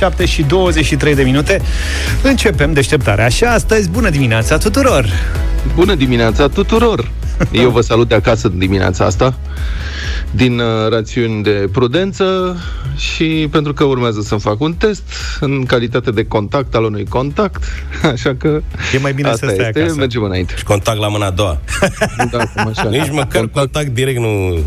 7 0.00 0.24
și 0.24 0.42
23 0.42 1.14
de 1.14 1.22
minute. 1.22 1.60
Începem 2.22 2.72
deșteptarea. 2.72 3.28
Și 3.28 3.44
astăzi, 3.44 3.88
bună 3.88 4.10
dimineața 4.10 4.58
tuturor! 4.58 5.06
Bună 5.74 5.94
dimineața 5.94 6.48
tuturor! 6.48 7.10
Eu 7.52 7.70
vă 7.70 7.80
salut 7.80 8.08
de 8.08 8.14
acasă 8.14 8.48
dimineața 8.48 9.04
asta, 9.04 9.38
din 10.30 10.58
uh, 10.58 10.88
rațiuni 10.90 11.42
de 11.42 11.68
prudență 11.72 12.56
și 12.96 13.48
pentru 13.50 13.72
că 13.72 13.84
urmează 13.84 14.20
să-mi 14.20 14.40
fac 14.40 14.60
un 14.60 14.74
test 14.74 15.02
în 15.40 15.64
calitate 15.64 16.10
de 16.10 16.24
contact 16.24 16.74
al 16.74 16.84
unui 16.84 17.06
contact, 17.08 17.64
așa 18.12 18.34
că 18.34 18.60
e 18.94 18.98
mai 18.98 19.12
bine 19.12 19.28
asta 19.28 19.46
să 19.46 19.52
stai 19.52 19.66
este, 19.66 19.80
acasă. 19.80 19.96
mergem 19.96 20.22
înainte. 20.22 20.54
Și 20.56 20.64
contact 20.64 20.98
la 20.98 21.08
mâna 21.08 21.26
a 21.26 21.30
doua. 21.30 21.60
Da, 22.30 22.38
cum 22.38 22.72
așa. 22.76 22.88
Nici 22.98 23.10
măcar 23.10 23.40
contact, 23.40 23.52
contact 23.52 23.88
direct 23.88 24.18
nu... 24.18 24.58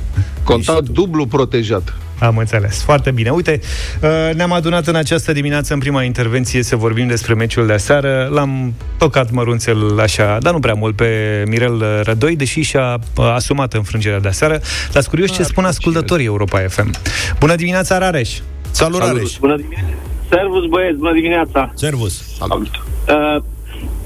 Contact 0.44 0.90
dublu 0.90 1.26
protejat. 1.26 1.94
Am 2.24 2.38
înțeles. 2.38 2.84
Foarte 2.84 3.12
bine. 3.12 3.30
Uite, 3.30 3.60
uh, 4.02 4.36
ne-am 4.36 4.52
adunat 4.52 4.88
în 4.88 4.96
această 4.96 5.32
dimineață, 5.32 5.74
în 5.74 5.80
prima 5.80 6.04
intervenție, 6.04 6.64
să 6.64 6.76
vorbim 6.76 7.08
despre 7.08 7.34
meciul 7.34 7.66
de 7.66 7.74
aseară. 7.74 8.30
L-am 8.32 8.74
tocat 8.98 9.32
mărunțel 9.32 10.00
așa, 10.00 10.38
dar 10.42 10.54
nu 10.54 10.60
prea 10.60 10.74
mult, 10.74 10.96
pe 10.96 11.44
Mirel 11.48 12.02
Rădoi, 12.04 12.36
deși 12.36 12.62
și-a 12.62 13.00
uh, 13.18 13.26
asumat 13.34 13.74
înfrângerea 13.74 14.20
de 14.20 14.28
aseară. 14.28 14.60
Las 14.94 15.08
curios 15.08 15.32
ce 15.32 15.44
spun 15.44 15.66
ascultătorii 15.66 16.26
Europa 16.26 16.60
FM. 16.60 16.92
Bună 17.40 17.56
dimineața, 17.56 17.98
Rareș! 17.98 18.30
Salut, 18.72 19.02
Salut. 19.02 19.16
Rareș! 19.16 19.38
Bună 19.40 19.56
dimineața! 19.56 19.96
Servus, 20.30 20.66
băieți, 20.66 20.98
bună 20.98 21.14
dimineața! 21.14 21.72
Servus! 21.76 22.38
Salut. 22.38 22.68
Uh, 23.08 23.44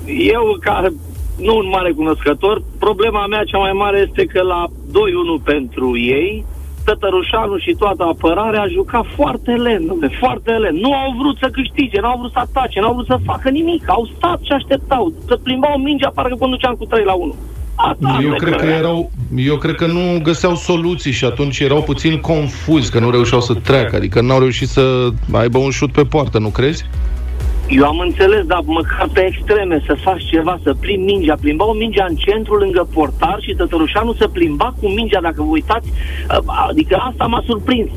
eu, 0.05 0.57
ca 0.61 0.93
nu 1.35 1.57
un 1.57 1.67
mare 1.69 1.91
cunoscător, 1.91 2.63
problema 2.79 3.25
mea 3.25 3.43
cea 3.43 3.57
mai 3.57 3.71
mare 3.71 4.05
este 4.07 4.25
că 4.25 4.41
la 4.41 4.65
2-1 4.69 5.43
pentru 5.43 5.97
ei, 5.97 6.45
Tătărușanu 6.87 7.57
și 7.57 7.75
toată 7.81 8.03
apărarea 8.03 8.61
a 8.61 8.73
jucat 8.77 9.05
foarte 9.15 9.51
lent, 9.51 9.85
dom'le, 9.89 10.09
foarte 10.19 10.51
lent. 10.51 10.77
Nu 10.85 10.93
au 10.93 11.11
vrut 11.19 11.37
să 11.37 11.47
câștige, 11.57 11.99
nu 11.99 12.07
au 12.07 12.17
vrut 12.19 12.31
să 12.31 12.39
atace, 12.39 12.79
nu 12.79 12.87
au 12.87 12.93
vrut 12.93 13.05
să 13.05 13.17
facă 13.25 13.49
nimic. 13.49 13.83
Au 13.89 14.09
stat 14.15 14.39
și 14.41 14.51
așteptau. 14.51 15.13
Să 15.27 15.35
plimbau 15.43 15.77
mingea, 15.77 16.11
parcă 16.15 16.35
conduceam 16.35 16.75
cu 16.75 16.85
3 16.85 17.03
la 17.03 17.13
1. 17.13 17.35
Asta 17.75 18.17
Eu 18.21 18.31
asta 18.31 18.45
cred 18.45 18.55
că 18.55 18.65
erau, 18.65 19.11
eu 19.35 19.57
cred 19.57 19.75
că 19.75 19.85
nu 19.85 20.19
găseau 20.23 20.55
soluții 20.55 21.11
și 21.11 21.25
atunci 21.25 21.59
erau 21.59 21.81
puțin 21.81 22.19
confuzi, 22.19 22.91
că 22.91 22.99
nu 22.99 23.09
reușeau 23.09 23.41
să 23.41 23.53
treacă, 23.53 23.95
adică 23.95 24.21
n-au 24.21 24.39
reușit 24.39 24.67
să 24.67 25.09
aibă 25.31 25.57
un 25.57 25.69
șut 25.69 25.91
pe 25.91 26.03
poartă, 26.03 26.39
nu 26.39 26.49
crezi? 26.49 26.85
Eu 27.69 27.85
am 27.85 27.99
înțeles, 27.99 28.45
dar 28.45 28.61
măcar 28.65 29.09
pe 29.13 29.25
extreme 29.25 29.83
să 29.85 29.95
faci 30.03 30.23
ceva, 30.23 30.59
să 30.63 30.75
plimbi 30.79 31.11
mingea. 31.11 31.35
Plimbau 31.41 31.71
mingea 31.73 32.05
în 32.09 32.15
centru 32.15 32.55
lângă 32.55 32.87
portar 32.93 33.37
și 33.41 33.55
Tătărușanu 33.55 34.13
să 34.13 34.27
plimba 34.27 34.73
cu 34.81 34.87
mingea, 34.87 35.21
dacă 35.21 35.41
vă 35.41 35.49
uitați. 35.49 35.91
Adică 36.69 36.95
asta 36.95 37.25
m-a 37.25 37.43
surprins. 37.45 37.89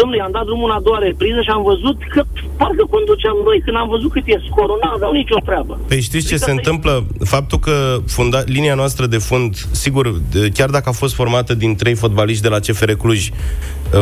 Domnule, 0.00 0.22
am 0.22 0.32
dat 0.38 0.44
drumul 0.48 0.70
în 0.70 0.76
a 0.76 0.80
doua 0.88 0.98
repriză 1.08 1.40
și 1.46 1.50
am 1.56 1.62
văzut 1.70 1.96
că 2.14 2.20
parcă 2.60 2.84
conduceam 2.94 3.36
noi. 3.48 3.58
Când 3.64 3.76
am 3.76 3.88
văzut 3.94 4.10
cât 4.12 4.26
e 4.26 4.36
scorul, 4.50 4.78
n-aveau 4.82 5.12
nicio 5.12 5.38
treabă. 5.48 5.72
Păi 5.88 6.00
știți 6.08 6.26
ce 6.28 6.34
Adică 6.34 6.44
se 6.44 6.50
să- 6.50 6.56
întâmplă? 6.58 6.92
Faptul 7.34 7.58
că 7.58 7.74
funda- 8.14 8.44
linia 8.56 8.74
noastră 8.74 9.04
de 9.06 9.18
fund, 9.28 9.52
sigur, 9.70 10.04
de- 10.32 10.48
chiar 10.54 10.70
dacă 10.76 10.88
a 10.88 10.92
fost 11.02 11.14
formată 11.14 11.54
din 11.54 11.76
trei 11.76 11.94
fotbaliști 11.94 12.42
de 12.42 12.48
la 12.48 12.58
CFR 12.58 12.92
Cluj, 12.92 13.28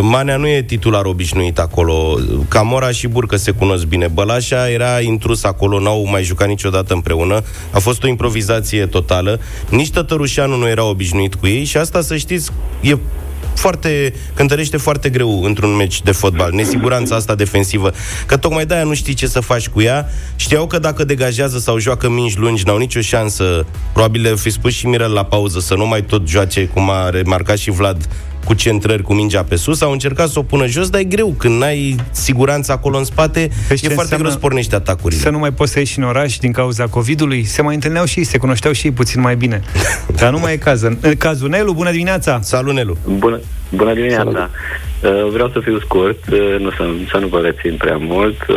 Manea 0.00 0.36
nu 0.36 0.46
e 0.48 0.62
titular 0.62 1.04
obișnuit 1.04 1.58
acolo. 1.58 2.18
Camora 2.48 2.90
și 2.90 3.06
Burcă 3.08 3.36
se 3.36 3.50
cunosc 3.50 3.84
bine. 3.86 4.08
Bălașa 4.08 4.70
era 4.70 5.00
intrus 5.00 5.44
acolo, 5.44 5.80
n-au 5.80 6.06
mai 6.10 6.22
jucat 6.22 6.48
niciodată 6.48 6.94
împreună. 6.94 7.42
A 7.70 7.78
fost 7.78 8.02
o 8.04 8.06
improvizație 8.08 8.86
totală. 8.86 9.40
Nici 9.70 9.90
Tătărușanu 9.90 10.56
nu 10.56 10.68
era 10.68 10.84
obișnuit 10.84 11.34
cu 11.34 11.46
ei 11.46 11.64
și 11.64 11.76
asta, 11.76 12.00
să 12.00 12.16
știți, 12.16 12.50
e 12.80 12.96
foarte, 13.58 14.14
cântărește 14.34 14.76
foarte 14.76 15.08
greu 15.08 15.42
într-un 15.42 15.76
meci 15.76 16.02
de 16.02 16.12
fotbal, 16.12 16.52
nesiguranța 16.52 17.14
asta 17.14 17.34
defensivă, 17.34 17.92
că 18.26 18.36
tocmai 18.36 18.66
de-aia 18.66 18.84
nu 18.84 18.94
știi 18.94 19.14
ce 19.14 19.26
să 19.26 19.40
faci 19.40 19.68
cu 19.68 19.80
ea. 19.80 20.08
Știau 20.36 20.66
că 20.66 20.78
dacă 20.78 21.04
degajează 21.04 21.58
sau 21.58 21.78
joacă 21.78 22.08
mingi 22.08 22.38
lungi, 22.38 22.64
n-au 22.66 22.78
nicio 22.78 23.00
șansă, 23.00 23.66
probabil 23.92 24.22
le 24.22 24.34
fi 24.34 24.50
spus 24.50 24.72
și 24.72 24.86
Mirel 24.86 25.12
la 25.12 25.24
pauză 25.24 25.60
să 25.60 25.74
nu 25.74 25.86
mai 25.86 26.02
tot 26.02 26.28
joace, 26.28 26.66
cum 26.66 26.90
a 26.90 27.10
remarcat 27.10 27.58
și 27.58 27.70
Vlad, 27.70 28.08
cu 28.46 28.54
centrări 28.54 29.02
cu 29.02 29.14
mingea 29.14 29.42
pe 29.42 29.56
sus, 29.56 29.80
au 29.80 29.92
încercat 29.92 30.28
să 30.28 30.38
o 30.38 30.42
pună 30.42 30.66
jos, 30.66 30.88
dar 30.88 31.00
e 31.00 31.04
greu. 31.04 31.34
Când 31.38 31.60
n-ai 31.60 31.96
siguranță 32.10 32.72
acolo 32.72 32.98
în 32.98 33.04
spate, 33.04 33.50
Păi 33.68 33.76
ce 33.76 33.86
e 33.86 33.88
foarte 33.88 34.00
înseamnă 34.00 34.24
greu 34.24 34.30
să 34.30 34.38
pornești 34.38 34.74
atacurile. 34.74 35.20
Să 35.20 35.30
nu 35.30 35.38
mai 35.38 35.52
poți 35.52 35.72
să 35.72 35.78
ieși 35.78 35.98
în 35.98 36.04
oraș 36.04 36.36
din 36.36 36.52
cauza 36.52 36.86
COVID-ului. 36.86 37.44
Se 37.44 37.62
mai 37.62 37.74
întâlneau 37.74 38.04
și 38.04 38.18
ei, 38.18 38.24
se 38.24 38.38
cunoșteau 38.38 38.72
și 38.72 38.86
ei 38.86 38.92
puțin 38.92 39.20
mai 39.20 39.36
bine. 39.36 39.60
Dar 40.20 40.30
nu 40.30 40.38
mai 40.38 40.52
e 40.52 40.56
cazul. 40.56 40.98
Cazul 41.18 41.48
Nelu, 41.48 41.72
bună 41.72 41.90
dimineața! 41.90 42.40
Salut, 42.40 42.74
Nelu! 42.74 42.96
Bună, 43.18 43.40
bună 43.70 43.94
dimineața! 43.94 44.50
Uh, 45.02 45.28
vreau 45.32 45.48
să 45.48 45.60
fiu 45.62 45.78
scurt, 45.78 46.28
uh, 46.32 46.56
nu 46.58 46.70
să, 46.70 46.88
să 47.10 47.16
nu 47.20 47.26
vă 47.26 47.40
rețin 47.40 47.76
prea 47.78 47.96
mult. 47.96 48.46
Uh, 48.48 48.56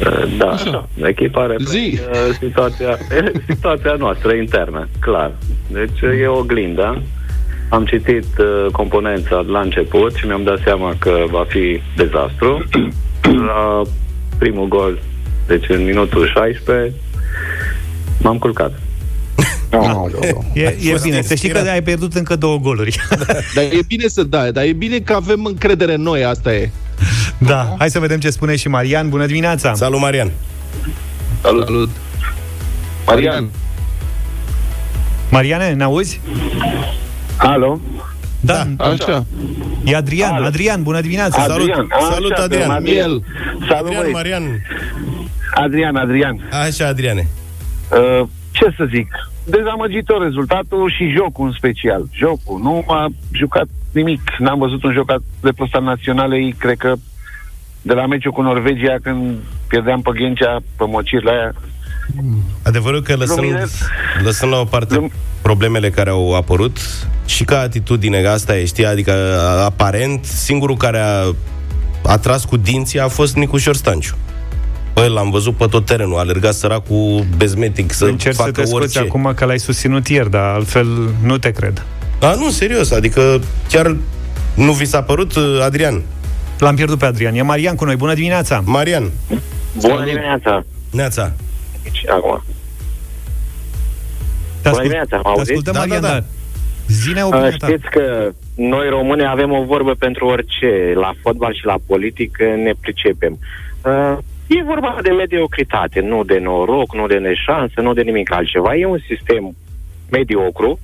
uh, 0.00 0.36
da, 0.38 0.46
Așa. 0.46 0.88
așa. 0.98 1.08
echipa 1.08 1.46
Zi. 1.46 1.48
reprezintă 1.48 2.10
uh, 2.28 2.34
situația, 2.40 2.98
situația 3.50 3.94
noastră 3.98 4.32
internă, 4.32 4.88
clar. 5.00 5.32
Deci 5.68 6.00
uh, 6.02 6.20
e 6.20 6.26
o 6.26 6.38
oglindă. 6.38 7.02
Am 7.68 7.84
citit 7.84 8.26
uh, 8.38 8.66
componența 8.72 9.44
la 9.46 9.60
început 9.60 10.14
și 10.14 10.26
mi-am 10.26 10.42
dat 10.42 10.58
seama 10.64 10.96
că 10.98 11.24
va 11.30 11.44
fi 11.48 11.80
dezastru. 11.96 12.64
La 13.46 13.82
primul 14.38 14.68
gol, 14.68 14.98
deci 15.46 15.68
în 15.68 15.84
minutul 15.84 16.26
16, 16.34 16.94
m-am 18.20 18.38
culcat. 18.38 18.72
E, 20.52 20.76
e 20.80 20.90
fost 20.90 21.02
bine, 21.02 21.22
să 21.22 21.34
știi 21.34 21.48
că 21.48 21.56
inspirat. 21.56 21.74
ai 21.74 21.82
pierdut 21.82 22.14
încă 22.14 22.36
două 22.36 22.58
goluri. 22.58 22.98
Dar 23.54 23.64
e 23.64 23.78
bine 23.86 24.06
să 24.06 24.22
da, 24.22 24.50
dar 24.50 24.64
e 24.64 24.72
bine 24.72 24.98
că 24.98 25.12
avem 25.12 25.44
încredere 25.44 25.94
în 25.94 26.02
noi, 26.02 26.24
asta 26.24 26.54
e. 26.54 26.70
da, 27.38 27.74
hai 27.78 27.90
să 27.90 27.98
vedem 27.98 28.18
ce 28.18 28.30
spune 28.30 28.56
și 28.56 28.68
Marian. 28.68 29.08
Bună 29.08 29.26
dimineața! 29.26 29.74
Salut, 29.74 30.00
Marian! 30.00 30.30
Salut. 31.42 31.90
Marian. 33.06 33.48
Mariane, 35.30 35.72
ne 35.72 35.82
auzi? 35.82 36.20
Alo? 37.36 37.80
Da, 38.40 38.66
Așa. 38.78 39.24
e 39.84 39.96
Adrian. 39.96 40.44
Adrian, 40.44 40.82
bună 40.82 41.00
dimineața! 41.00 41.42
Salut. 41.42 41.70
Așa, 41.70 41.86
Salut, 42.12 42.34
pe 42.34 42.40
Adrian. 42.40 42.70
Adrian. 42.70 43.22
Salut, 43.68 43.70
Adrian, 43.70 43.94
băieți. 44.00 44.12
Marian! 44.12 44.42
Adrian, 45.54 45.96
Adrian. 45.96 46.48
Așa, 46.66 46.86
Adriane. 46.86 47.28
Uh, 47.92 48.26
ce 48.50 48.74
să 48.76 48.84
zic? 48.94 49.08
Dezamăgitor 49.44 50.22
rezultatul 50.22 50.90
și 50.96 51.12
jocul 51.16 51.46
în 51.46 51.52
special. 51.52 52.08
Jocul. 52.12 52.60
Nu 52.62 52.84
a 52.86 53.06
jucat 53.32 53.66
nimic. 53.92 54.20
N-am 54.38 54.58
văzut 54.58 54.84
un 54.84 54.92
joc 54.92 55.10
atât 55.10 55.22
de 55.40 55.52
prost 55.56 55.74
al 55.74 55.82
naționalei, 55.82 56.54
cred 56.58 56.76
că 56.76 56.94
de 57.82 57.92
la 57.94 58.06
meciul 58.06 58.32
cu 58.32 58.42
Norvegia, 58.42 58.94
când 59.02 59.36
pierdeam 59.68 60.00
pe 60.00 60.10
Ghencea, 60.14 60.56
pe 60.76 60.84
mocirile 60.86 61.30
aia. 61.30 61.54
Adevărul 62.62 63.02
că 63.02 63.14
lăsând, 63.16 63.38
Luminez. 63.38 63.72
lăsând 64.24 64.52
la 64.52 64.58
o 64.58 64.64
parte 64.64 64.94
Lum- 64.94 65.12
problemele 65.42 65.90
care 65.90 66.10
au 66.10 66.34
apărut 66.34 66.78
și 67.26 67.44
ca 67.44 67.60
atitudine, 67.60 68.26
asta 68.26 68.56
e, 68.58 68.64
știi, 68.64 68.86
adică 68.86 69.12
aparent 69.64 70.24
singurul 70.24 70.76
care 70.76 70.98
a 70.98 71.34
atras 72.02 72.44
cu 72.44 72.56
dinții 72.56 73.00
a 73.00 73.08
fost 73.08 73.34
Nicușor 73.34 73.76
Stanciu. 73.76 74.14
Păi 74.92 75.08
l-am 75.08 75.30
văzut 75.30 75.56
pe 75.56 75.66
tot 75.66 75.86
terenul, 75.86 76.16
a 76.16 76.18
alergat 76.18 76.54
săracul 76.54 77.26
bezmetic 77.36 77.92
să 77.92 78.04
Încerc 78.04 78.34
să 78.34 78.40
facă 78.42 78.60
te 78.60 78.64
scoți 78.66 78.82
orice. 78.82 78.98
acum 78.98 79.32
că 79.36 79.44
l-ai 79.44 79.58
susținut 79.58 80.08
ieri, 80.08 80.30
dar 80.30 80.42
altfel 80.42 80.86
nu 81.22 81.38
te 81.38 81.50
cred. 81.50 81.84
A, 82.20 82.34
nu, 82.34 82.50
serios, 82.50 82.90
adică 82.90 83.40
chiar 83.68 83.96
nu 84.54 84.72
vi 84.72 84.84
s-a 84.84 85.02
părut, 85.02 85.34
uh, 85.34 85.60
Adrian? 85.62 86.02
L-am 86.58 86.74
pierdut 86.74 86.98
pe 86.98 87.04
Adrian. 87.06 87.34
E 87.34 87.42
Marian 87.42 87.74
cu 87.74 87.84
noi. 87.84 87.96
Bună 87.96 88.14
dimineața! 88.14 88.62
Marian, 88.64 89.10
Bună 89.80 90.04
dimineața! 90.04 90.64
Neața. 90.90 91.32
Deci, 92.06 92.14
acum. 92.14 92.42
Te 94.62 94.68
Bună 94.68 94.82
dimineața, 94.82 95.16
mă 95.16 95.22
te 95.22 95.28
auziți? 95.28 95.50
ascultăm, 95.52 95.72
Da, 95.72 95.78
Marian, 95.78 96.00
da, 96.00 96.08
da. 96.08 96.14
da. 96.14 96.24
Zine 96.88 97.22
Uh, 97.22 97.28
opinia 97.32 97.56
ta. 97.58 97.66
știți 97.66 97.88
că 97.90 98.32
noi 98.54 98.88
români 98.88 99.26
avem 99.26 99.52
o 99.52 99.64
vorbă 99.64 99.94
pentru 99.98 100.26
orice. 100.26 100.92
La 100.94 101.12
fotbal 101.22 101.54
și 101.54 101.64
la 101.64 101.76
politică 101.86 102.44
ne 102.44 102.72
pricepem. 102.80 103.38
Uh, 103.84 104.16
e 104.46 104.62
vorba 104.62 104.98
de 105.02 105.10
mediocritate, 105.10 106.00
nu 106.00 106.24
de 106.24 106.38
noroc, 106.38 106.94
nu 106.94 107.06
de 107.06 107.18
neșansă, 107.18 107.80
nu 107.80 107.92
de 107.92 108.02
nimic 108.02 108.32
altceva. 108.32 108.74
E 108.76 108.86
un 108.86 108.98
sistem 109.08 109.56
mediocru 110.10 110.78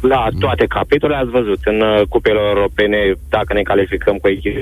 la 0.00 0.28
toate 0.40 0.66
capitolele, 0.66 1.18
ați 1.20 1.30
văzut, 1.30 1.58
în 1.64 1.80
uh, 1.80 2.02
cupele 2.08 2.38
europene, 2.38 3.12
dacă 3.28 3.52
ne 3.52 3.62
calificăm 3.62 4.16
cu 4.16 4.28
echipă, 4.28 4.60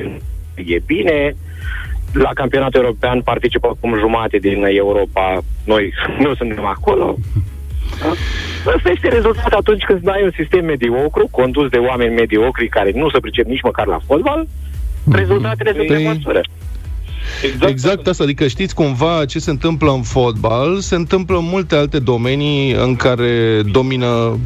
e 0.55 0.79
bine. 0.87 1.37
La 2.19 2.31
campionatul 2.35 2.81
european 2.81 3.21
participă 3.21 3.67
acum 3.67 3.99
jumate 3.99 4.37
din 4.39 4.65
Europa, 4.65 5.43
noi 5.65 5.93
nu 6.19 6.35
suntem 6.35 6.65
acolo. 6.65 7.17
Asta 8.77 8.91
este 8.91 9.09
rezultatul 9.09 9.59
atunci 9.59 9.83
când 9.83 10.09
ai 10.09 10.23
un 10.23 10.31
sistem 10.37 10.65
mediocru, 10.65 11.29
condus 11.31 11.69
de 11.69 11.77
oameni 11.77 12.15
mediocri 12.15 12.69
care 12.69 12.91
nu 12.95 13.11
se 13.11 13.21
pricep 13.21 13.47
nici 13.47 13.63
măcar 13.63 13.87
la 13.87 13.99
fotbal, 14.07 14.47
rezultatele 15.13 15.73
sunt 15.73 15.85
Păi- 15.85 15.89
pe 15.89 16.03
măsură. 16.03 16.41
Exact, 17.43 17.71
exact 17.71 18.07
asta, 18.07 18.23
adică 18.23 18.47
știți 18.47 18.75
cumva 18.75 19.25
ce 19.25 19.39
se 19.39 19.51
întâmplă 19.51 19.93
în 19.93 20.03
fotbal, 20.03 20.79
se 20.81 20.95
întâmplă 20.95 21.37
în 21.39 21.45
multe 21.49 21.77
alte 21.77 21.99
domenii 21.99 22.73
în 22.73 22.97
care 22.97 23.63
domină 23.71 24.39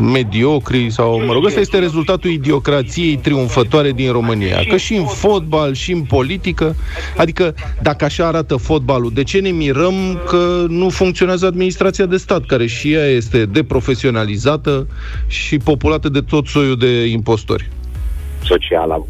mediocri 0.00 0.90
sau, 0.90 1.24
mă 1.26 1.32
rog, 1.32 1.44
ăsta 1.44 1.60
este 1.60 1.78
rezultatul 1.78 2.30
idiocrației 2.30 3.16
triumfătoare 3.16 3.92
din 3.92 4.12
România. 4.12 4.64
Că 4.68 4.76
și 4.76 4.94
în 4.94 5.04
fotbal, 5.04 5.74
și 5.74 5.92
în 5.92 6.02
politică, 6.02 6.76
adică 7.16 7.54
dacă 7.82 8.04
așa 8.04 8.26
arată 8.26 8.56
fotbalul, 8.56 9.10
de 9.14 9.22
ce 9.22 9.38
ne 9.38 9.50
mirăm 9.50 10.20
că 10.26 10.64
nu 10.68 10.88
funcționează 10.88 11.46
administrația 11.46 12.06
de 12.06 12.16
stat, 12.16 12.46
care 12.46 12.66
și 12.66 12.92
ea 12.92 13.04
este 13.04 13.44
deprofesionalizată 13.44 14.86
și 15.26 15.58
populată 15.58 16.08
de 16.08 16.20
tot 16.20 16.46
soiul 16.46 16.76
de 16.76 17.04
impostori? 17.04 17.68
Sociala 18.44 19.04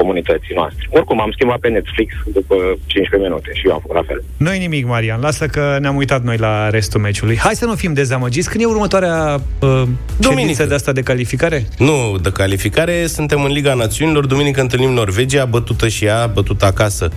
comunității 0.00 0.54
noastre. 0.54 0.84
Oricum, 0.90 1.20
am 1.20 1.30
schimbat 1.32 1.58
pe 1.58 1.68
Netflix 1.68 2.10
după 2.32 2.54
15 2.86 3.28
minute 3.28 3.50
și 3.58 3.66
eu 3.66 3.72
am 3.72 3.80
făcut 3.80 3.96
la 3.96 4.02
fel. 4.06 4.20
Nu 4.36 4.50
nimic, 4.50 4.86
Marian. 4.86 5.20
Lasă 5.20 5.46
că 5.46 5.76
ne-am 5.80 5.96
uitat 5.96 6.22
noi 6.22 6.36
la 6.36 6.70
restul 6.70 7.00
meciului. 7.00 7.36
Hai 7.36 7.54
să 7.54 7.64
nu 7.64 7.74
fim 7.74 7.92
dezamăgiți. 7.92 8.48
Când 8.50 8.62
e 8.62 8.66
următoarea 8.66 9.40
uh, 9.60 9.82
ședință 10.20 10.64
de 10.66 10.74
asta 10.74 10.92
de 10.92 11.02
calificare? 11.02 11.66
Nu, 11.78 12.18
de 12.22 12.30
calificare 12.30 13.06
suntem 13.06 13.42
în 13.44 13.52
Liga 13.52 13.74
Națiunilor. 13.74 14.26
Duminică 14.26 14.60
întâlnim 14.60 14.90
Norvegia, 14.90 15.44
bătută 15.44 15.88
și 15.88 16.04
ea, 16.04 16.26
bătută 16.26 16.64
acasă 16.64 17.10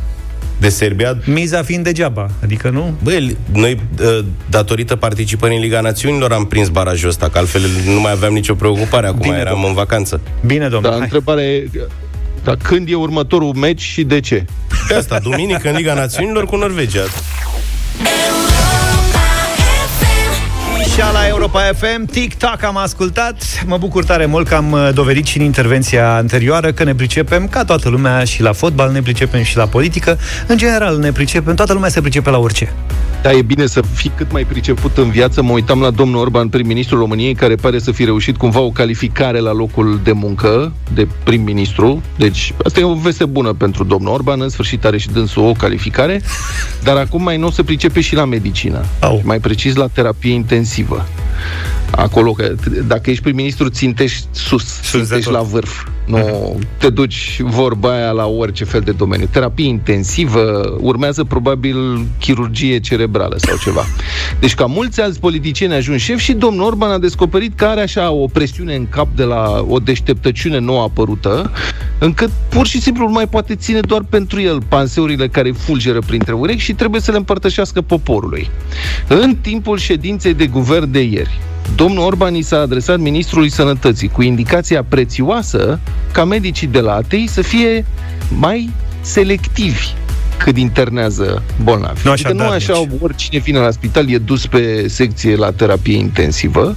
de 0.59 0.69
Serbia. 0.69 1.17
Miza 1.25 1.63
fiind 1.63 1.83
degeaba, 1.83 2.29
adică 2.43 2.69
nu? 2.69 2.97
Băi, 3.03 3.37
noi, 3.53 3.79
ă, 4.05 4.23
datorită 4.49 4.95
participării 4.95 5.55
în 5.55 5.61
Liga 5.61 5.81
Națiunilor, 5.81 6.31
am 6.31 6.45
prins 6.45 6.69
barajul 6.69 7.09
ăsta, 7.09 7.29
că 7.29 7.37
altfel 7.37 7.61
nu 7.85 7.99
mai 7.99 8.11
aveam 8.11 8.33
nicio 8.33 8.53
preocupare, 8.53 9.07
acum 9.07 9.19
Bine, 9.19 9.37
eram 9.37 9.53
domn. 9.53 9.65
în 9.67 9.73
vacanță. 9.73 10.21
Bine, 10.45 10.67
domnule. 10.67 10.93
Dar 10.93 11.01
întrebarea 11.01 11.43
e, 11.43 11.69
dar 12.43 12.57
când 12.63 12.89
e 12.89 12.95
următorul 12.95 13.53
meci 13.53 13.81
și 13.81 14.03
de 14.03 14.19
ce? 14.19 14.45
De 14.87 14.95
asta, 14.95 15.19
duminică 15.19 15.69
în 15.69 15.75
Liga 15.75 15.93
Națiunilor 15.93 16.45
cu 16.45 16.55
Norvegia. 16.55 17.03
Și 20.93 20.99
la 20.99 21.27
Europa 21.27 21.59
FM, 21.59 22.05
TikTok 22.05 22.63
am 22.63 22.77
ascultat. 22.77 23.63
Mă 23.65 23.77
bucur 23.77 24.03
tare 24.03 24.25
mult 24.25 24.47
că 24.47 24.55
am 24.55 24.71
uh, 24.71 24.89
dovedit 24.93 25.25
și 25.25 25.37
în 25.37 25.43
intervenția 25.43 26.15
anterioară 26.15 26.71
că 26.71 26.83
ne 26.83 26.95
pricepem 26.95 27.47
ca 27.47 27.65
toată 27.65 27.89
lumea 27.89 28.23
și 28.23 28.41
la 28.41 28.51
fotbal, 28.51 28.91
ne 28.91 29.01
pricepem 29.01 29.43
și 29.43 29.57
la 29.57 29.65
politică. 29.65 30.17
În 30.47 30.57
general 30.57 30.97
ne 30.97 31.11
pricepem, 31.11 31.55
toată 31.55 31.73
lumea 31.73 31.89
se 31.89 32.01
pricepe 32.01 32.29
la 32.29 32.37
orice. 32.37 32.73
Da, 33.23 33.31
e 33.31 33.41
bine 33.41 33.65
să 33.65 33.81
fii 33.81 34.11
cât 34.15 34.31
mai 34.31 34.43
priceput 34.43 34.97
în 34.97 35.09
viață. 35.09 35.41
Mă 35.41 35.51
uitam 35.51 35.81
la 35.81 35.89
domnul 35.89 36.21
Orban, 36.21 36.49
prim-ministrul 36.49 36.99
României, 36.99 37.33
care 37.33 37.55
pare 37.55 37.79
să 37.79 37.91
fi 37.91 38.03
reușit 38.03 38.37
cumva 38.37 38.59
o 38.59 38.69
calificare 38.69 39.39
la 39.39 39.53
locul 39.53 39.99
de 40.03 40.11
muncă 40.11 40.71
de 40.93 41.07
prim-ministru. 41.23 42.01
Deci, 42.17 42.53
asta 42.65 42.79
e 42.79 42.83
o 42.83 42.93
veste 42.93 43.25
bună 43.25 43.53
pentru 43.53 43.83
domnul 43.83 44.13
Orban. 44.13 44.41
În 44.41 44.49
sfârșit 44.49 44.85
are 44.85 44.97
și 44.97 45.07
dânsul 45.07 45.43
o 45.43 45.51
calificare. 45.51 46.21
Dar 46.83 46.97
acum 46.97 47.23
mai 47.23 47.37
nou 47.37 47.49
se 47.49 47.63
pricepe 47.63 48.01
și 48.01 48.15
la 48.15 48.25
medicină. 48.25 48.85
Au. 48.99 49.21
Mai 49.23 49.39
precis 49.39 49.75
la 49.75 49.87
terapie 49.87 50.33
intensivă. 50.33 50.82
спасибо. 50.83 51.22
Acolo, 51.91 52.31
că 52.31 52.53
dacă 52.87 53.09
ești 53.09 53.23
prim-ministru, 53.23 53.69
țintești 53.69 54.27
sus, 54.31 54.63
sus 54.81 55.07
țintești 55.07 55.31
la 55.31 55.41
vârf. 55.41 55.85
Nu 56.05 56.59
te 56.77 56.89
duci 56.89 57.41
vorba 57.43 57.95
aia 57.95 58.11
la 58.11 58.25
orice 58.25 58.63
fel 58.63 58.81
de 58.81 58.91
domeniu. 58.91 59.27
Terapie 59.31 59.67
intensivă, 59.67 60.75
urmează 60.79 61.23
probabil 61.23 62.05
chirurgie 62.19 62.79
cerebrală 62.79 63.35
sau 63.37 63.57
ceva. 63.57 63.85
Deci 64.39 64.55
ca 64.55 64.65
mulți 64.65 65.01
alți 65.01 65.19
politicieni 65.19 65.73
ajuns 65.73 66.01
șef 66.01 66.19
și 66.19 66.33
domnul 66.33 66.65
Orban 66.65 66.91
a 66.91 66.97
descoperit 66.97 67.55
că 67.55 67.65
are 67.65 67.81
așa 67.81 68.11
o 68.11 68.25
presiune 68.25 68.75
în 68.75 68.87
cap 68.89 69.07
de 69.15 69.23
la 69.23 69.65
o 69.67 69.79
deșteptăciune 69.79 70.59
nouă 70.59 70.81
apărută, 70.81 71.51
încât 71.99 72.29
pur 72.49 72.67
și 72.67 72.81
simplu 72.81 73.05
nu 73.05 73.11
mai 73.11 73.27
poate 73.27 73.55
ține 73.55 73.79
doar 73.79 74.03
pentru 74.09 74.41
el 74.41 74.61
panseurile 74.67 75.27
care 75.27 75.51
fulgeră 75.51 75.99
printre 75.99 76.33
urechi 76.33 76.61
și 76.61 76.73
trebuie 76.73 77.01
să 77.01 77.11
le 77.11 77.17
împărtășească 77.17 77.81
poporului. 77.81 78.49
În 79.07 79.35
timpul 79.41 79.77
ședinței 79.77 80.33
de 80.33 80.47
guvern 80.47 80.91
de 80.91 81.01
ieri, 81.01 81.22
domnul 81.75 82.03
Orban 82.03 82.35
i 82.35 82.41
s-a 82.41 82.59
adresat 82.59 82.99
ministrului 82.99 83.49
sănătății 83.49 84.07
cu 84.07 84.21
indicația 84.21 84.83
prețioasă 84.83 85.79
ca 86.11 86.23
medicii 86.23 86.67
de 86.67 86.79
la 86.79 86.93
ATI 86.93 87.27
să 87.27 87.41
fie 87.41 87.85
mai 88.37 88.69
selectivi 89.01 89.85
cât 90.37 90.57
internează 90.57 91.43
bolnavi. 91.63 92.01
Nu 92.03 92.11
așa, 92.11 92.29
adică 92.29 92.43
nu 92.43 92.49
așa 92.49 92.73
nici. 92.77 92.89
oricine 93.01 93.39
vine 93.39 93.59
la 93.59 93.71
spital 93.71 94.09
e 94.09 94.17
dus 94.17 94.47
pe 94.47 94.87
secție 94.87 95.35
la 95.35 95.51
terapie 95.51 95.97
intensivă 95.97 96.75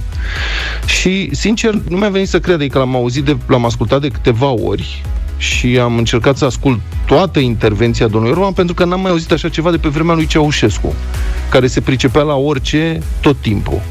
și, 0.85 1.29
sincer, 1.31 1.73
nu 1.89 1.97
mi-a 1.97 2.09
venit 2.09 2.27
să 2.27 2.39
cred 2.39 2.67
că 2.69 2.77
l-am 2.77 2.95
auzit, 2.95 3.23
de, 3.23 3.37
l-am 3.47 3.65
ascultat 3.65 4.01
de 4.01 4.07
câteva 4.07 4.49
ori 4.49 5.03
și 5.37 5.79
am 5.79 5.97
încercat 5.97 6.37
să 6.37 6.45
ascult 6.45 6.79
toată 7.05 7.39
intervenția 7.39 8.07
domnului 8.07 8.35
Orban 8.37 8.53
pentru 8.53 8.73
că 8.73 8.85
n-am 8.85 9.01
mai 9.01 9.11
auzit 9.11 9.31
așa 9.31 9.49
ceva 9.49 9.71
de 9.71 9.77
pe 9.77 9.87
vremea 9.87 10.15
lui 10.15 10.25
Ceaușescu, 10.25 10.93
care 11.49 11.67
se 11.67 11.81
pricepea 11.81 12.21
la 12.21 12.35
orice 12.35 12.99
tot 13.21 13.37
timpul. 13.41 13.81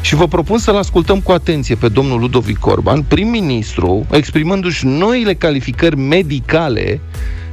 Și 0.00 0.14
vă 0.14 0.28
propun 0.28 0.58
să-l 0.58 0.76
ascultăm 0.76 1.20
cu 1.20 1.32
atenție 1.32 1.74
pe 1.74 1.88
domnul 1.88 2.20
Ludovic 2.20 2.66
Orban, 2.66 3.02
prim-ministru, 3.02 4.06
exprimându-și 4.10 4.86
noile 4.86 5.34
calificări 5.34 5.96
medicale 5.96 7.00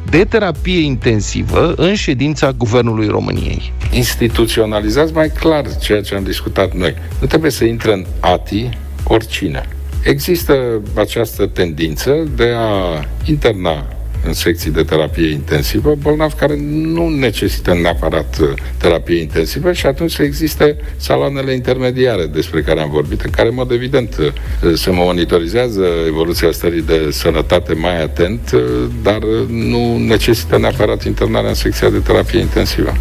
de 0.10 0.24
terapie 0.24 0.80
intensivă 0.80 1.74
în 1.78 1.96
ședința 1.96 2.52
Guvernului 2.52 3.08
României. 3.08 3.74
Instituționalizați 3.92 5.14
mai 5.14 5.30
clar 5.40 5.78
ceea 5.78 6.02
ce 6.02 6.16
am 6.16 6.24
discutat 6.24 6.74
noi. 6.74 6.94
Nu 7.20 7.28
trebuie 7.28 7.52
să 7.52 7.64
intre 7.64 7.94
în 7.94 8.06
ATI 8.20 8.70
oricine. 9.04 9.68
Există 10.04 10.82
această 10.96 11.46
tendință 11.46 12.28
de 12.36 12.54
a 12.58 13.04
interna 13.26 13.86
în 14.26 14.34
secții 14.34 14.72
de 14.72 14.84
terapie 14.84 15.32
intensivă, 15.32 15.96
bolnavi 16.02 16.34
care 16.34 16.58
nu 16.72 17.10
necesită 17.10 17.74
neapărat 17.74 18.38
uh, 18.42 18.48
terapie 18.78 19.22
intensivă 19.22 19.72
și 19.72 19.86
atunci 19.86 20.12
să 20.12 20.24
existe 20.24 20.78
saloanele 20.96 21.54
intermediare 21.54 22.26
despre 22.26 22.62
care 22.62 22.82
am 22.82 22.90
vorbit, 22.90 23.22
în 23.22 23.30
care, 23.30 23.48
în 23.48 23.54
mod 23.56 23.72
evident, 23.72 24.18
uh, 24.18 24.74
se 24.74 24.92
monitorizează 24.92 25.86
evoluția 26.08 26.52
stării 26.52 26.82
de 26.82 27.08
sănătate 27.12 27.74
mai 27.74 28.02
atent, 28.02 28.52
uh, 28.54 28.62
dar 29.04 29.20
nu 29.48 29.98
necesită 29.98 30.58
neapărat 30.58 31.04
internarea 31.04 31.50
în 31.50 31.56
secția 31.56 31.90
de 31.90 32.00
terapie 32.00 32.40
intensivă. 32.40 32.94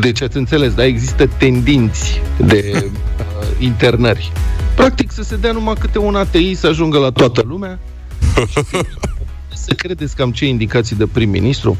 Deci 0.00 0.22
ați 0.22 0.36
înțeles, 0.36 0.74
da? 0.74 0.84
Există 0.84 1.28
tendinți 1.38 2.20
de 2.46 2.72
uh, 2.74 2.82
internări. 3.70 4.32
Practic 4.74 5.10
să 5.10 5.22
se 5.22 5.36
dea 5.36 5.52
numai 5.52 5.74
câte 5.74 5.98
un 5.98 6.14
ATI 6.14 6.54
să 6.54 6.66
ajungă 6.66 6.98
la 6.98 7.10
toată 7.10 7.42
lumea. 7.46 7.78
să 9.54 9.74
credeți 9.74 10.16
că 10.16 10.22
am 10.22 10.32
ce 10.32 10.46
indicații 10.46 10.96
de 10.96 11.06
prim-ministru? 11.06 11.76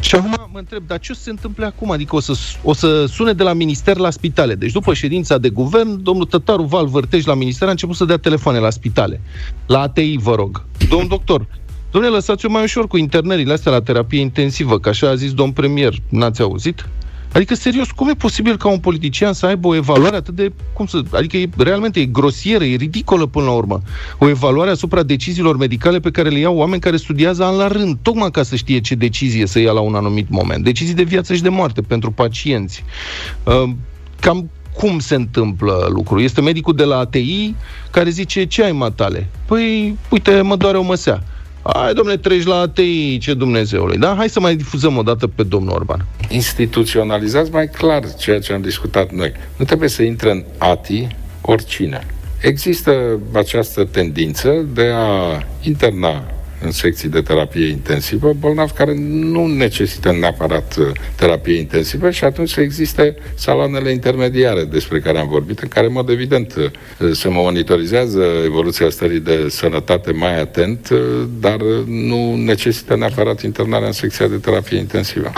Și 0.00 0.14
acum 0.14 0.48
mă 0.52 0.58
întreb, 0.58 0.82
dar 0.86 0.98
ce 0.98 1.12
o 1.12 1.14
să 1.14 1.22
se 1.22 1.30
întâmple 1.30 1.64
acum? 1.64 1.90
Adică 1.90 2.16
o 2.16 2.20
să, 2.20 2.34
o 2.62 2.72
să 2.72 3.06
sune 3.06 3.32
de 3.32 3.42
la 3.42 3.52
minister 3.52 3.96
la 3.96 4.10
spitale. 4.10 4.54
Deci 4.54 4.72
după 4.72 4.94
ședința 4.94 5.38
de 5.38 5.48
guvern, 5.48 6.02
domnul 6.02 6.24
Tătaru 6.24 6.62
Val 6.62 6.86
Vărtej 6.86 7.24
la 7.24 7.34
minister 7.34 7.68
a 7.68 7.70
început 7.70 7.96
să 7.96 8.04
dea 8.04 8.16
telefoane 8.16 8.58
la 8.58 8.70
spitale. 8.70 9.20
La 9.66 9.80
ATI, 9.80 10.16
vă 10.16 10.34
rog. 10.34 10.64
Domn 10.88 11.08
doctor, 11.08 11.46
Domnule, 11.90 12.14
lăsați-o 12.14 12.48
mai 12.48 12.62
ușor 12.62 12.86
cu 12.86 12.96
internările 12.96 13.52
astea 13.52 13.72
la 13.72 13.80
terapie 13.80 14.20
intensivă, 14.20 14.78
că 14.78 14.88
așa 14.88 15.08
a 15.08 15.14
zis 15.14 15.32
domn 15.32 15.52
premier. 15.52 15.94
N-ați 16.08 16.40
auzit? 16.42 16.88
Adică, 17.32 17.54
serios, 17.54 17.90
cum 17.90 18.08
e 18.08 18.12
posibil 18.12 18.56
ca 18.56 18.68
un 18.68 18.78
politician 18.78 19.32
să 19.32 19.46
aibă 19.46 19.68
o 19.68 19.74
evaluare 19.74 20.16
atât 20.16 20.34
de... 20.34 20.52
Cum 20.72 20.86
să... 20.86 21.02
Adică, 21.10 21.36
e, 21.36 21.48
realmente, 21.56 22.00
e 22.00 22.04
grosieră, 22.04 22.64
e 22.64 22.76
ridicolă 22.76 23.26
până 23.26 23.44
la 23.44 23.52
urmă. 23.52 23.82
O 24.18 24.28
evaluare 24.28 24.70
asupra 24.70 25.02
deciziilor 25.02 25.56
medicale 25.56 26.00
pe 26.00 26.10
care 26.10 26.28
le 26.28 26.38
iau 26.38 26.56
oameni 26.56 26.80
care 26.80 26.96
studiază 26.96 27.44
an 27.44 27.56
la 27.56 27.68
rând, 27.68 27.96
tocmai 28.02 28.30
ca 28.30 28.42
să 28.42 28.56
știe 28.56 28.80
ce 28.80 28.94
decizie 28.94 29.46
să 29.46 29.58
ia 29.58 29.72
la 29.72 29.80
un 29.80 29.94
anumit 29.94 30.28
moment. 30.28 30.64
Decizii 30.64 30.94
de 30.94 31.02
viață 31.02 31.34
și 31.34 31.42
de 31.42 31.48
moarte 31.48 31.80
pentru 31.80 32.10
pacienți. 32.10 32.84
Uh, 33.44 33.70
cam 34.20 34.50
cum 34.74 34.98
se 34.98 35.14
întâmplă 35.14 35.88
lucrul? 35.90 36.22
Este 36.22 36.40
medicul 36.40 36.74
de 36.74 36.84
la 36.84 36.98
ATI 36.98 37.54
care 37.90 38.10
zice, 38.10 38.44
ce 38.44 38.64
ai 38.64 38.72
matale? 38.72 39.28
Păi, 39.46 39.96
uite, 40.10 40.40
mă 40.40 40.56
doare 40.56 40.76
o 40.76 40.82
măsea. 40.82 41.22
Hai, 41.72 41.92
domnule, 41.94 42.16
treci 42.16 42.44
la 42.44 42.54
ATI, 42.54 43.18
ce 43.18 43.34
Dumnezeule. 43.34 43.96
Da? 43.96 44.14
Hai 44.16 44.28
să 44.28 44.40
mai 44.40 44.56
difuzăm 44.56 44.96
o 44.96 45.02
dată 45.02 45.26
pe 45.26 45.42
domnul 45.42 45.74
Orban. 45.74 46.06
Instituționalizați 46.28 47.50
mai 47.50 47.68
clar 47.68 48.14
ceea 48.14 48.40
ce 48.40 48.52
am 48.52 48.60
discutat 48.60 49.10
noi. 49.10 49.32
Nu 49.56 49.64
trebuie 49.64 49.88
să 49.88 50.02
intre 50.02 50.30
în 50.30 50.44
ATI 50.58 51.06
oricine. 51.40 52.06
Există 52.42 53.18
această 53.32 53.84
tendință 53.84 54.66
de 54.74 54.90
a 54.94 55.42
interna 55.62 56.22
în 56.64 56.70
secții 56.70 57.08
de 57.08 57.20
terapie 57.20 57.66
intensivă, 57.66 58.32
bolnavi 58.38 58.72
care 58.72 58.94
nu 58.96 59.46
necesită 59.46 60.12
neapărat 60.12 60.76
uh, 60.78 60.86
terapie 61.16 61.58
intensivă 61.58 62.10
și 62.10 62.24
atunci 62.24 62.48
să 62.48 62.60
existe 62.60 63.16
saloanele 63.34 63.90
intermediare 63.90 64.64
despre 64.64 65.00
care 65.00 65.18
am 65.18 65.28
vorbit, 65.28 65.58
în 65.58 65.68
care, 65.68 65.86
în 65.86 65.92
mod 65.92 66.08
evident, 66.08 66.54
uh, 66.54 67.12
se 67.12 67.28
monitorizează 67.28 68.22
evoluția 68.44 68.90
stării 68.90 69.20
de 69.20 69.46
sănătate 69.48 70.12
mai 70.12 70.40
atent, 70.40 70.88
uh, 70.92 70.98
dar 71.40 71.60
nu 71.86 72.36
necesită 72.36 72.96
neapărat 72.96 73.42
internarea 73.42 73.86
în 73.86 73.92
secția 73.92 74.26
de 74.26 74.36
terapie 74.36 74.78
intensivă. 74.78 75.32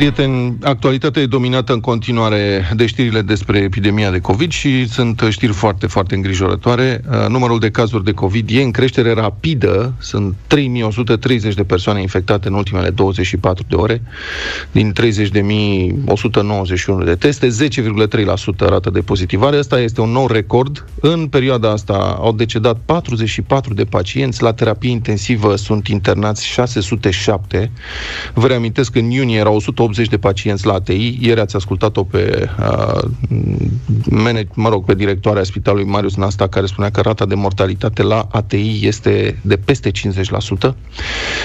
Prieteni, 0.00 0.56
actualitatea 0.62 1.22
e 1.22 1.26
dominată 1.26 1.72
în 1.72 1.80
continuare 1.80 2.70
de 2.74 2.86
știrile 2.86 3.22
despre 3.22 3.58
epidemia 3.58 4.10
de 4.10 4.18
COVID 4.18 4.50
și 4.50 4.88
sunt 4.88 5.22
știri 5.28 5.52
foarte, 5.52 5.86
foarte 5.86 6.14
îngrijorătoare. 6.14 7.00
Uh, 7.10 7.26
numărul 7.28 7.58
de 7.58 7.70
cazuri 7.70 8.04
de 8.04 8.12
COVID 8.12 8.50
e 8.52 8.62
în 8.62 8.70
creștere 8.70 9.12
rapidă. 9.12 9.94
Sunt 9.98 10.34
3130 10.46 11.54
de 11.54 11.64
persoane 11.64 12.00
infectate 12.00 12.48
în 12.48 12.54
ultimele 12.54 12.90
24 12.90 13.64
de 13.68 13.74
ore, 13.74 14.02
din 14.70 14.92
30.191 17.00 17.04
de 17.04 17.14
teste, 17.14 17.48
10,3% 17.48 17.52
rată 18.58 18.90
de 18.90 19.00
pozitivare. 19.00 19.56
Asta 19.56 19.80
este 19.80 20.00
un 20.00 20.10
nou 20.10 20.26
record. 20.26 20.84
În 21.00 21.26
perioada 21.26 21.70
asta 21.70 22.18
au 22.20 22.32
decedat 22.32 22.78
44 22.84 23.74
de 23.74 23.84
pacienți, 23.84 24.42
la 24.42 24.52
terapie 24.52 24.90
intensivă 24.90 25.56
sunt 25.56 25.88
internați 25.88 26.46
607. 26.46 27.70
Vă 28.34 28.46
reamintesc 28.46 28.92
că 28.92 28.98
în 28.98 29.10
iunie 29.10 29.38
erau 29.38 29.54
180 29.54 29.88
de 29.96 30.18
pacienți 30.18 30.66
la 30.66 30.72
ATI. 30.72 31.18
Ieri 31.20 31.40
ați 31.40 31.56
ascultat-o 31.56 32.04
pe, 32.04 32.48
uh, 32.58 33.02
manage, 34.10 34.48
mă 34.54 34.68
rog, 34.68 34.84
pe 34.84 34.94
directoarea 34.94 35.42
Spitalului 35.42 35.86
Marius 35.86 36.16
Nasta, 36.16 36.48
care 36.48 36.66
spunea 36.66 36.90
că 36.90 37.00
rata 37.00 37.26
de 37.26 37.34
mortalitate 37.34 38.02
la 38.02 38.28
ATI 38.30 38.86
este 38.86 39.38
de 39.42 39.56
peste 39.56 39.90
50%. 39.90 40.74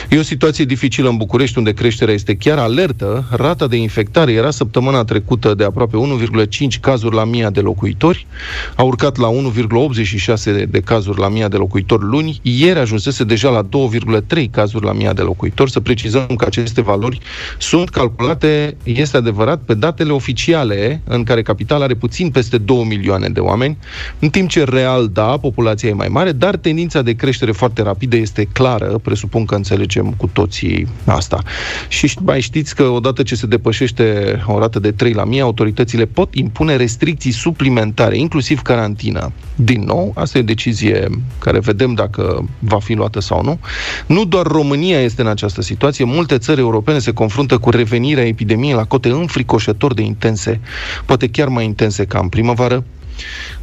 E 0.10 0.20
o 0.20 0.22
situație 0.22 0.66
dificilă 0.66 1.10
în 1.10 1.18
București, 1.18 1.58
unde 1.58 1.74
creșterea 1.74 2.14
este 2.14 2.36
chiar 2.36 2.58
alertă. 2.58 3.26
Rata 3.32 3.68
de 3.68 3.76
infectare 3.76 4.32
era 4.32 4.52
săptămâna 4.52 5.04
trecută 5.04 5.54
de 5.54 5.64
aproape 5.64 5.98
1,5 6.46 6.80
cazuri 6.82 7.16
la 7.16 7.24
mia 7.24 7.50
de 7.50 7.60
locuitori. 7.60 8.28
A 8.76 8.84
urcat 8.84 9.18
la 9.18 9.30
1,86 9.30 10.44
de, 10.44 10.66
de 10.66 10.80
cazuri 10.80 11.20
la 11.20 11.30
mia 11.30 11.48
de 11.48 11.58
locuitori 11.58 12.04
luni. 12.04 12.40
Ieri 12.42 12.80
ajunsese 12.80 13.24
deja 13.24 13.50
la 13.50 13.64
2,3 13.64 14.50
cazuri 14.52 14.86
la 14.86 14.94
mia 14.94 15.14
de 15.14 15.22
locuitori. 15.22 15.72
Să 15.72 15.80
precizăm 15.80 16.26
că 16.38 16.46
aceste 16.46 16.82
valori 16.82 17.20
sunt 17.58 17.90
calculate, 17.90 18.35
este 18.84 19.18
adevărat, 19.18 19.62
pe 19.66 19.74
datele 19.74 20.12
oficiale, 20.12 21.02
în 21.04 21.24
care 21.24 21.42
capitala 21.42 21.84
are 21.84 21.94
puțin 21.94 22.30
peste 22.30 22.58
2 22.58 22.84
milioane 22.84 23.30
de 23.30 23.40
oameni, 23.40 23.78
în 24.20 24.30
timp 24.30 24.50
ce 24.50 24.64
real, 24.64 25.08
da, 25.08 25.38
populația 25.38 25.90
e 25.90 25.94
mai 25.94 26.08
mare, 26.08 26.32
dar 26.32 26.56
tendința 26.56 27.02
de 27.02 27.14
creștere 27.14 27.52
foarte 27.52 27.82
rapidă 27.82 28.16
este 28.16 28.48
clară, 28.52 29.00
presupun 29.04 29.46
că 29.46 29.56
înțelegem 29.56 30.14
cu 30.18 30.30
toții 30.34 30.88
asta. 31.06 31.44
Și 31.88 32.18
mai 32.22 32.42
știți 32.42 32.76
că 32.76 32.84
odată 32.84 33.24
ce 33.24 33.36
se 33.36 33.46
depășește 33.48 34.40
o 34.48 34.60
rată 34.60 34.80
de 34.80 34.92
3 34.92 35.14
la 35.14 35.26
mie, 35.26 35.42
autoritățile 35.42 36.06
pot 36.06 36.36
impune 36.36 36.76
restricții 36.76 37.32
suplimentare, 37.32 38.18
inclusiv 38.18 38.62
carantină. 38.62 39.32
Din 39.56 39.84
nou, 39.86 40.14
asta 40.16 40.38
e 40.38 40.42
o 40.42 40.44
decizie 40.46 41.08
care 41.40 41.60
vedem 41.60 41.94
dacă 41.94 42.46
va 42.60 42.80
fi 42.80 42.94
luată 42.94 43.20
sau 43.20 43.44
nu. 43.44 43.60
Nu 44.06 44.26
doar 44.26 44.46
România 44.46 45.00
este 45.00 45.22
în 45.22 45.28
această 45.28 45.62
situație, 45.62 46.06
multe 46.06 46.38
țări 46.38 46.60
europene 46.60 47.00
se 47.00 47.12
confruntă 47.12 47.58
cu 47.58 47.70
revenirea 47.70 48.25
epidemiei 48.28 48.74
la 48.74 48.84
cote 48.84 49.10
înfricoșător 49.10 49.94
de 49.94 50.02
intense, 50.02 50.60
poate 51.06 51.30
chiar 51.30 51.48
mai 51.48 51.66
intense 51.66 52.06
ca 52.06 52.20
în 52.20 52.30
primăvară. 52.30 52.84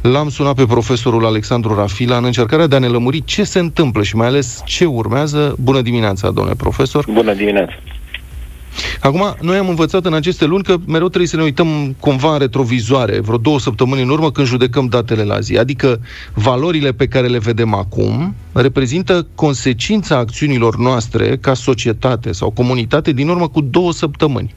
L-am 0.01 0.29
sunat 0.29 0.55
pe 0.55 0.65
profesorul 0.65 1.25
Alexandru 1.25 1.75
Rafila 1.75 2.17
în 2.17 2.23
încercarea 2.23 2.67
de 2.67 2.75
a 2.75 2.79
ne 2.79 2.87
lămuri 2.87 3.23
ce 3.23 3.43
se 3.43 3.59
întâmplă 3.59 4.03
și 4.03 4.15
mai 4.15 4.27
ales 4.27 4.61
ce 4.65 4.85
urmează. 4.85 5.55
Bună 5.59 5.81
dimineața, 5.81 6.31
domnule 6.31 6.55
profesor! 6.55 7.05
Bună 7.11 7.33
dimineața! 7.33 7.73
Acum, 8.99 9.35
noi 9.41 9.57
am 9.57 9.69
învățat 9.69 10.05
în 10.05 10.13
aceste 10.13 10.45
luni 10.45 10.63
că 10.63 10.75
mereu 10.87 11.07
trebuie 11.07 11.27
să 11.27 11.35
ne 11.35 11.43
uităm 11.43 11.95
cumva 11.99 12.33
în 12.33 12.39
retrovizoare, 12.39 13.19
vreo 13.19 13.37
două 13.37 13.59
săptămâni 13.59 14.01
în 14.01 14.09
urmă, 14.09 14.31
când 14.31 14.47
judecăm 14.47 14.87
datele 14.87 15.23
la 15.23 15.39
zi. 15.39 15.57
Adică 15.57 15.99
valorile 16.33 16.91
pe 16.91 17.07
care 17.07 17.27
le 17.27 17.37
vedem 17.37 17.73
acum 17.73 18.35
reprezintă 18.53 19.27
consecința 19.35 20.17
acțiunilor 20.17 20.77
noastre 20.77 21.37
ca 21.37 21.53
societate 21.53 22.31
sau 22.31 22.49
comunitate 22.49 23.11
din 23.11 23.29
urmă 23.29 23.47
cu 23.47 23.61
două 23.61 23.91
săptămâni. 23.91 24.55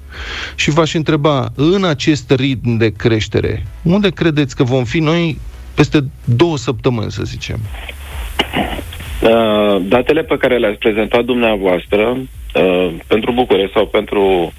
Și 0.54 0.70
v-aș 0.70 0.94
întreba, 0.94 1.48
în 1.54 1.84
acest 1.84 2.30
ritm 2.30 2.76
de 2.76 2.92
creștere, 2.92 3.66
unde 3.82 4.08
credeți 4.08 4.56
că 4.56 4.62
vom 4.62 4.84
fi 4.84 4.98
noi 4.98 5.38
peste 5.74 6.04
două 6.24 6.56
săptămâni, 6.56 7.10
să 7.10 7.22
zicem? 7.24 7.58
Uh, 9.22 9.82
datele 9.88 10.22
pe 10.22 10.36
care 10.36 10.58
le-ați 10.58 10.78
prezentat 10.78 11.24
dumneavoastră 11.24 12.16
uh, 12.60 12.94
pentru 13.06 13.32
București 13.32 13.72
sau 13.72 13.86
pentru 13.86 14.52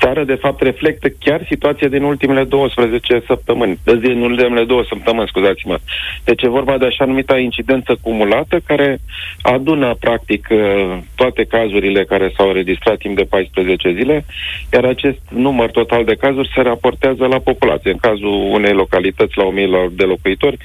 țară, 0.00 0.24
de 0.24 0.34
fapt, 0.34 0.62
reflectă 0.62 1.08
chiar 1.18 1.40
situația 1.48 1.88
din 1.88 2.02
ultimele 2.02 2.44
12 2.44 3.22
săptămâni, 3.26 3.78
din 4.00 4.20
ultimele 4.20 4.64
două 4.64 4.84
săptămâni, 4.88 5.28
scuzați-mă. 5.28 5.78
Deci 6.24 6.42
e 6.42 6.48
vorba 6.48 6.78
de 6.78 6.86
așa 6.86 7.04
numită 7.04 7.36
incidență 7.36 7.98
cumulată 8.00 8.60
care 8.66 8.98
adună, 9.42 9.94
practic, 10.00 10.48
uh, 10.50 10.98
toate 11.14 11.44
cazurile 11.44 12.04
care 12.04 12.32
s-au 12.36 12.52
registrat 12.52 12.96
timp 12.96 13.16
de 13.16 13.24
14 13.24 13.92
zile, 13.92 14.24
iar 14.72 14.84
acest 14.84 15.20
număr 15.28 15.70
total 15.70 16.04
de 16.04 16.14
cazuri 16.14 16.50
se 16.54 16.60
raportează 16.60 17.26
la 17.26 17.38
populație. 17.38 17.90
În 17.90 17.98
cazul 17.98 18.48
unei 18.52 18.72
localități 18.72 19.38
la 19.38 19.44
1000 19.44 19.90
de 19.92 20.04
locuitori, 20.04 20.56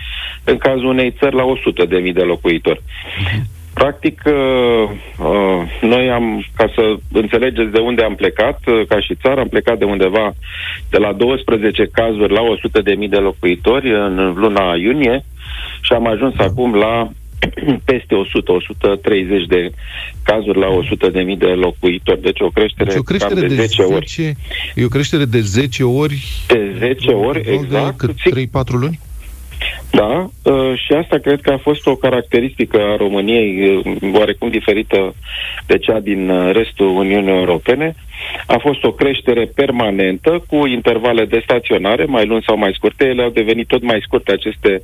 în 0.43 0.57
cazul 0.57 0.86
unei 0.86 1.12
țări 1.19 1.36
la 1.36 1.43
100 1.43 1.86
de 1.86 1.98
mii 1.98 2.13
de 2.13 2.22
locuitori. 2.22 2.81
Practic, 3.77 4.22
uh, 4.25 4.34
uh, 5.19 5.62
noi 5.81 6.10
am, 6.10 6.46
ca 6.55 6.72
să 6.75 6.96
înțelegeți 7.12 7.72
de 7.72 7.79
unde 7.79 8.03
am 8.03 8.15
plecat, 8.15 8.60
uh, 8.67 8.88
ca 8.88 9.00
și 9.00 9.15
țară, 9.15 9.39
am 9.39 9.48
plecat 9.48 9.77
de 9.77 9.86
undeva 9.86 10.36
de 10.89 10.98
la 10.98 11.13
12 11.13 11.89
cazuri 11.91 12.34
la 12.34 12.41
100 12.41 12.81
de 12.81 12.93
mii 12.93 13.10
de 13.10 13.17
locuitori 13.17 13.93
în 13.93 14.34
luna 14.36 14.75
iunie 14.75 15.25
și 15.81 15.93
am 15.93 16.07
ajuns 16.07 16.34
acum 16.38 16.74
la 16.74 17.10
peste 17.89 18.15
100, 18.15 18.51
130 18.51 19.46
de 19.46 19.72
cazuri 20.24 20.60
la 20.60 20.67
100 20.67 21.10
de 21.10 21.22
mii 21.22 21.38
de 21.38 21.46
locuitori. 21.46 22.22
Deci 22.22 22.39
o 22.39 22.50
creștere, 22.50 22.89
deci 22.89 23.00
o 23.00 23.03
creștere 23.03 23.39
de, 23.39 23.48
de 23.48 23.65
10 23.65 23.81
ori. 23.81 24.36
E 24.75 24.86
o 24.86 24.88
creștere 24.88 25.25
de 25.25 25.39
10 25.39 25.84
ori? 25.84 26.27
De 26.48 26.75
10 26.77 27.12
ori, 27.12 27.39
exact. 27.39 28.05
De 28.05 28.48
3-4 28.48 28.65
luni? 28.67 29.00
Da, 29.92 30.30
uh, 30.44 30.74
și 30.86 30.94
asta 30.94 31.18
cred 31.18 31.42
că 31.42 31.52
a 31.52 31.58
fost 31.58 31.88
o 31.88 31.96
caracteristică 31.96 32.82
a 32.82 32.96
României 32.96 33.76
uh, 33.76 33.96
oarecum 34.14 34.50
diferită 34.50 35.16
de 35.66 35.78
cea 35.78 36.00
din 36.00 36.30
uh, 36.30 36.54
restul 36.54 36.88
Uniunii 36.88 37.38
Europene. 37.38 37.96
A 38.46 38.58
fost 38.58 38.84
o 38.84 38.92
creștere 38.92 39.46
permanentă 39.56 40.44
cu 40.48 40.66
intervale 40.66 41.26
de 41.26 41.42
staționare, 41.44 42.06
mai 42.06 42.26
lungi 42.26 42.46
sau 42.46 42.58
mai 42.58 42.74
scurte. 42.74 43.06
Ele 43.06 43.24
au 43.24 43.30
devenit 43.30 43.68
tot 43.68 43.84
mai 43.84 44.00
scurte 44.02 44.32
aceste 44.32 44.82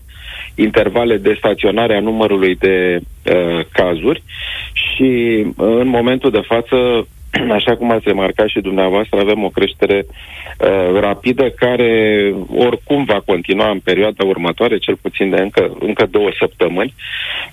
intervale 0.56 1.18
de 1.18 1.36
staționare 1.38 1.96
a 1.96 2.00
numărului 2.00 2.56
de 2.56 3.00
uh, 3.00 3.65
cazuri 3.72 4.24
și 4.74 5.44
uh, 5.46 5.53
în 5.56 5.88
momentul 5.88 6.32
de 6.32 6.42
față 6.46 7.08
așa 7.58 7.75
cum 7.75 7.92
ați 7.92 8.08
remarcat 8.08 8.48
și 8.48 8.60
dumneavoastră, 8.60 9.20
avem 9.20 9.44
o 9.44 9.50
creștere 9.50 10.06
uh, 10.06 11.00
rapidă 11.00 11.50
care 11.50 12.34
oricum 12.56 13.04
va 13.04 13.22
continua 13.25 13.70
în 13.70 13.80
perioada 13.80 14.24
următoare, 14.24 14.78
cel 14.78 14.98
puțin 15.02 15.30
de 15.30 15.42
încă, 15.42 15.78
încă 15.80 16.06
două 16.12 16.30
săptămâni, 16.40 16.94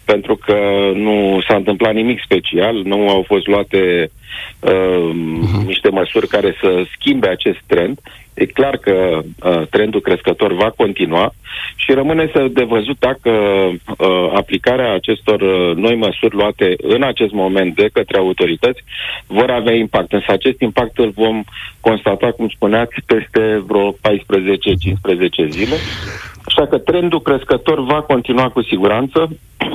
pentru 0.05 0.37
că 0.37 0.57
nu 0.95 1.41
s-a 1.49 1.57
întâmplat 1.57 1.95
nimic 1.95 2.21
special, 2.25 2.83
nu 2.85 3.09
au 3.09 3.25
fost 3.27 3.47
luate 3.47 4.11
uh, 4.61 5.11
uh-huh. 5.11 5.67
niște 5.67 5.89
măsuri 5.89 6.29
care 6.29 6.57
să 6.61 6.85
schimbe 6.97 7.29
acest 7.29 7.59
trend. 7.67 7.99
E 8.41 8.47
clar 8.47 8.77
că 8.77 9.21
uh, 9.23 9.67
trendul 9.71 10.01
crescător 10.01 10.53
va 10.53 10.71
continua 10.77 11.35
și 11.77 11.93
rămâne 11.93 12.31
să 12.33 12.49
de 12.53 12.65
văzut 12.65 12.99
dacă 12.99 13.31
uh, 13.31 14.31
aplicarea 14.35 14.95
acestor 14.95 15.41
uh, 15.41 15.77
noi 15.77 15.97
măsuri 15.97 16.35
luate 16.35 16.75
în 16.77 17.03
acest 17.03 17.33
moment 17.33 17.75
de 17.75 17.89
către 17.93 18.19
autorități 18.19 18.85
vor 19.27 19.51
avea 19.51 19.75
impact. 19.75 20.13
Însă 20.13 20.33
acest 20.33 20.61
impact 20.61 20.99
îl 20.99 21.11
vom 21.11 21.43
constata, 21.81 22.33
cum 22.33 22.49
spuneați, 22.49 22.95
peste 23.07 23.63
vreo 23.67 23.93
14-15 23.93 23.97
zile. 25.49 25.77
Așa 26.51 26.67
că 26.67 26.79
trendul 26.79 27.23
crescător 27.23 27.85
va 27.85 28.01
continua 28.01 28.49
cu 28.49 28.63
siguranță. 28.63 29.29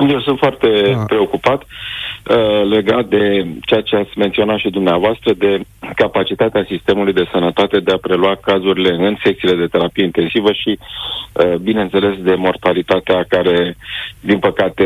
Eu 0.10 0.20
sunt 0.22 0.38
foarte 0.38 0.92
da. 0.94 1.04
preocupat 1.04 1.62
uh, 1.62 2.70
legat 2.70 3.06
de 3.06 3.46
ceea 3.62 3.82
ce 3.82 3.96
ați 3.96 4.18
menționat 4.18 4.58
și 4.58 4.70
dumneavoastră, 4.70 5.34
de 5.34 5.60
capacitatea 5.96 6.66
sistemului 6.70 7.14
de 7.14 7.30
sănătate 7.32 7.80
de 7.80 7.92
a 7.92 7.98
prelua 7.98 8.36
cazurile 8.42 9.08
în 9.08 9.16
secțiile 9.24 9.56
de 9.56 9.68
terapie 9.68 10.04
intensivă 10.04 10.52
și, 10.52 10.80
uh, 10.80 11.56
bineînțeles, 11.56 12.16
de 12.18 12.34
mortalitatea 12.34 13.26
care, 13.28 13.76
din 14.20 14.40
păcate, 14.40 14.86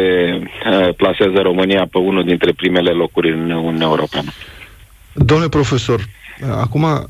uh, 0.72 0.90
plasează 0.96 1.40
România 1.42 1.88
pe 1.92 1.98
unul 1.98 2.24
dintre 2.24 2.52
primele 2.52 2.92
locuri 2.92 3.32
în 3.32 3.52
Uniunea 3.52 3.88
Europeană. 3.88 4.30
Domnule 5.14 5.50
profesor, 5.50 6.00
Acum, 6.48 7.10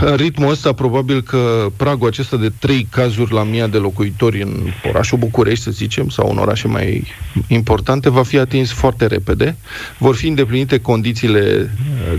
în 0.00 0.16
ritmul 0.16 0.50
ăsta, 0.50 0.72
probabil 0.72 1.22
că 1.22 1.66
pragul 1.76 2.08
acesta 2.08 2.36
de 2.36 2.52
trei 2.58 2.86
cazuri 2.90 3.32
la 3.32 3.42
mii 3.42 3.68
de 3.68 3.76
locuitori 3.76 4.42
în 4.42 4.72
orașul 4.88 5.18
București, 5.18 5.64
să 5.64 5.70
zicem, 5.70 6.08
sau 6.08 6.30
în 6.30 6.38
orașe 6.38 6.68
mai 6.68 7.04
importante, 7.46 8.10
va 8.10 8.22
fi 8.22 8.38
atins 8.38 8.72
foarte 8.72 9.06
repede. 9.06 9.56
Vor 9.98 10.16
fi 10.16 10.28
îndeplinite 10.28 10.78
condițiile 10.78 11.70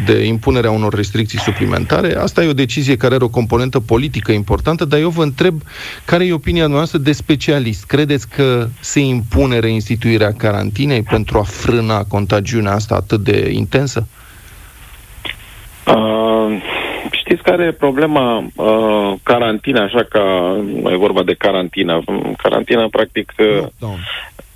de 0.06 0.26
impunere 0.26 0.68
a 0.68 0.72
unor 0.72 0.94
restricții 0.94 1.40
suplimentare. 1.40 2.16
Asta 2.16 2.44
e 2.44 2.48
o 2.48 2.54
decizie 2.54 2.96
care 2.96 3.16
are 3.16 3.24
o 3.24 3.30
componentă 3.30 3.80
politică 3.80 4.32
importantă, 4.32 4.86
dar 4.86 5.00
eu 5.00 5.10
vă 5.10 5.24
întreb 5.24 5.62
care 6.06 6.26
e 6.26 6.34
opinia 6.34 6.68
noastră 6.68 6.98
de 6.98 7.12
specialist. 7.12 7.86
Credeți 7.86 8.28
că 8.28 8.68
se 8.80 9.00
impune 9.00 9.60
reinstituirea 9.60 10.34
carantinei 10.34 11.02
pentru 11.02 11.38
a 11.38 11.44
frâna 11.44 12.04
contagiunea 12.04 12.74
asta 12.74 12.96
atât 12.96 13.24
de 13.24 13.50
intensă? 13.52 14.08
Știți 17.12 17.42
care 17.42 17.64
e 17.64 17.72
problema 17.72 18.38
uh, 18.56 19.14
carantina, 19.24 19.84
așa 19.84 20.04
ca 20.04 20.56
e 20.86 20.96
vorba 20.96 21.24
de 21.24 21.34
carantina. 21.34 22.04
Carantina, 22.38 22.88
practic, 22.92 23.34
uh, 23.40 23.90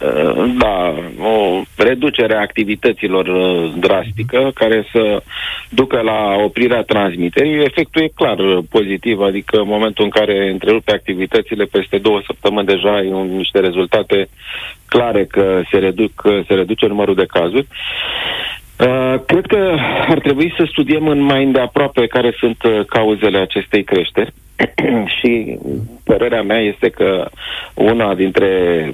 Uh, 0.01 0.53
da, 0.57 0.93
o 1.25 1.61
reducere 1.77 2.35
a 2.35 2.39
activităților 2.39 3.27
uh, 3.27 3.73
drastică 3.77 4.51
care 4.53 4.87
să 4.91 5.21
ducă 5.69 6.01
la 6.01 6.35
oprirea 6.43 6.81
transmiterii. 6.81 7.63
Efectul 7.63 8.01
e 8.01 8.11
clar 8.15 8.39
uh, 8.39 8.63
pozitiv, 8.69 9.19
adică 9.21 9.57
în 9.57 9.67
momentul 9.67 10.03
în 10.03 10.09
care 10.09 10.49
întrerupe 10.49 10.91
activitățile, 10.91 11.63
peste 11.63 11.97
două 11.97 12.21
săptămâni 12.25 12.67
deja 12.67 12.95
ai 12.95 13.27
niște 13.27 13.59
rezultate 13.59 14.29
clare 14.87 15.25
că 15.25 15.61
se, 15.71 15.77
reduc, 15.77 16.21
se 16.47 16.53
reduce 16.53 16.87
numărul 16.87 17.15
de 17.15 17.25
cazuri. 17.25 17.67
Uh, 18.79 19.19
cred 19.25 19.45
că 19.45 19.77
ar 20.07 20.19
trebui 20.19 20.53
să 20.57 20.67
studiem 20.71 21.07
în 21.07 21.19
mai 21.19 21.43
îndeaproape 21.43 22.07
care 22.07 22.35
sunt 22.37 22.63
uh, 22.63 22.85
cauzele 22.85 23.37
acestei 23.37 23.83
creșteri. 23.83 24.33
Și 25.19 25.59
părerea 26.03 26.41
mea 26.41 26.59
este 26.59 26.89
că 26.89 27.29
una 27.75 28.15
dintre 28.15 28.49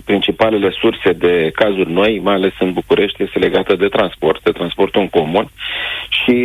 principalele 0.06 0.70
surse 0.72 1.12
de 1.12 1.52
cazuri 1.56 1.92
noi, 1.92 2.20
mai 2.24 2.34
ales 2.34 2.54
în 2.60 2.74
București, 2.74 3.24
este 3.24 3.40
legată 3.40 3.76
de 3.76 3.88
transport, 3.88 4.44
de 4.44 4.52
transportul 4.52 5.02
în 5.02 5.10
comun. 5.10 5.50
Și 6.10 6.38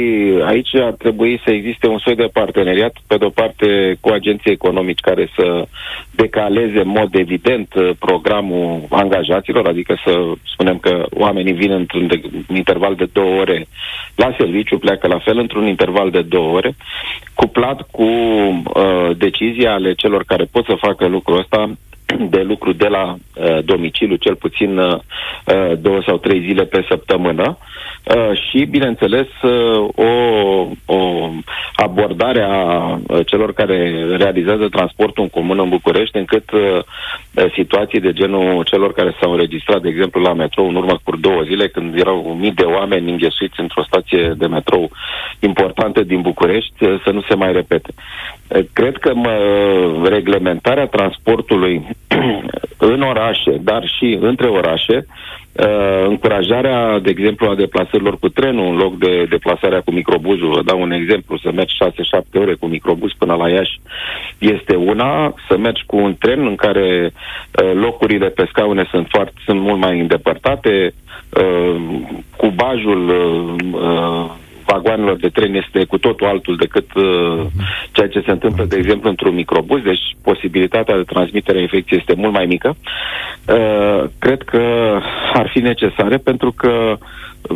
aici 0.44 0.74
ar 0.74 0.92
trebui 0.92 1.40
să 1.44 1.50
existe 1.50 1.86
un 1.86 1.98
soi 1.98 2.14
de 2.14 2.28
parteneriat, 2.32 2.96
pe 3.06 3.16
de-o 3.16 3.28
parte 3.28 3.96
cu 4.00 4.08
agenții 4.08 4.50
economici 4.50 5.00
care 5.00 5.28
să 5.36 5.66
decaleze 6.10 6.80
în 6.80 6.88
mod 6.88 7.14
evident 7.14 7.74
uh, 7.74 7.90
programul 7.98 8.80
angajaților, 8.90 9.66
adică 9.66 9.96
să 10.04 10.32
spunem 10.52 10.78
că 10.78 11.06
oamenii 11.10 11.52
vin 11.52 11.70
într-un 11.70 12.08
interval 12.54 12.94
de 12.94 13.08
două 13.12 13.40
ore 13.40 13.66
la 14.14 14.34
serviciu, 14.38 14.78
pleacă 14.78 15.06
la 15.06 15.18
fel 15.18 15.38
într-un 15.38 15.66
interval 15.66 16.10
de 16.10 16.22
două 16.22 16.54
ore, 16.54 16.76
cuplat 17.34 17.88
cu 17.90 18.02
uh, 18.04 19.10
decizia 19.16 19.72
ale 19.72 19.94
celor 19.94 20.24
care 20.24 20.44
pot 20.44 20.64
să 20.64 20.74
facă 20.78 21.06
lucrul 21.06 21.38
ăsta 21.38 21.70
de 22.14 22.42
lucru 22.42 22.72
de 22.72 22.86
la 22.86 23.14
uh, 23.14 23.64
domiciliu, 23.64 24.16
cel 24.16 24.34
puțin 24.34 24.78
uh, 24.78 24.94
uh, 24.94 25.78
două 25.78 26.02
sau 26.06 26.16
trei 26.16 26.40
zile 26.40 26.64
pe 26.64 26.84
săptămână 26.88 27.58
uh, 28.04 28.40
și, 28.48 28.64
bineînțeles, 28.64 29.26
uh, 29.42 29.88
o, 29.94 30.10
o 30.86 31.30
abordare 31.76 32.42
a 32.42 32.84
uh, 33.06 33.26
celor 33.26 33.52
care 33.52 34.06
realizează 34.16 34.68
transportul 34.68 35.22
în 35.22 35.28
comun 35.28 35.58
în 35.58 35.68
București, 35.68 36.16
încât 36.16 36.50
uh, 36.50 36.60
uh, 36.60 37.52
situații 37.54 38.00
de 38.00 38.12
genul 38.12 38.64
celor 38.64 38.92
care 38.92 39.16
s-au 39.20 39.30
înregistrat, 39.30 39.82
de 39.82 39.88
exemplu, 39.88 40.20
la 40.20 40.32
metrou 40.32 40.68
în 40.68 40.74
urmă 40.74 40.98
cu 41.04 41.16
două 41.16 41.42
zile, 41.42 41.68
când 41.68 41.98
erau 41.98 42.36
mii 42.40 42.52
de 42.52 42.64
oameni 42.64 43.10
înghesuiți 43.10 43.60
într-o 43.60 43.82
stație 43.82 44.32
de 44.36 44.46
metrou 44.46 44.90
importantă 45.38 46.02
din 46.02 46.20
București, 46.20 46.84
uh, 46.84 47.00
să 47.04 47.10
nu 47.10 47.22
se 47.28 47.34
mai 47.34 47.52
repete. 47.52 47.90
Uh, 48.48 48.64
cred 48.72 48.96
că 48.96 49.14
mă, 49.14 49.34
reglementarea 50.08 50.86
transportului 50.86 51.86
în 52.92 53.02
orașe, 53.02 53.60
dar 53.60 53.88
și 53.98 54.18
între 54.20 54.46
orașe, 54.46 55.06
uh, 55.52 56.04
încurajarea, 56.06 56.98
de 56.98 57.10
exemplu, 57.10 57.48
a 57.48 57.54
deplasărilor 57.54 58.18
cu 58.18 58.28
trenul 58.28 58.66
în 58.66 58.76
loc 58.76 58.98
de 58.98 59.24
deplasarea 59.28 59.80
cu 59.80 59.90
microbuzul. 59.90 60.50
Vă 60.50 60.62
dau 60.62 60.80
un 60.80 60.90
exemplu, 60.90 61.38
să 61.38 61.50
mergi 61.54 61.74
6-7 61.74 62.40
ore 62.40 62.54
cu 62.54 62.66
microbuz 62.66 63.10
până 63.18 63.34
la 63.34 63.48
Iași 63.48 63.80
este 64.38 64.74
una, 64.74 65.34
să 65.48 65.56
mergi 65.58 65.82
cu 65.86 65.96
un 65.96 66.16
tren 66.18 66.46
în 66.46 66.56
care 66.56 67.12
uh, 67.12 67.72
locurile 67.74 68.28
pe 68.28 68.46
scaune 68.48 68.88
sunt, 68.90 69.06
foarte, 69.10 69.32
sunt 69.44 69.60
mult 69.60 69.80
mai 69.80 70.00
îndepărtate, 70.00 70.94
uh, 71.40 71.76
cubajul 72.36 73.08
uh, 73.08 73.80
uh, 73.80 74.30
vagoanelor 74.66 75.16
de 75.16 75.28
tren 75.28 75.54
este 75.54 75.84
cu 75.84 75.98
totul 75.98 76.26
altul 76.26 76.56
decât 76.56 76.94
uh, 76.94 77.46
ceea 77.92 78.08
ce 78.08 78.22
se 78.24 78.30
întâmplă, 78.30 78.64
de 78.64 78.76
exemplu, 78.76 79.08
într-un 79.08 79.34
microbuz, 79.34 79.82
deci 79.82 80.16
posibilitatea 80.22 80.96
de 80.96 81.02
transmitere 81.02 81.58
a 81.58 81.60
infecției 81.60 81.98
este 81.98 82.20
mult 82.20 82.32
mai 82.32 82.46
mică. 82.46 82.76
Uh, 83.48 84.04
cred 84.18 84.42
că 84.42 84.62
ar 85.32 85.48
fi 85.52 85.58
necesare 85.58 86.16
pentru 86.16 86.52
că 86.52 86.98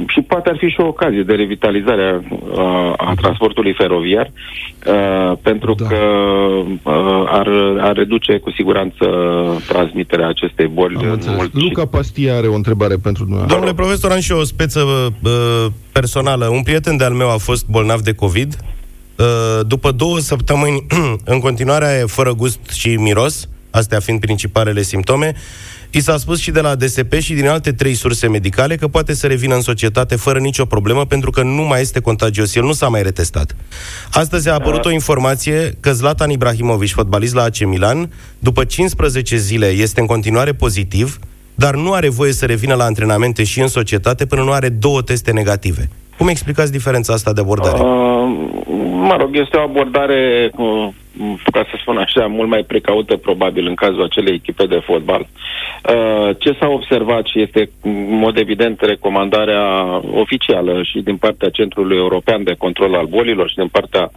și 0.06 0.20
poate 0.20 0.48
ar 0.48 0.56
fi 0.58 0.66
și 0.66 0.80
o 0.80 0.86
ocazie 0.86 1.22
de 1.22 1.34
revitalizare 1.34 2.22
a, 2.56 2.94
a 2.96 3.14
transportului 3.16 3.74
feroviar, 3.78 4.30
a, 4.86 5.38
pentru 5.42 5.74
da. 5.74 5.86
că 5.86 5.96
a, 6.82 7.26
ar, 7.28 7.48
ar 7.80 7.96
reduce 7.96 8.38
cu 8.38 8.50
siguranță 8.50 9.04
transmiterea 9.68 10.28
acestei 10.28 10.66
boli. 10.66 11.18
Mult 11.36 11.54
Luca 11.54 11.86
Pastia 11.86 12.36
are 12.36 12.46
o 12.46 12.54
întrebare 12.54 12.96
pentru 12.96 13.24
dumneavoastră. 13.24 13.58
Domnule 13.58 13.82
profesor, 13.82 14.10
am 14.10 14.20
și 14.20 14.32
o 14.32 14.44
speță 14.44 14.80
uh, 14.80 15.30
personală. 15.92 16.46
Un 16.46 16.62
prieten 16.62 16.96
de-al 16.96 17.12
meu 17.12 17.30
a 17.30 17.36
fost 17.36 17.66
bolnav 17.66 18.00
de 18.00 18.14
COVID. 18.14 18.56
Uh, 19.18 19.66
după 19.66 19.90
două 19.90 20.18
săptămâni, 20.18 20.86
în 21.24 21.40
continuare, 21.40 22.04
fără 22.06 22.34
gust 22.34 22.70
și 22.70 22.96
miros, 22.96 23.48
astea 23.70 24.00
fiind 24.00 24.20
principalele 24.20 24.82
simptome, 24.82 25.34
I 25.92 26.00
s-a 26.00 26.16
spus 26.16 26.38
și 26.38 26.50
de 26.50 26.60
la 26.60 26.74
DSP 26.74 27.12
și 27.12 27.34
din 27.34 27.48
alte 27.48 27.72
trei 27.72 27.94
surse 27.94 28.28
medicale 28.28 28.76
că 28.76 28.88
poate 28.88 29.14
să 29.14 29.26
revină 29.26 29.54
în 29.54 29.60
societate 29.60 30.16
fără 30.16 30.38
nicio 30.38 30.64
problemă 30.64 31.04
pentru 31.04 31.30
că 31.30 31.42
nu 31.42 31.62
mai 31.62 31.80
este 31.80 32.00
contagios. 32.00 32.54
El 32.54 32.62
nu 32.62 32.72
s-a 32.72 32.88
mai 32.88 33.02
retestat. 33.02 33.56
Astăzi 34.12 34.48
a 34.48 34.52
apărut 34.52 34.84
o 34.84 34.90
informație 34.90 35.76
că 35.80 35.92
Zlatan 35.92 36.30
Ibrahimovic, 36.30 36.92
fotbalist 36.92 37.34
la 37.34 37.42
AC 37.42 37.64
Milan, 37.64 38.10
după 38.38 38.64
15 38.64 39.36
zile 39.36 39.66
este 39.66 40.00
în 40.00 40.06
continuare 40.06 40.52
pozitiv, 40.52 41.18
dar 41.54 41.74
nu 41.74 41.92
are 41.92 42.08
voie 42.08 42.32
să 42.32 42.46
revină 42.46 42.74
la 42.74 42.84
antrenamente 42.84 43.44
și 43.44 43.60
în 43.60 43.68
societate 43.68 44.26
până 44.26 44.42
nu 44.42 44.52
are 44.52 44.68
două 44.68 45.02
teste 45.02 45.32
negative. 45.32 45.88
Cum 46.18 46.28
explicați 46.28 46.72
diferența 46.72 47.12
asta 47.12 47.32
de 47.32 47.40
abordare? 47.40 47.78
Uh, 47.78 47.86
mă 49.08 49.16
rog, 49.18 49.36
este 49.36 49.56
o 49.56 49.60
abordare 49.60 50.50
uh, 50.56 50.88
ca 51.52 51.66
să 51.70 51.76
spun 51.80 51.96
așa, 51.96 52.26
mult 52.26 52.48
mai 52.48 52.62
precaută 52.62 53.16
probabil 53.16 53.66
în 53.66 53.74
cazul 53.74 54.02
acelei 54.02 54.34
echipe 54.34 54.66
de 54.66 54.80
fotbal. 54.84 55.20
Uh, 55.20 56.36
ce 56.38 56.56
s-a 56.60 56.68
observat 56.68 57.26
și 57.26 57.40
este 57.40 57.70
în 57.82 58.18
mod 58.18 58.36
evident 58.36 58.80
recomandarea 58.80 59.84
oficială 60.14 60.82
și 60.82 60.98
din 60.98 61.16
partea 61.16 61.48
Centrului 61.48 61.96
European 61.96 62.42
de 62.42 62.54
Control 62.58 62.94
al 62.94 63.06
Bolilor 63.06 63.48
și 63.48 63.56
din 63.56 63.68
partea 63.68 64.10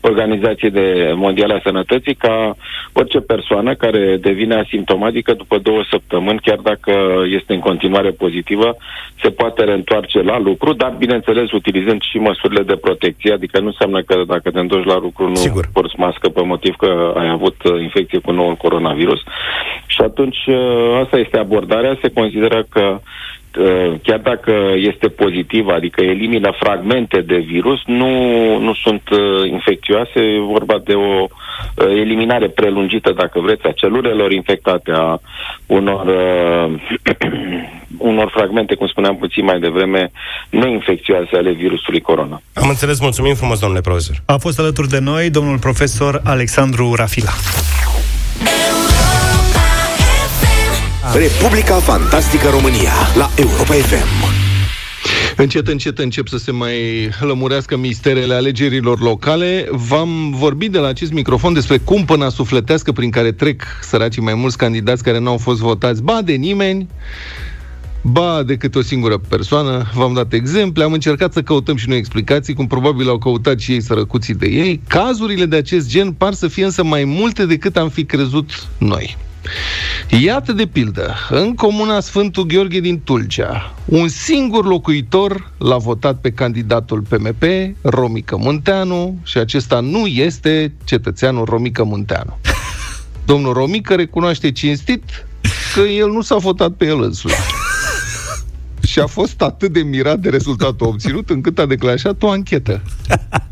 Organizației 0.00 0.70
de 0.70 1.12
Mondiale 1.14 1.54
a 1.54 1.60
Sănătății 1.62 2.14
ca 2.14 2.56
orice 2.92 3.18
persoană 3.18 3.74
care 3.74 4.16
devine 4.16 4.54
asimptomatică 4.54 5.32
după 5.32 5.58
două 5.58 5.82
săptămâni, 5.90 6.40
chiar 6.42 6.58
dacă 6.58 6.92
este 7.38 7.52
în 7.52 7.60
continuare 7.60 8.10
pozitivă, 8.10 8.76
se 9.22 9.30
poate 9.30 9.64
reîntoarce 9.64 10.22
la 10.22 10.38
lucru, 10.38 10.72
dar 10.72 10.94
bineînțeles 10.98 11.52
utilizând 11.52 12.02
și 12.02 12.18
măsurile 12.18 12.62
de 12.62 12.76
protecție, 12.76 13.32
adică 13.32 13.60
nu 13.60 13.66
înseamnă 13.66 14.02
că 14.02 14.22
dacă 14.26 14.50
te 14.50 14.58
întorci 14.58 14.86
la 14.86 14.98
lucru 14.98 15.28
nu 15.28 15.34
Sigur. 15.34 15.68
porți 15.72 15.98
mască 15.98 16.28
pe 16.28 16.42
motiv 16.46 16.74
că 16.76 17.12
ai 17.16 17.28
avut 17.28 17.56
uh, 17.62 17.80
infecție 17.80 18.18
cu 18.18 18.30
noul 18.30 18.54
coronavirus. 18.54 19.20
Și 19.86 20.00
atunci 20.00 20.46
uh, 20.46 21.00
asta 21.02 21.16
este 21.18 21.38
abordarea. 21.38 21.98
Se 22.02 22.12
consideră 22.12 22.66
că 22.68 22.84
uh, 22.84 22.98
chiar 24.02 24.18
dacă 24.18 24.52
este 24.76 25.08
pozitiv, 25.08 25.66
adică 25.68 26.04
elimină 26.04 26.50
fragmente 26.58 27.20
de 27.20 27.36
virus, 27.36 27.80
nu, 27.86 28.10
nu 28.58 28.74
sunt 28.74 29.02
infecțioase, 29.50 30.20
e 30.20 30.40
vorba 30.40 30.80
de 30.84 30.92
o 30.92 31.26
eliminare 31.88 32.48
prelungită, 32.48 33.12
dacă 33.12 33.40
vreți, 33.40 33.66
a 33.66 33.72
celulelor 33.72 34.32
infectate, 34.32 34.90
a 34.94 35.20
unor, 35.66 36.06
unor 38.10 38.30
fragmente, 38.34 38.74
cum 38.74 38.86
spuneam 38.86 39.16
puțin 39.16 39.44
mai 39.44 39.58
devreme, 39.58 40.10
neinfecțioase 40.50 41.36
ale 41.36 41.50
virusului 41.50 42.00
corona. 42.00 42.42
Am 42.52 42.68
înțeles, 42.68 43.00
mulțumim 43.00 43.34
frumos, 43.34 43.58
domnule 43.58 43.80
profesor. 43.80 44.16
A 44.26 44.36
fost 44.36 44.58
alături 44.58 44.88
de 44.88 44.98
noi 44.98 45.30
domnul 45.30 45.58
profesor 45.58 46.20
Alexandru 46.24 46.94
Rafila. 46.94 47.30
Republica 51.14 51.74
Fantastică 51.74 52.48
România 52.48 52.92
la 53.14 53.30
Europa 53.36 53.72
FM. 53.72 54.34
Încet, 55.36 55.68
încet 55.68 55.98
încep 55.98 56.28
să 56.28 56.38
se 56.38 56.50
mai 56.50 56.74
lămurească 57.20 57.76
misterele 57.76 58.34
alegerilor 58.34 59.00
locale. 59.00 59.68
V-am 59.70 60.30
vorbit 60.30 60.72
de 60.72 60.78
la 60.78 60.88
acest 60.88 61.12
microfon 61.12 61.52
despre 61.52 61.78
cumpăna 61.78 62.28
sufletească 62.28 62.92
prin 62.92 63.10
care 63.10 63.32
trec 63.32 63.62
săracii 63.82 64.22
mai 64.22 64.34
mulți 64.34 64.56
candidați 64.56 65.02
care 65.02 65.18
nu 65.18 65.30
au 65.30 65.36
fost 65.36 65.60
votați, 65.60 66.02
ba 66.02 66.22
de 66.22 66.32
nimeni, 66.32 66.88
ba 68.02 68.42
de 68.42 68.56
câte 68.56 68.78
o 68.78 68.82
singură 68.82 69.18
persoană. 69.28 69.90
V-am 69.94 70.14
dat 70.14 70.32
exemple, 70.32 70.84
am 70.84 70.92
încercat 70.92 71.32
să 71.32 71.42
căutăm 71.42 71.76
și 71.76 71.88
noi 71.88 71.98
explicații, 71.98 72.54
cum 72.54 72.66
probabil 72.66 73.08
au 73.08 73.18
căutat 73.18 73.58
și 73.58 73.72
ei 73.72 73.82
sărăcuții 73.82 74.34
de 74.34 74.46
ei. 74.46 74.80
Cazurile 74.88 75.46
de 75.46 75.56
acest 75.56 75.88
gen 75.88 76.12
par 76.12 76.32
să 76.32 76.48
fie 76.48 76.64
însă 76.64 76.84
mai 76.84 77.04
multe 77.04 77.46
decât 77.46 77.76
am 77.76 77.88
fi 77.88 78.04
crezut 78.04 78.68
noi. 78.78 79.16
Iată 80.08 80.52
de 80.52 80.66
pildă, 80.66 81.14
în 81.30 81.54
comuna 81.54 82.00
Sfântul 82.00 82.44
Gheorghe 82.46 82.80
din 82.80 83.00
Tulcea, 83.00 83.74
un 83.84 84.08
singur 84.08 84.64
locuitor 84.64 85.52
l-a 85.58 85.76
votat 85.76 86.20
pe 86.20 86.30
candidatul 86.30 87.00
PMP, 87.00 87.42
Romică 87.82 88.36
Munteanu, 88.36 89.18
și 89.22 89.38
acesta 89.38 89.80
nu 89.80 90.06
este 90.06 90.72
cetățeanul 90.84 91.44
Romică 91.44 91.84
Munteanu. 91.84 92.38
Domnul 93.26 93.52
Romică 93.52 93.94
recunoaște 93.94 94.52
cinstit 94.52 95.26
că 95.74 95.80
el 95.80 96.10
nu 96.10 96.20
s-a 96.20 96.36
votat 96.36 96.70
pe 96.70 96.86
el 96.86 97.02
însuși. 97.02 97.34
și 98.86 98.98
a 98.98 99.06
fost 99.06 99.42
atât 99.42 99.72
de 99.72 99.80
mirat 99.80 100.18
de 100.18 100.28
rezultatul 100.28 100.86
obținut 100.86 101.30
încât 101.30 101.58
a 101.58 101.66
declanșat 101.66 102.22
o 102.22 102.30
anchetă. 102.30 102.82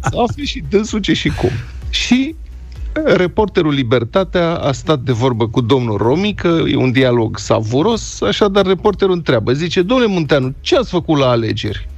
Să 0.00 0.18
afle 0.28 0.44
și 0.44 0.64
dânsul 0.68 1.00
ce 1.00 1.12
și 1.12 1.28
cum. 1.28 1.50
Și 1.90 2.34
reporterul 3.02 3.72
Libertatea 3.72 4.54
a 4.54 4.72
stat 4.72 4.98
de 4.98 5.12
vorbă 5.12 5.48
cu 5.48 5.60
domnul 5.60 5.96
Romică, 5.96 6.62
e 6.66 6.76
un 6.76 6.92
dialog 6.92 7.38
savuros, 7.38 8.20
așadar 8.20 8.66
reporterul 8.66 9.14
întreabă, 9.14 9.52
zice, 9.52 9.82
domnule 9.82 10.08
Munteanu, 10.08 10.54
ce 10.60 10.76
ați 10.76 10.90
făcut 10.90 11.18
la 11.18 11.28
alegeri? 11.28 11.88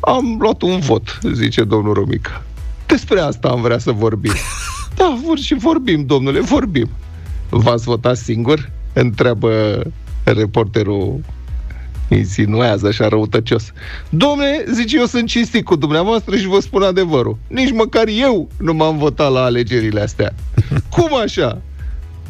Am 0.00 0.36
luat 0.40 0.62
un 0.62 0.78
vot, 0.78 1.18
zice 1.32 1.64
domnul 1.64 1.94
Romică. 1.94 2.42
Despre 2.86 3.20
asta 3.20 3.48
am 3.48 3.60
vrea 3.60 3.78
să 3.78 3.92
vorbim. 3.92 4.32
Da, 4.94 5.18
vor 5.24 5.38
și 5.38 5.54
vorbim, 5.54 6.06
domnule, 6.06 6.40
vorbim. 6.40 6.88
V-ați 7.48 7.84
votat 7.84 8.16
singur? 8.16 8.70
Întreabă 8.92 9.82
reporterul 10.24 11.20
insinuează 12.14 12.86
așa 12.86 13.08
răutăcios. 13.08 13.72
Domne, 14.08 14.64
zice, 14.72 14.98
eu 14.98 15.04
sunt 15.04 15.28
cinstit 15.28 15.64
cu 15.64 15.76
dumneavoastră 15.76 16.36
și 16.36 16.46
vă 16.46 16.60
spun 16.60 16.82
adevărul. 16.82 17.38
Nici 17.48 17.72
măcar 17.72 18.04
eu 18.08 18.48
nu 18.58 18.74
m-am 18.74 18.98
votat 18.98 19.32
la 19.32 19.42
alegerile 19.42 20.00
astea. 20.00 20.34
Cum 20.94 21.16
așa? 21.22 21.62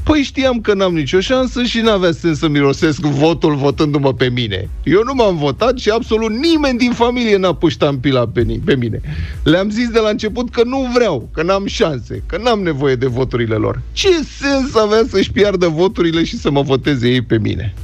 Păi 0.05 0.23
știam 0.23 0.61
că 0.61 0.75
n-am 0.75 0.95
nicio 0.95 1.21
șansă 1.21 1.62
și 1.62 1.81
n-avea 1.81 2.12
sens 2.12 2.38
să 2.38 2.49
mirosesc 2.49 3.01
votul 3.01 3.55
votându-mă 3.55 4.14
pe 4.14 4.29
mine. 4.29 4.69
Eu 4.83 5.03
nu 5.05 5.14
m-am 5.14 5.37
votat 5.37 5.79
și 5.79 5.90
absolut 5.90 6.31
nimeni 6.31 6.79
din 6.79 6.93
familie 6.93 7.37
n-a 7.37 7.55
pus 7.55 7.73
ștampila 7.73 8.27
pe, 8.27 8.61
pe 8.64 8.77
mine. 8.77 9.01
Le-am 9.43 9.71
zis 9.71 9.88
de 9.88 9.99
la 9.99 10.09
început 10.09 10.51
că 10.51 10.62
nu 10.64 10.90
vreau, 10.95 11.29
că 11.35 11.43
n-am 11.43 11.66
șanse, 11.66 12.23
că 12.27 12.38
n-am 12.43 12.61
nevoie 12.61 12.95
de 12.95 13.07
voturile 13.07 13.55
lor. 13.55 13.81
Ce 13.93 14.09
sens 14.09 14.75
avea 14.75 15.03
să-și 15.09 15.31
piardă 15.31 15.69
voturile 15.69 16.25
și 16.25 16.38
să 16.38 16.51
mă 16.51 16.62
voteze 16.62 17.09
ei 17.09 17.23
pe 17.23 17.38
mine? 17.38 17.75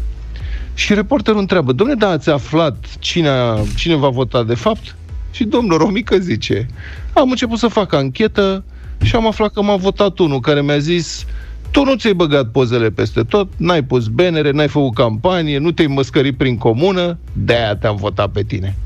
Și 0.77 0.95
reporterul 0.95 1.41
întreabă, 1.41 1.73
domnule, 1.73 1.99
da, 1.99 2.09
ați 2.09 2.31
aflat 2.31 2.77
cine, 2.99 3.29
a, 3.29 3.59
cine 3.77 3.95
va 3.95 4.09
vota 4.09 4.43
de 4.43 4.55
fapt? 4.55 4.97
Și 5.31 5.45
domnul 5.45 5.79
Romică 5.79 6.19
zice, 6.19 6.67
am 7.13 7.31
început 7.31 7.59
să 7.59 7.69
fac 7.69 7.93
anchetă 7.93 8.65
și 9.03 9.17
am 9.17 9.27
aflat 9.27 9.53
că 9.53 9.63
m-a 9.63 9.77
votat 9.77 10.19
unul 10.19 10.41
care 10.41 10.63
mi-a 10.63 10.79
zis 10.79 11.25
tu 11.71 11.85
nu 11.85 11.95
ți-ai 11.95 12.13
băgat 12.13 12.51
pozele 12.51 12.91
peste 12.91 13.23
tot, 13.23 13.49
n-ai 13.57 13.83
pus 13.83 14.07
benere, 14.07 14.51
n-ai 14.51 14.69
făcut 14.69 14.95
campanie, 14.95 15.59
nu 15.59 15.71
te-ai 15.71 15.87
măscărit 15.87 16.37
prin 16.37 16.59
comună, 16.59 17.19
de-aia 17.33 17.77
te-am 17.77 17.97
votat 17.97 18.31
pe 18.31 18.43
tine. 18.43 18.77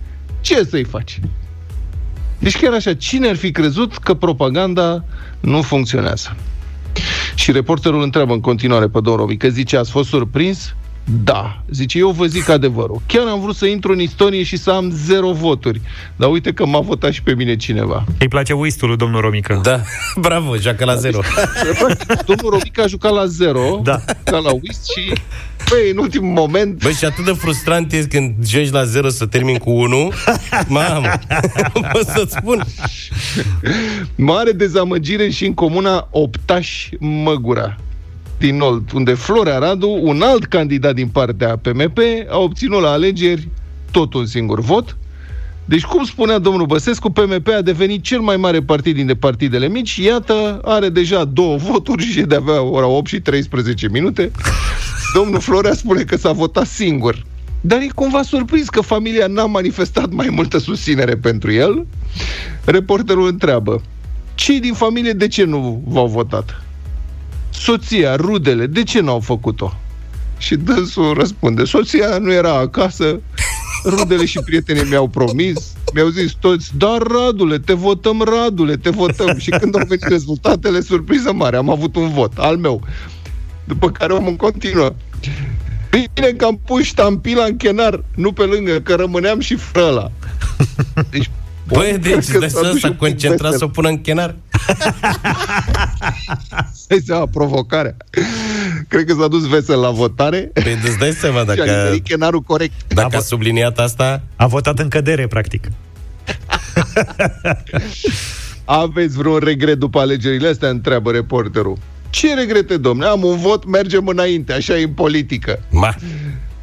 Ce 0.40 0.64
să-i 0.64 0.84
faci? 0.84 1.20
Deci 2.38 2.58
chiar 2.58 2.72
așa, 2.72 2.94
cine 2.94 3.28
ar 3.28 3.36
fi 3.36 3.50
crezut 3.50 3.96
că 3.96 4.14
propaganda 4.14 5.04
nu 5.40 5.62
funcționează? 5.62 6.36
Și 7.34 7.52
reporterul 7.52 8.02
întreabă 8.02 8.32
în 8.32 8.40
continuare 8.40 8.86
pe 8.86 9.00
domnul 9.00 9.16
Romică, 9.16 9.48
zice, 9.48 9.76
ați 9.76 9.90
fost 9.90 10.08
surprins? 10.08 10.74
Da, 11.04 11.62
zice, 11.70 11.98
eu 11.98 12.10
vă 12.10 12.26
zic 12.26 12.48
adevărul. 12.48 13.00
Chiar 13.06 13.26
am 13.26 13.40
vrut 13.40 13.56
să 13.56 13.66
intru 13.66 13.92
în 13.92 14.00
istorie 14.00 14.42
și 14.42 14.56
să 14.56 14.70
am 14.70 14.90
zero 14.90 15.32
voturi. 15.32 15.80
Dar 16.16 16.30
uite 16.30 16.52
că 16.52 16.66
m-a 16.66 16.80
votat 16.80 17.12
și 17.12 17.22
pe 17.22 17.34
mine 17.34 17.56
cineva. 17.56 18.04
Îi 18.18 18.28
place 18.28 18.52
uistul 18.52 18.96
Domnul 18.96 19.20
Romică. 19.20 19.60
Da, 19.62 19.80
bravo, 20.26 20.56
joacă 20.56 20.84
la 20.84 20.94
zero. 20.94 21.18
domnul 22.26 22.50
Romică 22.50 22.82
a 22.82 22.86
jucat 22.86 23.12
la 23.12 23.26
zero, 23.26 23.80
da. 23.84 24.00
ca 24.24 24.38
la 24.38 24.50
uist 24.50 24.90
și 24.90 25.12
Băi, 25.68 25.90
în 25.90 25.98
ultimul 25.98 26.32
moment... 26.32 26.82
Băi, 26.82 26.92
și 26.92 27.04
atât 27.04 27.24
de 27.24 27.32
frustrant 27.32 27.92
e 27.92 28.06
când 28.08 28.46
joci 28.46 28.70
la 28.70 28.84
zero 28.84 29.08
să 29.08 29.26
termin 29.26 29.56
cu 29.56 29.70
1. 29.70 30.12
Mamă, 30.68 31.08
pot 31.92 32.06
să-ți 32.06 32.36
spun. 32.36 32.64
Mare 34.14 34.52
dezamăgire 34.52 35.30
și 35.30 35.46
în 35.46 35.54
comuna 35.54 36.08
Optaș 36.10 36.88
Măgura 36.98 37.76
din 38.40 38.60
Olt, 38.60 38.92
unde 38.92 39.14
Florea 39.14 39.58
Radu, 39.58 39.98
un 40.02 40.22
alt 40.22 40.44
candidat 40.44 40.94
din 40.94 41.08
partea 41.08 41.56
PMP, 41.56 41.98
a 42.30 42.38
obținut 42.38 42.80
la 42.80 42.90
alegeri 42.90 43.48
tot 43.90 44.14
un 44.14 44.26
singur 44.26 44.60
vot. 44.60 44.96
Deci, 45.64 45.84
cum 45.84 46.04
spunea 46.04 46.38
domnul 46.38 46.66
Băsescu, 46.66 47.10
PMP 47.10 47.48
a 47.48 47.62
devenit 47.62 48.02
cel 48.02 48.20
mai 48.20 48.36
mare 48.36 48.62
partid 48.62 48.94
dintre 48.94 49.14
partidele 49.14 49.68
mici. 49.68 49.96
Iată, 49.96 50.60
are 50.64 50.88
deja 50.88 51.24
două 51.24 51.56
voturi 51.56 52.02
și 52.02 52.20
de 52.20 52.34
avea 52.34 52.62
ora 52.62 52.86
8 52.86 53.06
și 53.06 53.20
13 53.20 53.88
minute. 53.88 54.30
Domnul 55.14 55.40
Florea 55.40 55.74
spune 55.74 56.02
că 56.02 56.16
s-a 56.16 56.32
votat 56.32 56.66
singur. 56.66 57.24
Dar 57.60 57.78
e 57.78 57.86
cumva 57.94 58.22
surprins 58.22 58.68
că 58.68 58.80
familia 58.80 59.26
n-a 59.26 59.46
manifestat 59.46 60.10
mai 60.12 60.28
multă 60.30 60.58
susținere 60.58 61.16
pentru 61.16 61.52
el. 61.52 61.86
Reporterul 62.64 63.26
întreabă, 63.26 63.82
cei 64.34 64.60
din 64.60 64.72
familie 64.72 65.12
de 65.12 65.28
ce 65.28 65.44
nu 65.44 65.82
v-au 65.86 66.06
votat? 66.06 66.62
Soția, 67.50 68.16
rudele, 68.16 68.66
de 68.66 68.82
ce 68.82 69.00
n-au 69.00 69.20
făcut-o? 69.20 69.74
Și 70.38 70.56
dânsul 70.56 71.14
răspunde, 71.14 71.64
soția 71.64 72.18
nu 72.18 72.32
era 72.32 72.54
acasă, 72.54 73.20
rudele 73.84 74.24
și 74.24 74.38
prietenii 74.44 74.88
mi-au 74.88 75.08
promis, 75.08 75.72
mi-au 75.94 76.08
zis 76.08 76.32
toți, 76.32 76.70
dar 76.76 77.02
Radule, 77.02 77.58
te 77.58 77.72
votăm, 77.72 78.22
Radule, 78.22 78.76
te 78.76 78.90
votăm. 78.90 79.38
Și 79.38 79.50
când 79.50 79.76
au 79.76 79.84
venit 79.88 80.04
rezultatele, 80.04 80.80
surpriză 80.80 81.32
mare, 81.32 81.56
am 81.56 81.70
avut 81.70 81.96
un 81.96 82.08
vot, 82.08 82.32
al 82.36 82.56
meu. 82.56 82.82
După 83.64 83.90
care 83.90 84.12
omul 84.12 84.34
continuă. 84.34 84.92
Bine 85.90 86.28
că 86.36 86.44
am 86.44 86.60
pus 86.66 86.82
ștampila 86.82 87.44
în 87.44 87.56
chenar, 87.56 88.04
nu 88.14 88.32
pe 88.32 88.42
lângă, 88.42 88.80
că 88.80 88.94
rămâneam 88.94 89.40
și 89.40 89.54
frăla. 89.54 90.10
Deci 91.10 91.30
Băi, 91.72 91.98
deci 92.00 92.26
de 92.26 92.48
să 92.48 92.76
s-a 92.80 92.92
concentrat 92.92 93.52
să 93.52 93.64
o 93.64 93.68
pună 93.68 93.88
în 93.88 94.00
chenar? 94.00 94.34
Stai 96.82 97.02
seama, 97.06 97.26
provocarea. 97.26 97.96
Cred 98.88 99.04
că 99.04 99.14
s-a 99.20 99.28
dus 99.28 99.48
vesel 99.48 99.80
la 99.80 99.90
votare. 99.90 100.50
Păi 100.52 100.78
îți 100.84 100.98
dai 100.98 101.10
seama 101.10 101.44
dacă... 101.44 101.90
Și 101.92 102.00
chenarul 102.00 102.40
corect. 102.40 102.94
Dacă 102.94 103.16
a, 103.16 103.18
a 103.18 103.22
subliniat 103.22 103.78
asta... 103.78 104.22
A 104.36 104.46
votat 104.46 104.78
în 104.78 104.88
cădere, 104.88 105.26
practic. 105.26 105.68
Aveți 108.64 109.16
vreun 109.16 109.38
regret 109.38 109.78
după 109.78 109.98
alegerile 109.98 110.48
astea? 110.48 110.68
Întreabă 110.68 111.10
reporterul. 111.10 111.78
Ce 112.10 112.34
regrete, 112.34 112.76
domne? 112.76 113.04
Am 113.04 113.24
un 113.24 113.36
vot, 113.36 113.66
mergem 113.66 114.06
înainte, 114.06 114.52
așa 114.52 114.78
e 114.78 114.82
în 114.82 114.92
politică. 114.92 115.62
Ma. 115.70 115.94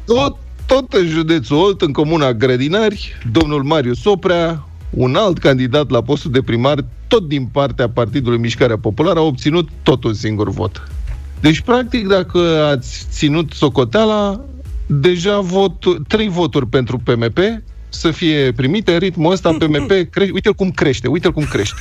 Tot, 0.04 0.36
tot 0.66 0.92
în 0.92 1.08
județul 1.08 1.56
Olt, 1.56 1.80
în 1.80 1.92
comuna 1.92 2.32
Grădinari, 2.32 3.16
domnul 3.32 3.62
Marius 3.62 4.04
Oprea, 4.04 4.68
un 4.90 5.14
alt 5.14 5.38
candidat 5.38 5.90
la 5.90 6.02
postul 6.02 6.30
de 6.30 6.42
primar, 6.42 6.84
tot 7.06 7.28
din 7.28 7.46
partea 7.52 7.88
Partidului 7.88 8.38
Mișcarea 8.38 8.78
Populară, 8.78 9.18
a 9.18 9.22
obținut 9.22 9.68
tot 9.82 10.04
un 10.04 10.14
singur 10.14 10.50
vot. 10.50 10.88
Deci, 11.40 11.60
practic, 11.60 12.06
dacă 12.06 12.38
ați 12.72 13.06
ținut 13.10 13.52
socoteala, 13.52 14.40
deja 14.86 15.40
vot, 15.40 15.84
trei 16.06 16.28
voturi 16.28 16.66
pentru 16.66 16.98
PMP 16.98 17.38
să 17.88 18.10
fie 18.10 18.52
primite 18.52 18.92
în 18.92 18.98
ritmul 18.98 19.32
ăsta, 19.32 19.52
PMP, 19.58 20.10
cre- 20.10 20.30
uite-l 20.32 20.52
cum 20.52 20.70
crește, 20.70 21.08
uite-l 21.08 21.32
cum 21.32 21.44
crește. 21.44 21.80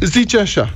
Zice 0.00 0.38
așa, 0.38 0.74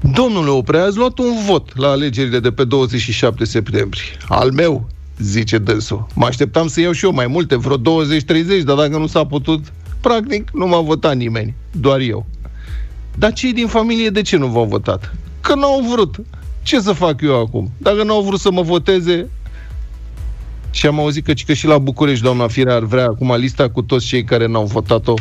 Domnule 0.00 0.50
Oprea, 0.50 0.84
ați 0.84 0.96
luat 0.96 1.18
un 1.18 1.44
vot 1.46 1.78
la 1.78 1.88
alegerile 1.88 2.38
de 2.38 2.50
pe 2.50 2.64
27 2.64 3.44
septembrie. 3.44 4.02
Al 4.28 4.50
meu, 4.50 4.88
zice 5.18 5.58
dânsul. 5.58 6.06
Mă 6.14 6.26
așteptam 6.26 6.66
să 6.66 6.80
iau 6.80 6.92
și 6.92 7.04
eu 7.04 7.12
mai 7.12 7.26
multe, 7.26 7.56
vreo 7.56 7.78
20-30, 7.78 7.80
dar 8.64 8.76
dacă 8.76 8.98
nu 8.98 9.06
s-a 9.06 9.26
putut, 9.26 9.72
Practic, 10.00 10.50
nu 10.52 10.66
m-a 10.66 10.80
votat 10.80 11.16
nimeni, 11.16 11.54
doar 11.70 12.00
eu. 12.00 12.26
Dar 13.14 13.32
cei 13.32 13.52
din 13.52 13.66
familie 13.66 14.08
de 14.08 14.22
ce 14.22 14.36
nu 14.36 14.46
v-au 14.46 14.64
votat? 14.64 15.14
Că 15.40 15.54
n-au 15.54 15.84
vrut. 15.92 16.16
Ce 16.62 16.80
să 16.80 16.92
fac 16.92 17.20
eu 17.20 17.40
acum? 17.40 17.70
Dacă 17.78 18.02
n-au 18.02 18.22
vrut 18.22 18.40
să 18.40 18.50
mă 18.50 18.62
voteze, 18.62 19.28
și 20.70 20.86
am 20.86 20.98
auzit 20.98 21.24
că, 21.24 21.32
că 21.46 21.52
și 21.52 21.66
la 21.66 21.78
București 21.78 22.24
doamna 22.24 22.48
Firea 22.48 22.74
ar 22.74 22.84
vrea 22.84 23.04
acum 23.04 23.34
lista 23.36 23.70
cu 23.70 23.82
toți 23.82 24.06
cei 24.06 24.24
care 24.24 24.46
n-au 24.46 24.64
votat-o 24.64 25.14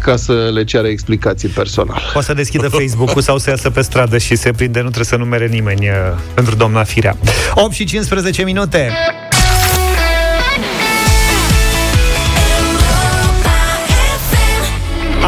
ca 0.00 0.16
să 0.16 0.50
le 0.52 0.64
ceară 0.64 0.86
explicații 0.86 1.48
personal. 1.48 2.02
Poate 2.12 2.26
să 2.26 2.34
deschidă 2.34 2.68
Facebook-ul 2.68 3.22
sau 3.22 3.38
să 3.38 3.50
iasă 3.50 3.70
pe 3.70 3.82
stradă 3.82 4.18
și 4.18 4.36
se 4.36 4.50
prinde, 4.50 4.78
nu 4.78 4.84
trebuie 4.84 5.04
să 5.04 5.16
numere 5.16 5.46
nimeni 5.46 5.88
uh, 5.88 5.94
pentru 6.34 6.54
doamna 6.54 6.84
Firea. 6.84 7.16
8 7.54 7.72
și 7.72 7.84
15 7.84 8.42
minute. 8.42 8.90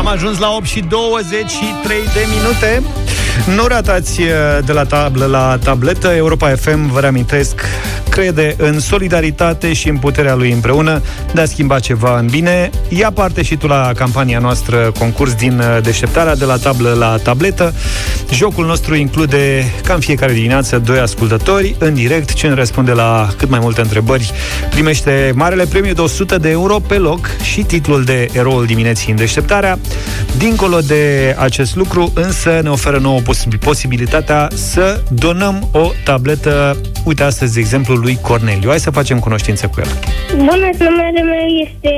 Ajuns 0.08 0.38
la 0.38 0.50
8 0.50 0.66
și 0.66 0.80
23 0.80 2.04
de 2.04 2.26
minute. 2.36 3.07
Nu 3.46 3.66
ratați 3.66 4.20
uh, 4.20 4.28
de 4.64 4.72
la 4.72 4.84
tablă 4.84 5.24
la 5.24 5.58
tabletă. 5.64 6.08
Europa 6.08 6.48
FM, 6.48 6.92
vă 6.92 7.00
reamintesc, 7.00 7.60
crede 8.08 8.54
în 8.58 8.80
solidaritate 8.80 9.72
și 9.72 9.88
în 9.88 9.96
puterea 9.96 10.34
lui 10.34 10.52
împreună 10.52 11.02
de 11.34 11.40
a 11.40 11.44
schimba 11.44 11.78
ceva 11.78 12.18
în 12.18 12.26
bine. 12.26 12.70
Ia 12.88 13.10
parte 13.10 13.42
și 13.42 13.56
tu 13.56 13.66
la 13.66 13.92
campania 13.94 14.38
noastră 14.38 14.92
concurs 14.98 15.34
din 15.34 15.58
uh, 15.58 15.82
deșteptarea 15.82 16.36
de 16.36 16.44
la 16.44 16.56
tablă 16.56 16.92
la 16.98 17.16
tabletă. 17.16 17.74
Jocul 18.32 18.66
nostru 18.66 18.94
include, 18.94 19.72
ca 19.84 19.94
în 19.94 20.00
fiecare 20.00 20.32
dimineață, 20.32 20.78
doi 20.78 20.98
ascultători 20.98 21.76
în 21.78 21.94
direct. 21.94 22.32
Cine 22.32 22.54
răspunde 22.54 22.92
la 22.92 23.28
cât 23.36 23.48
mai 23.48 23.58
multe 23.62 23.80
întrebări 23.80 24.32
primește 24.70 25.32
marele 25.34 25.64
premiu 25.64 25.92
de 25.92 26.00
100 26.00 26.38
de 26.38 26.50
euro 26.50 26.78
pe 26.78 26.94
loc 26.94 27.28
și 27.42 27.62
titlul 27.62 28.04
de 28.04 28.28
eroul 28.32 28.66
dimineții 28.66 29.10
în 29.10 29.16
deșteptarea. 29.16 29.78
Dincolo 30.36 30.78
de 30.78 31.34
acest 31.38 31.76
lucru, 31.76 32.12
însă, 32.14 32.60
ne 32.62 32.70
oferă 32.70 32.98
nouă 32.98 33.20
posibil- 33.30 33.58
posibilitatea 33.70 34.40
să 34.50 34.86
donăm 35.24 35.56
o 35.72 35.86
tabletă, 36.04 36.54
uite 37.04 37.22
astăzi, 37.22 37.54
de 37.54 37.60
exemplu, 37.60 37.94
lui 37.94 38.16
Corneliu. 38.28 38.68
Hai 38.68 38.86
să 38.88 38.90
facem 38.90 39.18
cunoștință 39.18 39.64
cu 39.72 39.76
el. 39.84 39.90
Bună, 40.36 40.68
numele 40.86 41.22
meu 41.34 41.46
este 41.64 41.92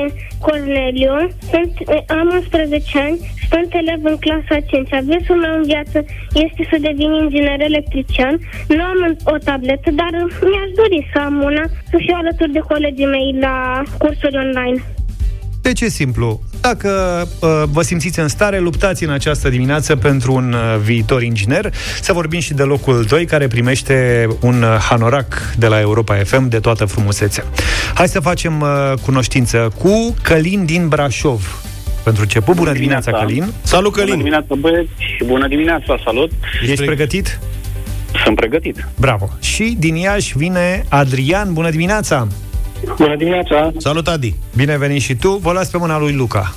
Corneliu, 0.47 1.15
sunt, 1.51 1.73
am 2.19 2.29
11 2.35 2.99
ani, 3.07 3.19
sunt 3.51 3.71
elev 3.81 4.01
în 4.13 4.17
clasa 4.25 4.57
5. 4.71 4.89
Visul 5.11 5.39
meu 5.45 5.55
în 5.61 5.65
viață 5.73 5.99
este 6.45 6.63
să 6.71 6.77
devin 6.89 7.11
inginer 7.23 7.61
electrician. 7.71 8.35
Nu 8.77 8.83
am 8.93 8.99
o 9.35 9.37
tabletă, 9.49 9.91
dar 10.01 10.13
mi-aș 10.51 10.71
dori 10.83 11.01
să 11.13 11.19
am 11.29 11.35
una, 11.51 11.65
să 11.91 11.97
fiu 12.05 12.15
alături 12.23 12.53
de 12.57 12.63
colegii 12.73 13.13
mei 13.17 13.29
la 13.47 13.57
cursuri 13.99 14.37
online. 14.45 14.79
Deci 15.63 15.81
e 15.81 15.89
simplu. 15.89 16.41
Dacă 16.61 16.89
uh, 17.41 17.63
vă 17.73 17.83
simțiți 17.83 18.19
în 18.21 18.29
stare, 18.29 18.59
luptați 18.59 19.05
în 19.05 19.11
această 19.11 19.49
dimineață 19.49 19.97
pentru 19.97 20.33
un 20.33 20.53
uh, 20.53 20.81
viitor 20.83 21.23
inginer. 21.23 21.73
Să 22.01 22.13
vorbim 22.13 22.41
și 22.41 22.55
de 22.55 22.63
locul 22.63 23.05
2, 23.09 23.25
care 23.25 23.47
primește 23.47 24.27
un 24.41 24.63
uh, 24.63 24.77
hanorac 24.89 25.55
de 25.59 25.67
la 25.67 25.81
Europa 25.81 26.15
FM 26.15 26.49
de 26.49 26.59
toată 26.59 26.85
frumusețea. 26.85 27.45
Hai 27.95 28.09
să 28.09 28.21
facem 28.21 28.61
uh, 28.61 28.93
cunoștință 29.03 29.73
cu 29.79 30.15
Călin 30.23 30.65
din 30.65 30.89
Brașov. 30.89 31.63
Pentru 32.05 32.23
început, 32.23 32.55
bună 32.55 32.73
dimineața, 32.73 33.11
Călin. 33.13 33.53
Salut, 33.63 33.93
Bună 33.93 34.05
Călin! 34.05 34.17
dimineața, 34.17 34.55
băieți, 34.55 34.91
și 35.17 35.25
bună 35.25 35.49
dimineața, 35.49 36.01
salut! 36.05 36.31
Ești 36.63 36.85
pregătit? 36.85 37.39
Sunt 38.25 38.37
pregătit. 38.37 38.89
Bravo. 38.99 39.29
Și 39.41 39.77
din 39.79 39.95
Iași 39.95 40.37
vine 40.39 40.85
Adrian. 40.89 41.53
Bună 41.53 41.71
dimineața! 41.71 42.29
Bună 42.97 43.17
dimineața! 43.17 43.73
Salut, 43.79 44.09
Adi! 44.09 44.35
Bine 44.57 44.79
venit 44.79 45.03
și 45.03 45.15
tu. 45.15 45.31
Vă 45.43 45.53
las 45.53 45.69
pe 45.71 45.79
mâna 45.79 45.99
lui 45.99 46.13
Luca. 46.13 46.55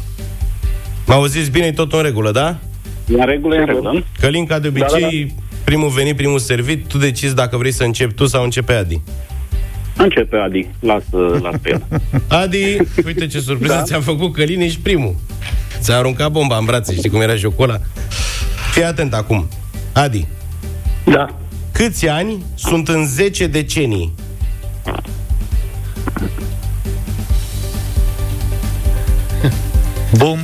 M-au 1.07 1.17
auziți 1.17 1.51
bine, 1.51 1.65
e 1.65 1.71
tot 1.71 1.93
în 1.93 2.01
regulă, 2.01 2.31
da? 2.31 2.57
În 3.07 3.25
regulă, 3.25 3.55
în 3.55 3.65
regulă. 3.65 4.03
Călin, 4.19 4.45
ca 4.45 4.59
de 4.59 4.67
obicei, 4.67 5.35
primul 5.63 5.89
venit, 5.89 6.15
primul 6.15 6.39
servit, 6.39 6.87
tu 6.87 6.97
decizi 6.97 7.35
dacă 7.35 7.57
vrei 7.57 7.71
să 7.71 7.83
începi 7.83 8.13
tu 8.13 8.25
sau 8.25 8.43
începe 8.43 8.73
Adi. 8.73 9.01
Începe, 9.97 10.35
Adi. 10.37 10.67
Lasă, 10.79 11.39
lasă 11.41 11.57
pe 11.61 11.69
el. 11.69 11.83
Adi, 12.41 12.77
uite 13.05 13.27
ce 13.27 13.39
surpriză 13.39 13.73
da. 13.73 13.81
ți-am 13.81 14.01
făcut, 14.01 14.33
Călin, 14.33 14.61
ești 14.61 14.79
primul. 14.79 15.15
Ți-a 15.79 15.97
aruncat 15.97 16.31
bomba 16.31 16.57
în 16.57 16.65
brațe, 16.65 16.93
știi 16.95 17.09
cum 17.09 17.21
era 17.21 17.35
jocul 17.35 17.69
ăla? 17.69 17.79
Fii 18.73 18.83
atent 18.83 19.13
acum. 19.13 19.47
Adi, 19.93 20.25
Da. 21.05 21.35
câți 21.71 22.07
ani 22.07 22.43
sunt 22.55 22.87
în 22.87 23.05
10 23.05 23.47
decenii? 23.47 24.13
Bum! 30.17 30.37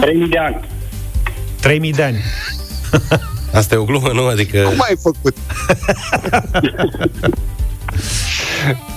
3000 0.00 0.28
de 0.28 0.38
ani. 0.38 0.60
3000 1.60 1.92
de 1.92 2.02
ani. 2.02 2.18
Asta 3.52 3.74
e 3.74 3.78
o 3.78 3.84
glumă, 3.84 4.10
nu? 4.12 4.26
Adică... 4.26 4.58
Cum 4.58 4.84
ai 4.88 4.96
făcut? 5.02 5.36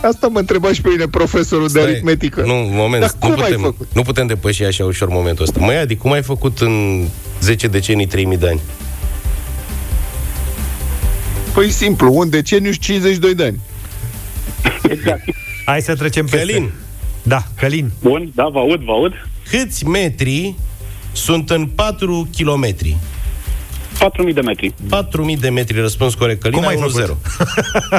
Asta 0.01 0.27
mă 0.27 0.39
întreba 0.39 0.73
și 0.73 0.82
pe 0.82 0.89
mine 0.89 1.08
profesorul 1.08 1.67
de 1.67 1.80
Stai, 1.80 1.91
aritmetică. 1.91 2.41
Nu, 2.41 2.54
moment, 2.54 3.01
Dar 3.01 3.12
nu 3.12 3.17
cum 3.19 3.30
ai 3.30 3.36
putem, 3.49 3.62
făcut? 3.62 3.88
nu 3.93 4.01
putem 4.01 4.27
depăși 4.27 4.63
așa 4.63 4.86
ușor 4.86 5.10
momentul 5.10 5.43
ăsta. 5.43 5.60
Măi, 5.60 5.75
Adi, 5.75 5.95
cum 5.95 6.12
ai 6.12 6.21
făcut 6.21 6.60
în 6.60 7.06
10 7.41 7.67
decenii 7.67 8.08
3000 8.08 8.38
de 8.38 8.47
ani? 8.47 8.60
Păi 11.54 11.69
simplu, 11.69 12.13
un 12.13 12.30
deceniu 12.30 12.71
și 12.71 12.80
52 12.80 13.36
de 13.36 13.43
ani. 13.43 13.60
Exact. 14.89 15.24
Hai 15.65 15.82
să 15.82 15.95
trecem 15.95 16.26
peste. 16.26 16.38
Călin, 16.45 16.71
Da, 17.24 17.43
Călin. 17.58 17.91
Bun, 18.02 18.32
da, 18.36 18.47
vă 18.52 18.60
aud, 18.60 18.82
vă 18.82 18.91
aud. 18.91 19.13
câți 19.50 19.86
metri 19.86 20.56
sunt 21.12 21.50
în 21.50 21.65
4 21.65 22.28
kilometri? 22.32 22.97
4000 24.00 24.34
de 24.34 24.41
metri. 24.41 24.74
4000 24.89 25.38
de 25.38 25.50
metri, 25.50 25.80
răspuns 25.80 26.13
corect. 26.13 26.41
Călin, 26.41 26.58
Cum 26.58 26.67
ai 26.67 26.74
ai 26.76 26.89
făcut? 26.89 27.17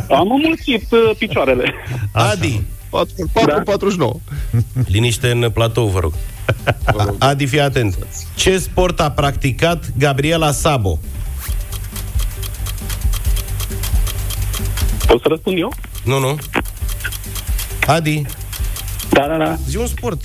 1-0. 0.04 0.08
Am 0.18 0.30
înmulțit 0.30 0.86
uh, 0.92 1.16
picioarele. 1.18 1.74
Adi, 2.12 2.62
4, 2.90 3.12
4 3.32 3.50
Da. 3.54 3.60
49. 3.64 4.14
liniște 4.86 5.30
în 5.30 5.50
platou, 5.54 5.86
vă 5.86 5.98
rog. 6.00 6.12
Adi, 7.18 7.46
fii 7.46 7.60
atent. 7.60 8.06
Ce 8.34 8.58
sport 8.58 9.00
a 9.00 9.10
practicat 9.10 9.84
Gabriela 9.98 10.52
Sabo? 10.52 10.98
Pot 15.06 15.20
să 15.20 15.26
răspund 15.28 15.58
eu? 15.58 15.72
Nu, 16.04 16.18
nu. 16.18 16.38
Adi, 17.86 18.22
Da, 19.10 19.26
da, 19.26 19.36
da. 19.36 19.58
zi 19.68 19.76
un 19.76 19.86
sport. 19.86 20.24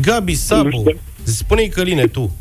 Gabi 0.00 0.34
Sabo. 0.34 0.62
Nu 0.68 0.70
știu. 0.70 0.98
Spune-i 1.22 1.68
Căline, 1.68 2.06
tu. 2.06 2.36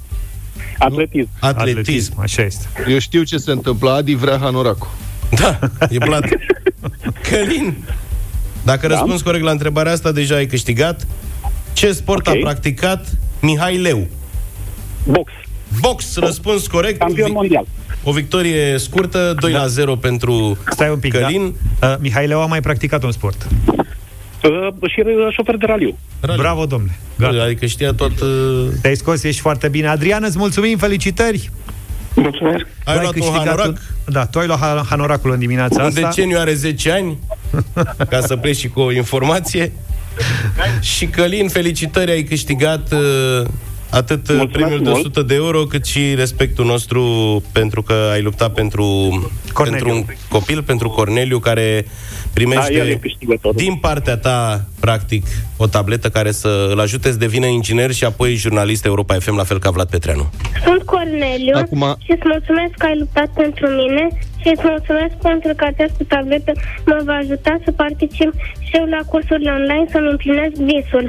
Atletism. 0.78 1.30
Atletism. 1.40 2.20
Așa 2.20 2.42
este. 2.44 2.66
Eu 2.88 3.00
știu 3.00 3.24
ce 3.24 3.38
se 3.38 3.52
întâmplă. 3.52 3.92
Adi 3.92 4.16
vrea 4.16 4.38
hanoracul. 4.38 4.88
Da, 5.40 5.60
e 5.90 5.98
plat. 5.98 6.26
Călin, 7.30 7.78
dacă 8.64 8.88
Da. 8.88 8.94
răspunzi 8.94 9.24
corect 9.24 9.44
la 9.44 9.52
întrebarea 9.52 9.92
asta, 9.92 10.12
deja 10.12 10.36
ai 10.36 10.46
câștigat. 10.46 11.08
Ce 11.74 11.92
sport 11.92 12.28
Ok. 12.28 12.36
a 12.36 12.38
practicat 12.42 13.08
Mihai 13.42 13.78
Leu? 13.78 14.08
Box. 15.08 15.32
Box, 15.80 16.16
răspuns 16.16 16.68
corect. 16.68 17.00
Campion 17.00 17.28
Vi- 17.28 17.34
mondial. 17.34 17.66
O 18.04 18.12
victorie 18.12 18.78
scurtă, 18.78 19.36
2 19.40 19.52
la 19.52 19.68
0 19.68 19.96
pentru 19.96 20.58
Stai 20.72 20.90
un 20.90 20.98
pic, 21.00 21.12
Călin. 21.14 21.56
da? 21.80 21.88
Uh, 21.88 21.96
Mihai 22.00 22.28
Leu 22.28 22.42
a 22.42 22.46
mai 22.46 22.62
practicat 22.62 23.04
un 23.04 23.12
sport. 23.12 23.48
Uh, 24.44 24.68
și 24.90 25.00
uh, 25.06 25.28
șofer 25.32 25.56
de 25.56 25.66
raliu. 25.66 25.98
Raliu. 26.20 26.42
Bravo, 26.42 26.66
domnule. 26.66 26.98
Gata. 27.18 27.44
Adică 27.44 27.66
știa 27.66 27.94
tot... 27.94 28.20
Uh, 28.20 28.68
Te-ai 28.82 28.96
scos, 28.96 29.24
ești 29.24 29.42
foarte 29.42 29.68
bine. 29.68 29.88
Adrian, 29.88 30.24
îți 30.24 30.38
mulțumim, 30.38 30.78
felicitări! 30.78 31.50
Mulțumesc. 32.16 32.66
ai 32.86 32.96
Tu 32.96 33.02
luat 33.02 33.06
un 33.16 33.22
câștigat 33.22 33.46
hanorac. 33.46 33.68
un- 33.68 33.78
Da, 34.06 34.26
tu 34.26 34.40
ai 34.40 34.48
luat 34.48 34.60
ha- 34.60 34.86
hanoracul 34.90 35.32
în 35.32 35.40
dimineața 35.40 35.82
Un 35.82 35.88
asta. 35.88 36.02
deceniu 36.02 36.38
are 36.40 36.54
10 36.54 36.92
ani, 36.92 37.18
ca 38.10 38.20
să 38.22 38.36
pleci 38.36 38.58
și 38.58 38.68
cu 38.68 38.80
o 38.80 38.92
informație. 38.92 39.72
Și 40.82 41.06
Călin, 41.06 41.50
felicitări, 41.50 42.12
ai 42.12 42.24
câștigat 42.24 42.92
uh, 42.92 43.46
atât 43.94 44.30
uh, 44.30 44.36
Mulțumesc 44.36 44.52
premiul 44.52 44.84
de 44.84 44.90
mult. 44.90 45.00
100 45.06 45.22
de 45.22 45.34
euro, 45.36 45.64
cât 45.64 45.86
și 45.86 46.14
respectul 46.16 46.66
nostru 46.66 47.04
pentru 47.52 47.82
că 47.82 47.94
ai 48.12 48.22
luptat 48.22 48.54
pentru, 48.54 48.86
Corneliu. 49.54 49.86
pentru 49.86 50.06
un 50.10 50.16
copil, 50.30 50.64
pentru 50.64 50.90
Corneliu, 50.90 51.40
care 51.40 51.86
Da, 52.34 52.40
el 52.40 52.50
e 52.50 52.50
primește 52.74 53.00
câștigătorul. 53.02 53.58
din 53.58 53.76
partea 53.76 54.18
ta, 54.18 54.66
practic, 54.80 55.26
o 55.58 55.68
tabletă 55.68 56.10
care 56.10 56.32
să 56.32 56.68
îl 56.72 56.80
ajute 56.80 57.12
să 57.12 57.18
devină 57.18 57.46
inginer 57.46 57.92
și 57.92 58.04
apoi 58.04 58.36
jurnalist 58.36 58.86
Europa 58.86 59.14
FM, 59.20 59.36
la 59.36 59.44
fel 59.44 59.60
ca 59.60 59.70
Vlad 59.70 59.90
Petreanu. 59.90 60.30
Sunt 60.66 60.84
Corneliu 60.84 61.56
Acum- 61.58 61.98
și 62.06 62.12
îți 62.12 62.28
mulțumesc 62.34 62.74
că 62.78 62.86
ai 62.86 62.98
luptat 63.00 63.30
pentru 63.44 63.68
mine 63.68 64.08
și 64.42 64.48
îți 64.56 64.62
mulțumesc 64.64 65.14
pentru 65.30 65.52
că 65.56 65.64
această 65.66 66.04
tabletă 66.08 66.52
mă 66.86 67.02
va 67.06 67.14
ajuta 67.14 67.58
să 67.66 67.72
particip 67.72 68.32
și 68.68 68.72
eu 68.80 68.86
la 68.86 69.02
cursurile 69.12 69.52
online 69.52 69.86
să-mi 69.92 70.10
împlinesc 70.12 70.54
visul. 70.72 71.06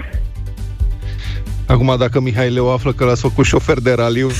Acum, 1.66 1.94
dacă 1.98 2.20
Mihai 2.20 2.50
Leu 2.50 2.72
află 2.72 2.92
că 2.92 3.05
l-ați 3.05 3.20
făcut 3.20 3.44
șofer 3.44 3.81
de 3.81 3.92
raliu, 3.92 4.31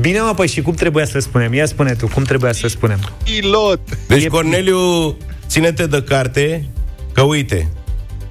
Bine, 0.00 0.20
mă, 0.20 0.32
păi 0.34 0.48
și 0.48 0.60
cum 0.62 0.74
trebuia 0.74 1.04
să 1.04 1.18
spunem? 1.18 1.54
Ia 1.54 1.66
spune 1.66 1.92
tu, 1.94 2.08
cum 2.08 2.22
trebuia 2.22 2.52
să 2.52 2.68
spunem? 2.68 2.98
pilot. 3.22 3.80
Deci, 4.06 4.24
E- 4.24 4.28
Corneliu, 4.28 5.16
ține-te 5.46 5.86
de 5.86 6.02
carte, 6.02 6.68
că 7.12 7.22
uite, 7.22 7.68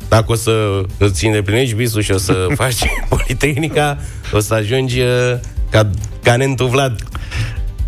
dacă 0.10 0.32
o 0.32 0.36
să 0.36 0.82
îți 0.98 1.26
îndeplinești 1.26 1.76
visul 1.76 2.02
și 2.02 2.12
o 2.12 2.18
să 2.18 2.48
faci 2.56 2.80
Politehnica, 3.10 3.98
o 4.34 4.40
să 4.40 4.54
ajungi 4.54 5.00
uh, 5.00 5.08
ca 5.70 5.90
Canentul 6.24 6.68
Vlad. 6.68 7.04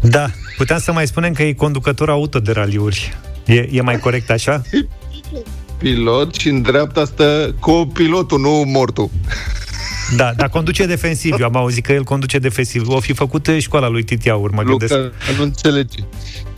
Da, 0.02 0.26
puteam 0.58 0.80
să 0.80 0.92
mai 0.92 1.08
spunem 1.08 1.34
că 1.34 1.44
e 1.44 1.54
conducător 1.54 2.10
auto 2.10 2.40
de 2.40 2.52
raliuri. 2.52 3.18
E, 3.46 3.68
e 3.72 3.82
mai 3.82 4.00
corect 4.00 4.30
așa? 4.30 4.62
Pilot 5.78 6.36
și 6.36 6.48
în 6.48 6.62
dreapta 6.62 7.06
stă 7.06 7.56
copilotul, 7.60 8.40
nu 8.40 8.64
mortul. 8.66 9.10
Da, 10.16 10.34
dar 10.38 10.50
conduce 10.50 10.86
defensiv. 10.86 11.36
Eu 11.40 11.46
am 11.46 11.56
auzit 11.56 11.86
că 11.86 11.94
el 11.94 12.04
conduce 12.04 12.40
defensiv. 12.40 12.88
O 12.88 13.00
fi 13.00 13.14
făcut 13.14 13.48
eh, 13.48 13.60
școala 13.60 13.88
lui 13.88 14.04
Titiaur, 14.04 14.52
mă 14.52 14.64
gândesc. 14.64 14.94
Luca 14.94 15.12
nu 15.38 15.44
înțelege. 15.44 16.00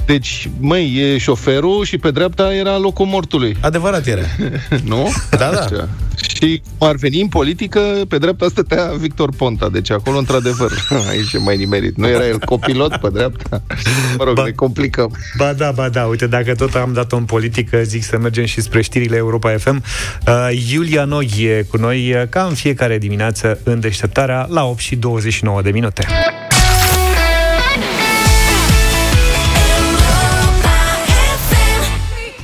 Deci, 0.09 0.49
măi, 0.59 0.95
e 0.95 1.17
șoferul 1.17 1.85
și 1.85 1.97
pe 1.97 2.11
dreapta 2.11 2.53
era 2.53 2.77
locul 2.77 3.05
mortului, 3.05 3.57
Adevărat 3.61 4.07
era. 4.07 4.21
nu? 4.91 5.13
Da, 5.29 5.37
da. 5.37 5.47
Așa. 5.47 5.89
Și 6.27 6.61
cum 6.77 6.87
ar 6.87 6.95
veni 6.95 7.21
în 7.21 7.27
politică, 7.27 7.79
pe 8.07 8.17
dreapta 8.17 8.47
stătea 8.49 8.91
Victor 8.97 9.29
Ponta. 9.37 9.69
Deci 9.69 9.91
acolo, 9.91 10.17
într-adevăr, 10.17 10.71
aici 11.09 11.33
e 11.33 11.37
mai 11.37 11.57
nimerit. 11.57 11.97
Nu 11.97 12.07
era 12.07 12.27
el 12.27 12.39
copilot 12.39 12.95
pe 12.95 13.09
dreapta? 13.09 13.61
Mă 14.17 14.23
rog, 14.23 14.35
Ba- 14.35 14.43
ne 14.43 14.51
complicăm. 14.51 15.17
Ba 15.37 15.53
da, 15.53 15.71
ba 15.71 15.89
da, 15.89 16.03
uite, 16.03 16.27
dacă 16.27 16.55
tot 16.55 16.75
am 16.75 16.93
dat-o 16.93 17.17
în 17.17 17.25
politică, 17.25 17.81
zic 17.83 18.03
să 18.03 18.17
mergem 18.17 18.45
și 18.45 18.61
spre 18.61 18.81
știrile 18.81 19.15
Europa 19.15 19.57
FM. 19.57 19.83
Uh, 20.27 20.33
Iulia 20.71 21.03
Nog 21.03 21.25
e 21.37 21.65
cu 21.69 21.77
noi, 21.77 22.13
uh, 22.13 22.27
ca 22.29 22.43
în 22.43 22.53
fiecare 22.53 22.97
dimineață, 22.97 23.59
în 23.63 23.79
deșteptarea, 23.79 24.45
la 24.49 24.65
8 24.65 24.79
și 24.79 24.95
29 24.95 25.61
de 25.61 25.71
minute. 25.71 26.05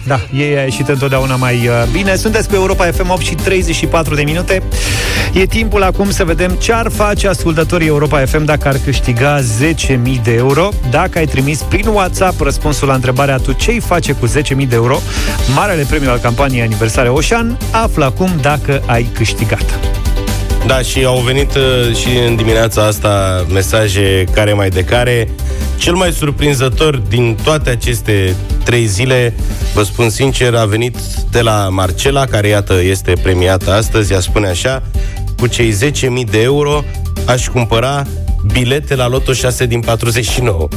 Da, 0.08 0.20
ei 0.34 0.58
a 0.58 0.62
ieșit 0.62 0.88
întotdeauna 0.88 1.36
mai 1.36 1.68
uh, 1.68 1.84
bine. 1.92 2.16
Sunteți 2.16 2.50
pe 2.50 2.56
Europa 2.56 2.86
FM 2.86 3.10
8 3.10 3.22
și 3.22 3.36
34 3.36 4.16
de 4.16 4.24
minute. 4.24 4.64
E 5.34 5.46
timpul 5.46 5.84
acum 5.84 6.12
să 6.12 6.24
vedem 6.24 6.52
ce 6.52 6.74
ar 6.74 6.92
face 6.92 7.28
ascultătorii 7.28 7.88
Europa 7.88 8.26
FM 8.26 8.46
dacă 8.46 8.68
ar 8.68 8.78
câștiga 8.84 9.40
10.000 9.42 9.96
de 10.24 10.34
euro. 10.34 10.70
Dacă 10.90 11.18
ai 11.18 11.26
trimis 11.26 11.62
prin 11.62 11.88
WhatsApp 11.88 12.42
răspunsul 12.42 12.88
la 12.88 12.94
întrebarea 12.94 13.38
tu 13.38 13.52
ce-i 13.52 13.80
face 13.80 14.14
cu 14.14 14.28
10.000 14.28 14.32
de 14.68 14.76
euro, 14.76 15.00
marele 15.56 15.86
premiu 15.90 16.10
al 16.10 16.18
campaniei 16.18 16.62
aniversare 16.62 17.10
Oșan, 17.10 17.58
află 17.72 18.06
acum 18.06 18.30
dacă 18.42 18.82
ai 18.86 19.10
câștigat. 19.14 19.80
Da, 20.68 20.82
și 20.82 21.04
au 21.04 21.20
venit 21.20 21.56
uh, 21.56 21.96
și 21.96 22.08
în 22.28 22.36
dimineața 22.36 22.86
asta 22.86 23.46
mesaje 23.54 24.24
care 24.34 24.54
mai 24.54 24.70
de 24.70 24.84
care. 24.84 25.30
Cel 25.78 25.94
mai 25.94 26.12
surprinzător 26.12 26.98
din 26.98 27.38
toate 27.44 27.70
aceste 27.70 28.36
trei 28.64 28.86
zile, 28.86 29.34
vă 29.74 29.84
spun 29.84 30.10
sincer, 30.10 30.56
a 30.56 30.66
venit 30.66 30.98
de 31.32 31.42
la 31.42 31.70
Marcela, 31.70 32.26
care 32.26 32.48
iată 32.48 32.82
este 32.82 33.14
premiată 33.24 33.74
astăzi, 33.74 34.14
ea 34.14 34.20
spune 34.20 34.48
așa, 34.48 34.84
cu 35.38 35.48
cei 35.48 35.74
10.000 36.26 36.30
de 36.30 36.42
euro 36.42 36.84
aș 37.26 37.48
cumpăra 37.48 38.04
bilete 38.52 38.96
la 38.96 39.08
Loto 39.08 39.34
6 39.34 39.66
din 39.66 39.80
49. 39.80 40.68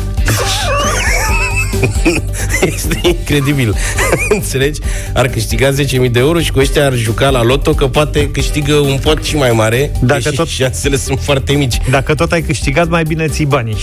este 2.74 3.00
incredibil. 3.02 3.74
Înțelegi? 4.28 4.80
Ar 5.14 5.28
câștiga 5.28 5.70
10.000 5.72 5.74
de 6.10 6.18
euro 6.18 6.40
și 6.40 6.50
cu 6.52 6.58
ăștia 6.58 6.84
ar 6.86 6.94
juca 6.94 7.28
la 7.30 7.42
loto 7.42 7.72
că 7.72 7.86
poate 7.86 8.30
câștigă 8.30 8.74
un 8.74 8.98
pot 9.02 9.22
și 9.24 9.36
mai 9.36 9.50
mare 9.50 9.90
Dacă 10.00 10.30
tot- 10.30 10.48
șansele 10.48 10.96
sunt 10.96 11.18
foarte 11.22 11.52
mici. 11.52 11.76
Dacă 11.90 12.14
tot 12.14 12.32
ai 12.32 12.42
câștigat, 12.42 12.88
mai 12.88 13.02
bine 13.02 13.26
ții 13.26 13.44
banii, 13.44 13.76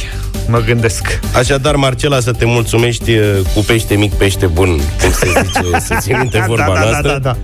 mă 0.47 0.59
gândesc. 0.65 1.19
Așadar, 1.33 1.75
Marcela, 1.75 2.19
să 2.19 2.31
te 2.31 2.45
mulțumești 2.45 3.11
uh, 3.11 3.23
cu 3.53 3.59
pește 3.59 3.95
mic, 3.95 4.13
pește 4.13 4.45
bun, 4.45 4.67
cum 5.01 5.11
se 5.11 5.27
zice, 5.27 5.79
să 5.87 5.95
ții 5.99 6.13
minte 6.13 6.43
vorba 6.47 6.73
da, 6.73 6.73
da, 6.73 6.79
noastră. 6.79 7.09
da, 7.11 7.17
da, 7.19 7.37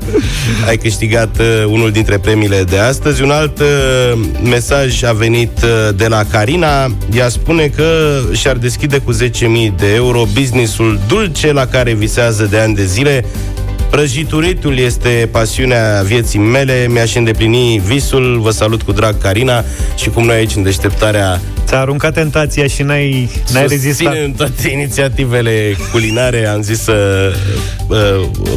Ai 0.67 0.77
câștigat 0.77 1.39
uh, 1.39 1.63
unul 1.67 1.91
dintre 1.91 2.17
premiile 2.17 2.63
de 2.63 2.77
astăzi. 2.77 3.21
Un 3.21 3.29
alt 3.31 3.59
uh, 3.59 4.19
mesaj 4.43 5.03
a 5.03 5.11
venit 5.11 5.51
uh, 5.63 5.95
de 5.95 6.07
la 6.07 6.23
Carina. 6.31 6.95
Ea 7.13 7.29
spune 7.29 7.67
că 7.67 8.19
și-ar 8.31 8.55
deschide 8.55 8.97
cu 8.97 9.13
10.000 9.13 9.29
de 9.77 9.93
euro 9.95 10.23
businessul 10.33 10.99
dulce 11.07 11.51
la 11.51 11.65
care 11.65 11.93
visează 11.93 12.43
de 12.43 12.59
ani 12.59 12.75
de 12.75 12.85
zile. 12.85 13.25
Prăjituritul 13.89 14.77
este 14.77 15.29
pasiunea 15.31 16.01
vieții 16.05 16.39
mele, 16.39 16.87
mi-aș 16.89 17.15
îndeplini 17.15 17.81
visul, 17.85 18.39
vă 18.39 18.51
salut 18.51 18.81
cu 18.81 18.91
drag 18.91 19.21
Carina 19.21 19.63
și 19.95 20.09
cum 20.09 20.25
noi 20.25 20.35
aici 20.35 20.55
în 20.55 20.63
deșteptarea 20.63 21.41
Ți-a 21.65 21.79
aruncat 21.79 22.13
tentația 22.13 22.67
și 22.67 22.81
n-ai, 22.81 23.29
n-ai 23.53 23.67
rezistat. 23.67 24.13
Susținem 24.13 24.33
toate 24.33 24.69
inițiativele 24.69 25.75
culinare, 25.91 26.47
am 26.47 26.61
zis 26.61 26.79
să 26.79 27.31
uh, 27.87 27.97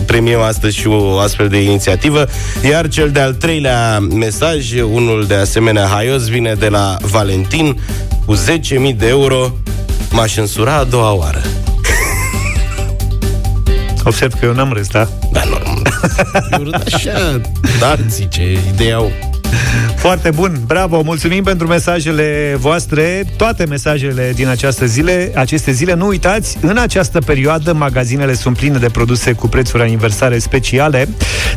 premiem 0.07 0.41
astăzi 0.41 0.77
și 0.77 0.87
o 0.87 1.19
astfel 1.19 1.49
de 1.49 1.63
inițiativă. 1.63 2.27
Iar 2.71 2.89
cel 2.89 3.11
de-al 3.11 3.35
treilea 3.35 3.99
mesaj, 3.99 4.73
unul 4.81 5.25
de 5.27 5.35
asemenea 5.35 5.87
haios, 5.87 6.29
vine 6.29 6.55
de 6.59 6.69
la 6.69 6.97
Valentin 7.01 7.81
cu 8.27 8.37
10.000 8.37 8.97
de 8.97 9.09
euro. 9.09 9.53
M-aș 10.11 10.37
însura 10.37 10.77
a 10.77 10.85
doua 10.85 11.13
oară. 11.13 11.43
Observ 14.05 14.33
că 14.33 14.45
eu 14.45 14.53
n-am 14.53 14.73
râs, 14.73 14.87
da? 14.89 15.09
Da, 15.33 15.43
normal. 15.45 15.83
Eu 16.51 16.63
râd 16.63 16.83
așa, 16.95 17.41
da, 17.81 17.97
zice, 18.09 18.59
ideea 18.73 18.97
au. 18.97 19.11
Foarte 19.97 20.31
bun, 20.31 20.61
bravo, 20.67 21.03
mulțumim 21.03 21.43
pentru 21.43 21.67
mesajele 21.67 22.57
voastre, 22.59 23.25
toate 23.37 23.65
mesajele 23.65 24.33
din 24.35 24.49
această 24.49 24.87
zile, 24.87 25.33
aceste 25.35 25.73
zile. 25.73 25.95
Nu 25.95 26.07
uitați, 26.07 26.59
în 26.61 26.77
această 26.77 27.19
perioadă 27.19 27.73
magazinele 27.73 28.35
sunt 28.35 28.57
pline 28.57 28.79
de 28.79 28.89
produse 28.89 29.33
cu 29.33 29.49
prețuri 29.49 29.83
aniversare 29.83 30.39
speciale. 30.39 31.09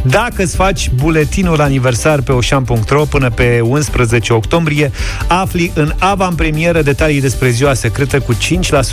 Dacă 0.04 0.44
îți 0.44 0.56
faci 0.56 0.90
buletinul 0.96 1.62
aniversar 1.62 2.22
pe 2.22 2.32
oșan.ro 2.32 3.06
până 3.06 3.30
pe 3.30 3.60
11 3.64 4.34
octombrie, 4.34 4.92
afli 5.28 5.72
în 5.74 5.94
avantpremieră 6.00 6.82
detalii 6.82 7.22
despre 7.22 7.50
ziua 7.50 7.74
secretă 7.74 8.20
cu 8.20 8.34
5% 8.34 8.38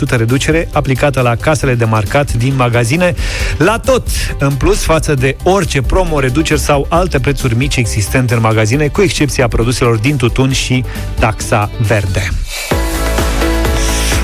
reducere 0.09 0.69
aplicată 0.73 1.21
la 1.21 1.35
casele 1.35 1.75
de 1.75 1.85
marcat 1.85 2.33
din 2.33 2.53
magazine, 2.55 3.13
la 3.57 3.79
tot, 3.79 4.07
în 4.39 4.51
plus 4.51 4.83
față 4.83 5.13
de 5.13 5.35
orice 5.43 5.81
promo, 5.81 6.19
reduceri 6.19 6.59
sau 6.59 6.85
alte 6.89 7.19
prețuri 7.19 7.55
mici 7.55 7.75
existente 7.75 8.33
în 8.33 8.39
magazine, 8.41 8.87
cu 8.95 9.01
excepția 9.01 9.47
produselor 9.47 9.97
din 9.97 10.17
tutun 10.17 10.51
și 10.51 10.83
taxa 11.19 11.69
verde. 11.87 12.29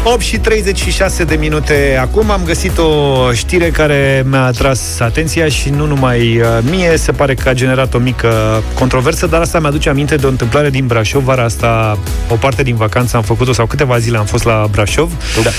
8 0.04 0.22
și 0.22 0.38
36 0.38 1.24
de 1.24 1.36
minute 1.36 1.98
acum 2.02 2.32
am 2.32 2.42
găsit 2.46 2.78
o 2.78 3.32
știre 3.34 3.70
care 3.70 4.24
mi-a 4.30 4.44
atras 4.46 5.00
atenția 5.00 5.48
și 5.48 5.70
nu 5.70 5.86
numai 5.86 6.38
uh, 6.40 6.46
mie, 6.70 6.98
se 6.98 7.12
pare 7.12 7.34
că 7.34 7.50
a 7.50 7.54
generat 7.54 7.94
o 7.94 7.98
mică 7.98 8.64
controversă, 8.74 9.28
dar 9.28 9.42
asta 9.42 9.60
mi-aduce 9.60 9.90
aminte 9.90 10.16
de 10.16 10.26
o 10.26 10.30
întâmplare 10.30 10.70
din 10.70 10.88
Brașov, 10.88 11.24
vara 11.24 11.44
asta, 11.44 11.98
o 12.30 12.36
parte 12.36 12.64
din 12.64 12.76
vacanță 12.76 13.18
am 13.18 13.24
făcut-o 13.24 13.54
sau 13.54 13.66
câteva 13.66 13.98
zile 13.98 14.18
am 14.18 14.26
fost 14.26 14.44
la 14.44 14.68
Brașov. 14.72 15.12
Da. 15.44 15.50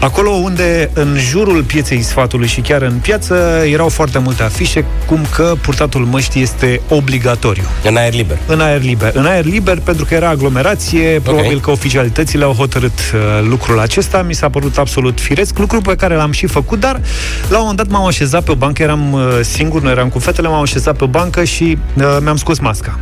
Acolo 0.00 0.30
unde 0.30 0.90
în 0.92 1.16
jurul 1.18 1.62
pieței 1.62 2.02
sfatului 2.02 2.46
și 2.48 2.60
chiar 2.60 2.82
în 2.82 2.94
piață 3.02 3.62
erau 3.70 3.88
foarte 3.88 4.18
multe 4.18 4.42
afișe 4.42 4.84
cum 5.06 5.26
că 5.34 5.52
purtatul 5.60 6.04
măștii 6.04 6.42
este 6.42 6.80
obligatoriu 6.88 7.64
În 7.84 7.96
aer 7.96 8.12
liber. 8.14 8.38
în 8.46 8.60
aer 8.60 8.82
liber. 8.82 9.10
În 9.14 9.26
aer 9.26 9.44
liber 9.44 9.78
pentru 9.80 10.04
că 10.04 10.14
era 10.14 10.28
aglomerație, 10.28 11.20
probabil 11.22 11.60
că 11.60 11.70
oficialitățile 11.70 12.44
au 12.44 12.52
hotărât 12.52 12.98
uh, 13.14 13.48
lucrul 13.72 13.90
acesta, 13.90 14.22
mi 14.22 14.34
s-a 14.34 14.48
părut 14.48 14.78
absolut 14.78 15.20
firesc, 15.20 15.58
lucru 15.58 15.80
pe 15.80 15.96
care 15.96 16.14
l-am 16.14 16.32
și 16.32 16.46
făcut, 16.46 16.80
dar 16.80 17.00
la 17.48 17.56
un 17.56 17.60
moment 17.60 17.76
dat 17.76 17.88
m-am 17.88 18.06
așezat 18.06 18.44
pe 18.44 18.50
o 18.50 18.54
bancă, 18.54 18.82
eram 18.82 19.12
uh, 19.12 19.22
singur, 19.40 19.82
nu 19.82 19.90
eram 19.90 20.08
cu 20.08 20.18
fetele, 20.18 20.48
m-am 20.48 20.60
așezat 20.60 20.96
pe 20.96 21.04
o 21.04 21.06
bancă 21.06 21.44
și 21.44 21.78
uh, 21.94 22.16
mi-am 22.20 22.36
scos 22.36 22.58
masca. 22.58 22.98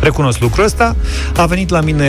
Recunosc 0.00 0.40
lucrul 0.40 0.64
ăsta. 0.64 0.96
A 1.36 1.46
venit 1.46 1.70
la 1.70 1.80
mine, 1.80 2.08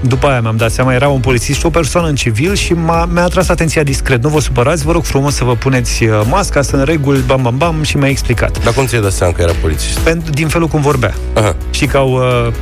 după 0.00 0.26
aia 0.26 0.40
mi-am 0.40 0.56
dat 0.56 0.70
seama, 0.70 0.94
era 0.94 1.08
un 1.08 1.20
polițist 1.20 1.58
și 1.58 1.66
o 1.66 1.70
persoană 1.70 2.08
în 2.08 2.14
civil 2.14 2.54
și 2.54 2.72
m-a, 2.72 3.04
mi-a 3.12 3.22
atras 3.22 3.48
atenția 3.48 3.82
discret. 3.82 4.22
Nu 4.22 4.28
vă 4.28 4.40
supărați, 4.40 4.84
vă 4.84 4.92
rog 4.92 5.04
frumos 5.04 5.34
să 5.34 5.44
vă 5.44 5.54
puneți 5.54 6.04
uh, 6.04 6.20
masca, 6.28 6.62
să 6.62 6.76
în 6.76 6.84
reguli, 6.84 7.22
bam, 7.26 7.42
bam, 7.42 7.56
bam, 7.56 7.82
și 7.82 7.96
mi-a 7.96 8.08
explicat. 8.08 8.64
Dar 8.64 8.72
cum 8.72 8.86
ți-ai 8.86 9.02
dat 9.02 9.12
seama 9.12 9.32
că 9.32 9.42
era 9.42 9.52
polițist? 9.60 9.98
Pentru, 9.98 10.32
din 10.32 10.48
felul 10.48 10.68
cum 10.68 10.80
vorbea. 10.80 11.14
Aha. 11.34 11.56
Și 11.70 11.86
că 11.86 11.96
au 11.96 12.12
uh, 12.12 12.52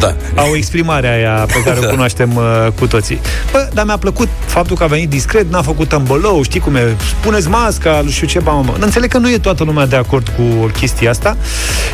Da. 0.00 0.14
au 0.42 0.54
exprimarea 0.54 1.12
aia 1.12 1.46
pe 1.46 1.62
care 1.64 1.78
o 1.82 1.88
cunoaștem 1.88 2.36
uh, 2.36 2.72
cu 2.78 2.86
toții. 2.86 3.20
Bă, 3.52 3.68
dar 3.72 3.84
mi-a 3.84 3.96
plăcut 3.96 4.28
faptul 4.46 4.76
că 4.76 4.82
a 4.82 4.86
venit 4.86 5.08
discret, 5.08 5.50
n-a 5.50 5.62
făcut 5.62 5.92
îmbolou, 5.92 6.42
știi 6.42 6.60
cum 6.60 6.74
e, 6.74 6.96
puneți 7.20 7.48
masca, 7.48 8.00
nu 8.04 8.10
știu 8.10 8.26
ce, 8.26 8.38
ba, 8.38 8.52
mă. 8.52 8.74
Înțeleg 8.80 9.10
că 9.10 9.18
nu 9.18 9.30
e 9.30 9.38
toată 9.38 9.64
lumea 9.64 9.86
de 9.86 9.96
acord 9.96 10.28
cu 10.28 10.42
chestia 10.66 11.10
asta. 11.10 11.36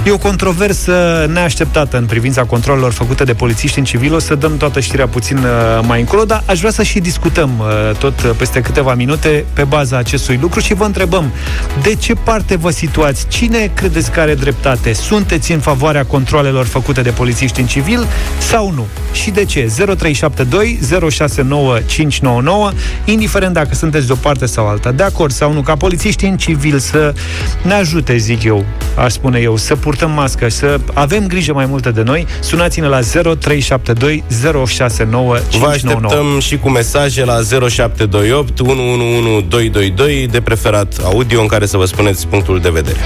E 0.07 0.11
o 0.11 0.19
controversă 0.19 1.27
neașteptată 1.33 1.97
în 1.97 2.07
privința 2.07 2.45
controlelor 2.45 2.93
făcute 2.93 3.25
de 3.25 3.35
polițiști 3.35 3.79
în 3.79 3.85
civil. 3.85 4.15
O 4.15 4.19
să 4.19 4.35
dăm 4.35 4.57
toată 4.57 4.81
știrea 4.81 5.07
puțin 5.07 5.37
uh, 5.37 5.45
mai 5.87 6.01
încolo, 6.01 6.25
dar 6.25 6.43
aș 6.47 6.59
vrea 6.59 6.71
să 6.71 6.83
și 6.83 6.99
discutăm 6.99 7.51
uh, 7.59 7.97
tot 7.97 8.23
uh, 8.23 8.31
peste 8.37 8.61
câteva 8.61 8.95
minute 8.95 9.45
pe 9.53 9.65
baza 9.65 9.97
acestui 9.97 10.39
lucru 10.41 10.61
și 10.61 10.75
vă 10.75 10.85
întrebăm 10.85 11.33
de 11.83 11.95
ce 11.95 12.15
parte 12.15 12.57
vă 12.57 12.71
situați? 12.71 13.29
Cine 13.29 13.71
credeți 13.75 14.11
că 14.11 14.21
are 14.21 14.35
dreptate? 14.35 14.93
Sunteți 14.93 15.53
în 15.53 15.61
favoarea 15.61 16.05
controlelor 16.05 16.67
făcute 16.67 17.01
de 17.01 17.11
polițiști 17.11 17.61
în 17.61 17.67
civil 17.67 17.78
sau 18.39 18.73
nu? 18.75 18.87
Și 19.13 19.31
de 19.31 19.45
ce? 19.45 19.73
0372 19.77 20.79
069599 21.11 22.71
indiferent 23.05 23.53
dacă 23.53 23.75
sunteți 23.75 24.07
de 24.07 24.13
o 24.13 24.17
parte 24.17 24.47
sau 24.47 24.69
alta, 24.69 24.93
de 24.93 25.03
acord 25.03 25.33
sau 25.33 25.53
nu, 25.53 25.61
ca 25.61 25.77
polițiștii 25.77 26.29
în 26.29 26.37
civil 26.37 26.79
să 26.79 27.15
ne 27.63 27.75
ajute, 27.75 28.17
zic 28.17 28.43
eu, 28.43 28.65
aș 28.97 29.13
spune 29.13 29.39
eu, 29.39 29.57
să 29.57 29.77
purtăm 29.77 30.11
mască, 30.11 30.49
să 30.49 30.81
avem 30.95 31.27
grijă 31.27 31.53
mai 31.53 31.67
multă 31.67 31.91
de 31.91 32.03
noi, 32.03 32.27
sunați-ne 32.41 32.87
la 32.87 33.01
0372 33.01 34.25
069599. 34.67 35.37
Vă 35.59 35.67
așteptăm 35.67 36.41
și 36.41 36.59
cu 36.59 36.69
mesaje 36.69 37.25
la 37.25 37.41
0728 37.69 38.61
111222, 38.61 40.29
de 40.31 40.41
preferat 40.41 41.01
audio, 41.05 41.41
în 41.41 41.47
care 41.47 41.67
să 41.67 41.77
vă 41.77 41.85
spuneți 41.85 42.27
punctul 42.27 42.61
de 42.61 42.69
vedere. 42.69 42.97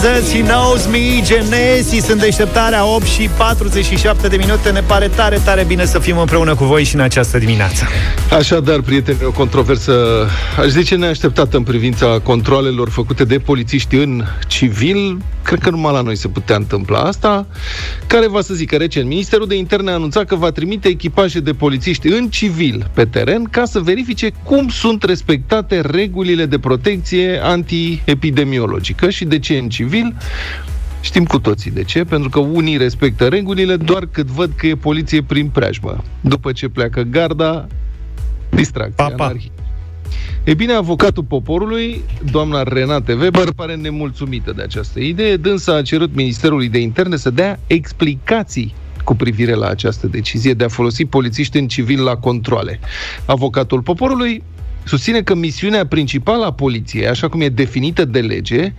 Jesus, 0.00 0.32
He 0.32 0.42
knows 0.42 0.86
me, 0.86 1.20
Genesi, 1.22 1.98
sunt 1.98 2.20
deșteptarea 2.20 2.86
8 2.94 3.04
și 3.04 3.28
47 3.36 4.28
de 4.28 4.36
minute. 4.36 4.70
Ne 4.70 4.80
pare 4.80 5.08
tare, 5.08 5.40
tare 5.44 5.64
bine 5.64 5.84
să 5.84 5.98
fim 5.98 6.18
împreună 6.18 6.54
cu 6.54 6.64
voi 6.64 6.84
și 6.84 6.94
în 6.94 7.00
această 7.00 7.38
dimineață. 7.38 7.84
Așadar, 8.30 8.80
prieteni, 8.80 9.18
o 9.24 9.30
controversă, 9.30 10.26
aș 10.58 10.66
zice, 10.66 10.96
neașteptată 10.96 11.56
în 11.56 11.62
privința 11.62 12.06
controlelor 12.22 12.88
făcute 12.88 13.24
de 13.24 13.38
polițiști 13.38 13.96
în 13.96 14.24
civil. 14.46 15.18
Cred 15.42 15.60
că 15.60 15.70
numai 15.70 15.92
la 15.92 16.00
noi 16.00 16.16
se 16.16 16.28
putea 16.28 16.56
întâmpla 16.56 16.98
asta. 16.98 17.46
Care 18.06 18.28
va 18.28 18.40
să 18.40 18.54
zică 18.54 18.76
recent, 18.76 19.08
Ministerul 19.08 19.46
de 19.46 19.56
Interne 19.56 19.90
a 19.90 19.94
anunțat 19.94 20.24
că 20.24 20.34
va 20.34 20.50
trimite 20.50 20.88
echipaje 20.88 21.40
de 21.40 21.52
polițiști 21.52 22.08
în 22.08 22.28
civil 22.28 22.90
pe 22.94 23.04
teren 23.04 23.44
ca 23.44 23.64
să 23.64 23.80
verifice 23.80 24.30
cum 24.42 24.68
sunt 24.68 25.02
respectate 25.02 25.80
regulile 25.80 26.46
de 26.46 26.58
protecție 26.58 27.40
antiepidemiologică 27.42 29.10
și 29.10 29.24
de 29.24 29.38
ce 29.38 29.54
în 29.54 29.68
civil. 29.68 29.86
Știm 31.00 31.24
cu 31.24 31.38
toții 31.38 31.70
de 31.70 31.82
ce, 31.82 32.04
pentru 32.04 32.28
că 32.28 32.38
unii 32.38 32.76
respectă 32.76 33.28
regulile 33.28 33.76
doar 33.76 34.06
cât 34.10 34.26
văd 34.26 34.52
că 34.56 34.66
e 34.66 34.74
poliție 34.74 35.22
prin 35.22 35.48
preajmă. 35.48 36.04
După 36.20 36.52
ce 36.52 36.68
pleacă 36.68 37.02
garda, 37.02 37.66
distracție, 38.50 38.94
Pa, 38.96 39.12
pa. 39.16 39.24
anarhie. 39.24 39.50
E 40.44 40.54
bine, 40.54 40.72
avocatul 40.72 41.22
poporului, 41.22 42.02
doamna 42.30 42.62
Renate 42.62 43.12
Weber, 43.12 43.52
pare 43.56 43.74
nemulțumită 43.74 44.52
de 44.52 44.62
această 44.62 45.00
idee. 45.00 45.36
Dânsa 45.36 45.74
a 45.74 45.82
cerut 45.82 46.14
Ministerului 46.14 46.68
de 46.68 46.78
Interne 46.78 47.16
să 47.16 47.30
dea 47.30 47.58
explicații 47.66 48.74
cu 49.04 49.16
privire 49.16 49.54
la 49.54 49.66
această 49.66 50.06
decizie 50.06 50.54
de 50.54 50.64
a 50.64 50.68
folosi 50.68 51.04
polițiști 51.04 51.58
în 51.58 51.68
civil 51.68 52.02
la 52.02 52.16
controle. 52.16 52.80
Avocatul 53.24 53.80
poporului 53.80 54.42
susține 54.84 55.22
că 55.22 55.34
misiunea 55.34 55.86
principală 55.86 56.44
a 56.44 56.52
poliției, 56.52 57.08
așa 57.08 57.28
cum 57.28 57.40
e 57.40 57.48
definită 57.48 58.04
de 58.04 58.20
lege, 58.20 58.72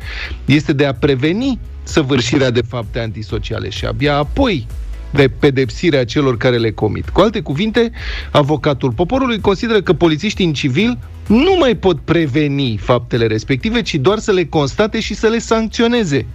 este 0.45 0.73
de 0.73 0.85
a 0.85 0.93
preveni 0.93 1.59
săvârșirea 1.83 2.49
de 2.49 2.61
fapte 2.61 2.99
antisociale 2.99 3.69
și 3.69 3.85
abia 3.85 4.15
apoi 4.15 4.67
de 5.11 5.27
pedepsirea 5.39 6.05
celor 6.05 6.37
care 6.37 6.57
le 6.57 6.71
comit. 6.71 7.09
Cu 7.09 7.21
alte 7.21 7.41
cuvinte, 7.41 7.91
avocatul 8.31 8.91
poporului 8.91 9.39
consideră 9.39 9.81
că 9.81 9.93
polițiștii 9.93 10.45
în 10.45 10.53
civil 10.53 10.97
nu 11.27 11.55
mai 11.59 11.75
pot 11.75 11.99
preveni 11.99 12.77
faptele 12.77 13.27
respective, 13.27 13.81
ci 13.81 13.95
doar 13.95 14.17
să 14.17 14.31
le 14.31 14.45
constate 14.45 14.99
și 14.99 15.13
să 15.13 15.27
le 15.27 15.39
sancționeze. 15.39 16.25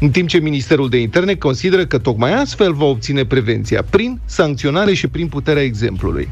În 0.00 0.10
timp 0.10 0.28
ce 0.28 0.38
Ministerul 0.38 0.88
de 0.88 1.00
Interne 1.00 1.34
consideră 1.34 1.86
că 1.86 1.98
tocmai 1.98 2.34
astfel 2.34 2.72
va 2.72 2.84
obține 2.84 3.24
prevenția, 3.24 3.82
prin 3.90 4.20
sancționare 4.24 4.94
și 4.94 5.08
prin 5.08 5.26
puterea 5.26 5.62
exemplului. 5.62 6.28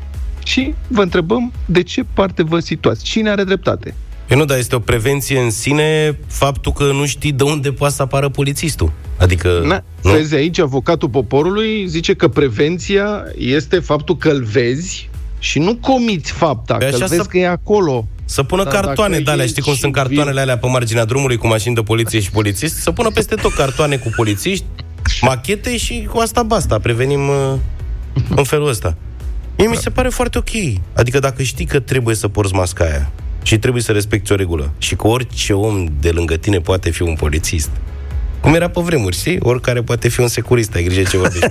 Și 0.49 0.74
vă 0.86 1.03
întrebăm 1.03 1.53
de 1.66 1.82
ce 1.82 2.05
parte 2.14 2.42
vă 2.42 2.59
situați. 2.61 3.05
Cine 3.05 3.30
are 3.30 3.44
dreptate? 3.44 3.94
E 4.28 4.34
nu, 4.34 4.44
dar 4.44 4.59
este 4.59 4.74
o 4.74 4.78
prevenție 4.78 5.38
în 5.38 5.51
sine 5.51 6.18
faptul 6.26 6.72
că 6.72 6.84
nu 6.84 7.07
știi 7.07 7.32
de 7.32 7.42
unde 7.42 7.72
poate 7.72 7.94
să 7.94 8.03
apară 8.03 8.28
polițistul. 8.28 8.92
Adică... 9.18 9.62
Na, 9.64 9.82
nu? 10.03 10.11
vezi 10.11 10.34
aici, 10.34 10.59
avocatul 10.59 11.09
poporului 11.09 11.86
zice 11.86 12.14
că 12.14 12.28
prevenția 12.28 13.24
este 13.38 13.78
faptul 13.78 14.16
că 14.16 14.28
îl 14.28 14.42
vezi 14.42 15.11
și 15.38 15.59
nu 15.59 15.76
comiți 15.76 16.32
fapta, 16.32 16.74
Păi 16.76 16.88
că 16.88 16.94
îl 16.94 17.03
așa 17.03 17.07
vezi 17.11 17.22
să- 17.22 17.28
că 17.28 17.38
e 17.38 17.49
acolo. 17.49 18.07
Să 18.24 18.42
pună 18.42 18.62
Dar 18.64 18.72
cartoane 18.72 19.12
dacă 19.12 19.24
de 19.24 19.30
alea, 19.30 19.44
e 19.44 19.49
știi 19.49 19.62
cum 19.62 19.74
sunt 19.74 19.94
civil- 19.94 20.03
cartoanele 20.07 20.40
alea 20.40 20.59
pe 20.59 20.66
marginea 20.66 21.05
drumului 21.05 21.36
cu 21.36 21.46
mașini 21.46 21.74
de 21.74 21.80
poliție 21.82 22.20
și 22.20 22.30
polițiști? 22.30 22.76
Să 22.76 22.90
pună 22.92 23.11
peste 23.11 23.34
tot 23.34 23.53
cartoane 23.53 23.96
cu 23.96 24.11
polițiști, 24.16 24.64
machete 25.20 25.76
și 25.76 26.09
cu 26.12 26.18
asta 26.18 26.42
basta, 26.42 26.78
prevenim 26.78 27.28
uh, 27.28 27.55
în 28.36 28.44
felul 28.44 28.68
ăsta. 28.68 28.96
Mie 29.59 29.66
mi 29.66 29.76
se 29.76 29.90
pare 29.90 30.09
foarte 30.09 30.38
ok. 30.38 30.80
Adică 30.92 31.18
dacă 31.18 31.42
știi 31.42 31.64
că 31.64 31.80
trebuie 31.80 32.14
să 32.14 32.28
porți 32.28 32.54
masca 32.54 32.84
aia 32.84 33.11
și 33.42 33.59
trebuie 33.59 33.82
să 33.82 33.92
respecti 33.92 34.32
o 34.32 34.34
regulă 34.34 34.72
și 34.78 34.96
că 34.96 35.06
orice 35.06 35.52
om 35.52 35.86
de 36.00 36.11
lângă 36.11 36.36
tine 36.36 36.61
poate 36.61 36.90
fi 36.90 37.02
un 37.02 37.14
polițist, 37.14 37.70
cum 38.40 38.54
era 38.54 38.68
pe 38.68 38.80
vremuri, 38.80 39.16
știi? 39.16 39.38
Oricare 39.40 39.82
poate 39.82 40.09
fi 40.09 40.20
un 40.20 40.28
securist, 40.28 40.74
ai 40.74 40.82
grijă 40.82 41.02
ce 41.02 41.16
vorbești. 41.16 41.46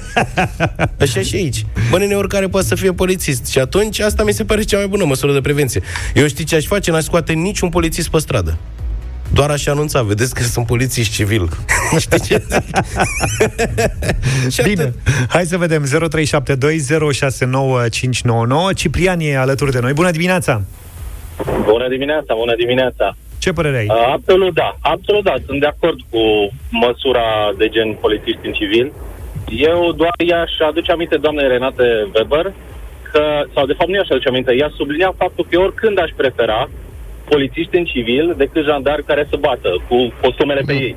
Așa 1.02 1.22
și 1.22 1.36
aici. 1.36 1.66
Bă, 1.90 1.98
nene, 1.98 2.16
oricare 2.16 2.48
poate 2.48 2.68
să 2.68 2.76
fie 2.76 2.94
polițist. 2.94 3.46
Și 3.46 3.60
atunci 3.60 4.00
asta 4.00 4.24
mi 4.24 4.32
se 4.32 4.46
pare 4.46 4.62
cea 4.64 4.78
mai 4.78 4.88
bună 4.88 5.06
măsură 5.06 5.34
de 5.34 5.42
prevenție. 5.42 5.82
Eu 6.14 6.28
știi 6.28 6.44
ce 6.44 6.56
aș 6.56 6.66
face? 6.66 6.92
N-aș 6.92 7.04
scoate 7.04 7.34
niciun 7.34 7.70
polițist 7.70 8.10
pe 8.10 8.18
stradă. 8.20 8.58
Doar 9.34 9.50
aș 9.50 9.66
anunța, 9.68 10.02
vedeți 10.02 10.34
că 10.36 10.44
sunt 10.44 10.66
polițist 10.66 11.12
civil. 11.12 11.50
Știi 12.06 12.22
ce 12.22 12.44
zic? 12.50 12.76
Și 14.54 14.62
Bine, 14.62 14.82
atât. 14.82 14.94
hai 15.30 15.46
să 15.46 15.58
vedem 15.58 15.84
0372069599 15.86 15.90
Ciprian 18.76 19.20
e 19.20 19.38
alături 19.38 19.72
de 19.72 19.80
noi. 19.80 19.94
Bună 19.94 20.12
dimineața! 20.12 20.62
Bună 21.64 21.88
dimineața, 21.88 22.34
bună 22.34 22.56
dimineața. 22.58 23.16
Ce 23.38 23.52
părere 23.54 23.78
ai? 23.78 23.86
Uh, 23.90 24.12
absolut 24.12 24.54
da, 24.54 24.78
absolut 24.82 25.24
da, 25.24 25.34
sunt 25.46 25.60
de 25.60 25.66
acord 25.66 26.00
cu 26.10 26.22
măsura 26.70 27.28
de 27.58 27.68
gen 27.68 27.94
polițiști 27.94 28.46
în 28.50 28.52
civil. 28.52 28.92
Eu 29.50 29.92
doar 29.96 30.14
i-aș 30.28 30.52
aduce 30.70 30.92
aminte 30.92 31.18
doamnei 31.18 31.48
Renate 31.48 32.08
Weber 32.16 32.54
că, 33.12 33.24
sau 33.54 33.66
de 33.66 33.74
fapt 33.78 33.90
nu 33.90 33.96
i-aș 33.96 34.10
aduce 34.10 34.28
aminte, 34.28 34.54
i-aș 34.54 34.72
sublinia 34.72 35.14
faptul 35.18 35.44
că 35.44 35.50
eu 35.56 35.62
oricând 35.62 36.00
aș 36.00 36.12
prefera 36.16 36.70
polițiști 37.30 37.78
în 37.78 37.86
civil 37.86 38.34
decât 38.38 38.64
jandari 38.66 39.04
care 39.04 39.28
să 39.30 39.36
bată 39.40 39.70
cu 39.88 40.14
costumele 40.22 40.62
pe 40.66 40.74
ei. 40.74 40.96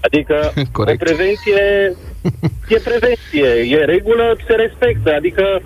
Adică 0.00 0.52
Corect. 0.72 1.00
o 1.00 1.04
prevenție 1.04 1.62
e 2.68 2.78
prevenție, 2.90 3.76
e 3.76 3.84
regulă, 3.84 4.36
se 4.46 4.54
respectă. 4.54 5.14
Adică 5.14 5.60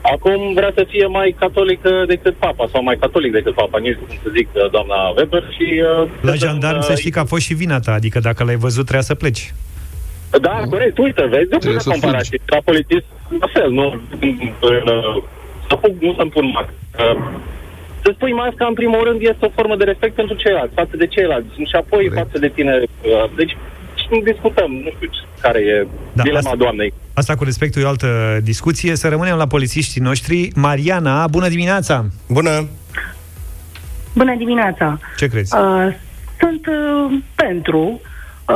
acum 0.00 0.52
vrea 0.54 0.72
să 0.74 0.86
fie 0.88 1.06
mai 1.06 1.36
catolică 1.38 2.04
decât 2.06 2.34
papa 2.34 2.68
sau 2.72 2.82
mai 2.82 2.96
catolic 3.00 3.32
decât 3.32 3.54
papa, 3.54 3.78
nici 3.78 3.96
nu 4.00 4.04
știu 4.04 4.06
cum 4.06 4.16
să 4.22 4.30
zic 4.36 4.48
uh, 4.52 4.70
doamna 4.70 4.96
Weber 5.16 5.44
și... 5.56 5.82
Uh, 6.02 6.08
La 6.20 6.30
să- 6.30 6.36
jandarm 6.46 6.80
să 6.80 6.94
știi 6.94 7.10
că 7.10 7.18
a 7.18 7.24
fost 7.24 7.42
și 7.42 7.54
vina 7.54 7.78
ta, 7.80 7.92
adică 7.92 8.18
dacă 8.20 8.44
l-ai 8.44 8.56
văzut 8.56 8.82
trebuia 8.84 9.02
să 9.02 9.14
pleci. 9.14 9.54
Da, 10.40 10.62
corect, 10.70 10.98
uite, 10.98 11.22
vezi, 11.22 11.48
nu 11.50 11.58
Trebuie 11.58 11.76
putem 11.76 11.78
să 11.78 11.90
compara 11.90 12.16
fugi. 12.18 12.30
și 12.30 12.40
la 12.46 12.58
polițist, 12.64 13.04
la 13.40 13.46
fel, 13.52 13.70
nu, 13.70 13.86
uh, 14.60 15.22
să 15.68 15.74
pun, 15.80 15.94
nu 16.00 16.14
să-mi 16.18 16.30
pun 16.30 16.46
mască. 16.54 16.72
Uh, 18.06 18.12
Să-ți 18.12 18.18
pui 18.18 18.32
masca, 18.32 18.66
în 18.66 18.74
primul 18.74 19.04
rând, 19.04 19.20
este 19.20 19.44
o 19.46 19.50
formă 19.54 19.76
de 19.76 19.84
respect 19.84 20.14
pentru 20.14 20.34
ceilalți, 20.36 20.74
față 20.74 20.96
de 20.96 21.06
ceilalți, 21.06 21.48
și 21.70 21.76
apoi 21.76 22.04
Corect. 22.08 22.14
față 22.26 22.38
de 22.38 22.48
tine. 22.48 22.72
Uh, 22.78 23.30
Deci, 23.36 23.56
și 24.00 24.06
nu 24.10 24.20
discutăm, 24.20 24.70
nu 24.72 24.90
știu 24.94 25.06
ce- 25.06 25.24
care 25.40 25.58
e 25.60 25.76
Da, 25.82 25.88
da, 26.12 26.22
dilema 26.22 26.38
asta- 26.38 26.56
doamnei. 26.56 26.92
Asta 27.14 27.34
cu 27.34 27.44
respectul 27.44 27.82
e 27.82 27.84
o 27.84 27.88
altă 27.88 28.38
discuție. 28.42 28.96
Să 28.96 29.08
rămânem 29.08 29.36
la 29.36 29.46
polițiștii 29.46 30.00
noștri. 30.00 30.50
Mariana, 30.54 31.26
bună 31.26 31.48
dimineața! 31.48 32.04
Bună! 32.28 32.68
Bună 34.14 34.34
dimineața! 34.36 34.98
Ce 35.16 35.26
crezi? 35.26 35.54
Uh, 35.56 35.94
sunt 36.38 36.66
uh, 36.66 37.18
pentru 37.34 38.00
uh, 38.48 38.54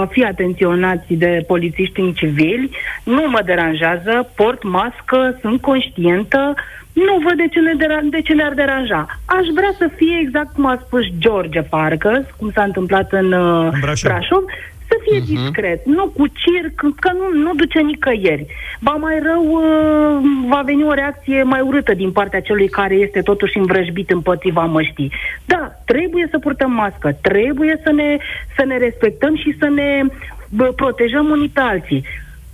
a 0.00 0.08
fi 0.10 0.24
atenționați 0.24 1.12
de 1.14 1.44
polițiști 1.46 2.00
în 2.00 2.12
civili. 2.12 2.70
Nu 3.04 3.22
mă 3.28 3.40
deranjează, 3.44 4.30
port 4.34 4.62
mască, 4.62 5.38
sunt 5.40 5.60
conștientă, 5.60 6.54
nu 6.92 7.18
văd 7.24 7.36
de 7.36 7.48
ce, 7.50 7.60
ne 7.60 7.74
dera- 7.76 8.10
de 8.10 8.20
ce 8.20 8.32
ne-ar 8.32 8.52
deranja. 8.52 9.06
Aș 9.24 9.46
vrea 9.54 9.72
să 9.78 9.90
fie 9.96 10.18
exact 10.20 10.54
cum 10.54 10.66
a 10.66 10.82
spus 10.86 11.02
George 11.18 11.62
Parcă, 11.62 12.26
cum 12.36 12.50
s-a 12.54 12.62
întâmplat 12.62 13.12
în, 13.12 13.32
uh, 13.32 13.68
În 13.72 13.80
Brașov. 13.80 14.10
Brașov, 14.10 14.44
să 14.88 14.96
fie 15.02 15.20
uh-huh. 15.20 15.24
discret, 15.24 15.86
nu 15.86 16.06
cu 16.06 16.26
circ, 16.26 16.74
că 17.00 17.10
nu, 17.12 17.38
nu 17.42 17.54
duce 17.54 17.80
nicăieri. 17.80 18.46
Ba 18.80 18.90
mai 18.90 19.18
rău, 19.22 19.44
uh, 19.44 20.20
va 20.48 20.62
veni 20.64 20.84
o 20.84 20.92
reacție 20.92 21.42
mai 21.42 21.60
urâtă 21.60 21.94
din 21.94 22.12
partea 22.12 22.40
celui 22.40 22.68
care 22.68 22.94
este 22.94 23.20
totuși 23.20 23.58
învrăjbit 23.58 24.10
împotriva 24.10 24.64
măștii. 24.64 25.12
Da, 25.44 25.72
trebuie 25.84 26.28
să 26.30 26.38
purtăm 26.38 26.72
mască, 26.72 27.18
trebuie 27.20 27.80
să 27.84 27.92
ne, 27.92 28.16
să 28.56 28.64
ne 28.64 28.76
respectăm 28.78 29.36
și 29.36 29.56
să 29.58 29.68
ne 29.68 30.02
bă, 30.48 30.64
protejăm 30.64 31.30
unii 31.30 31.48
pe 31.48 31.60
alții. 31.60 32.04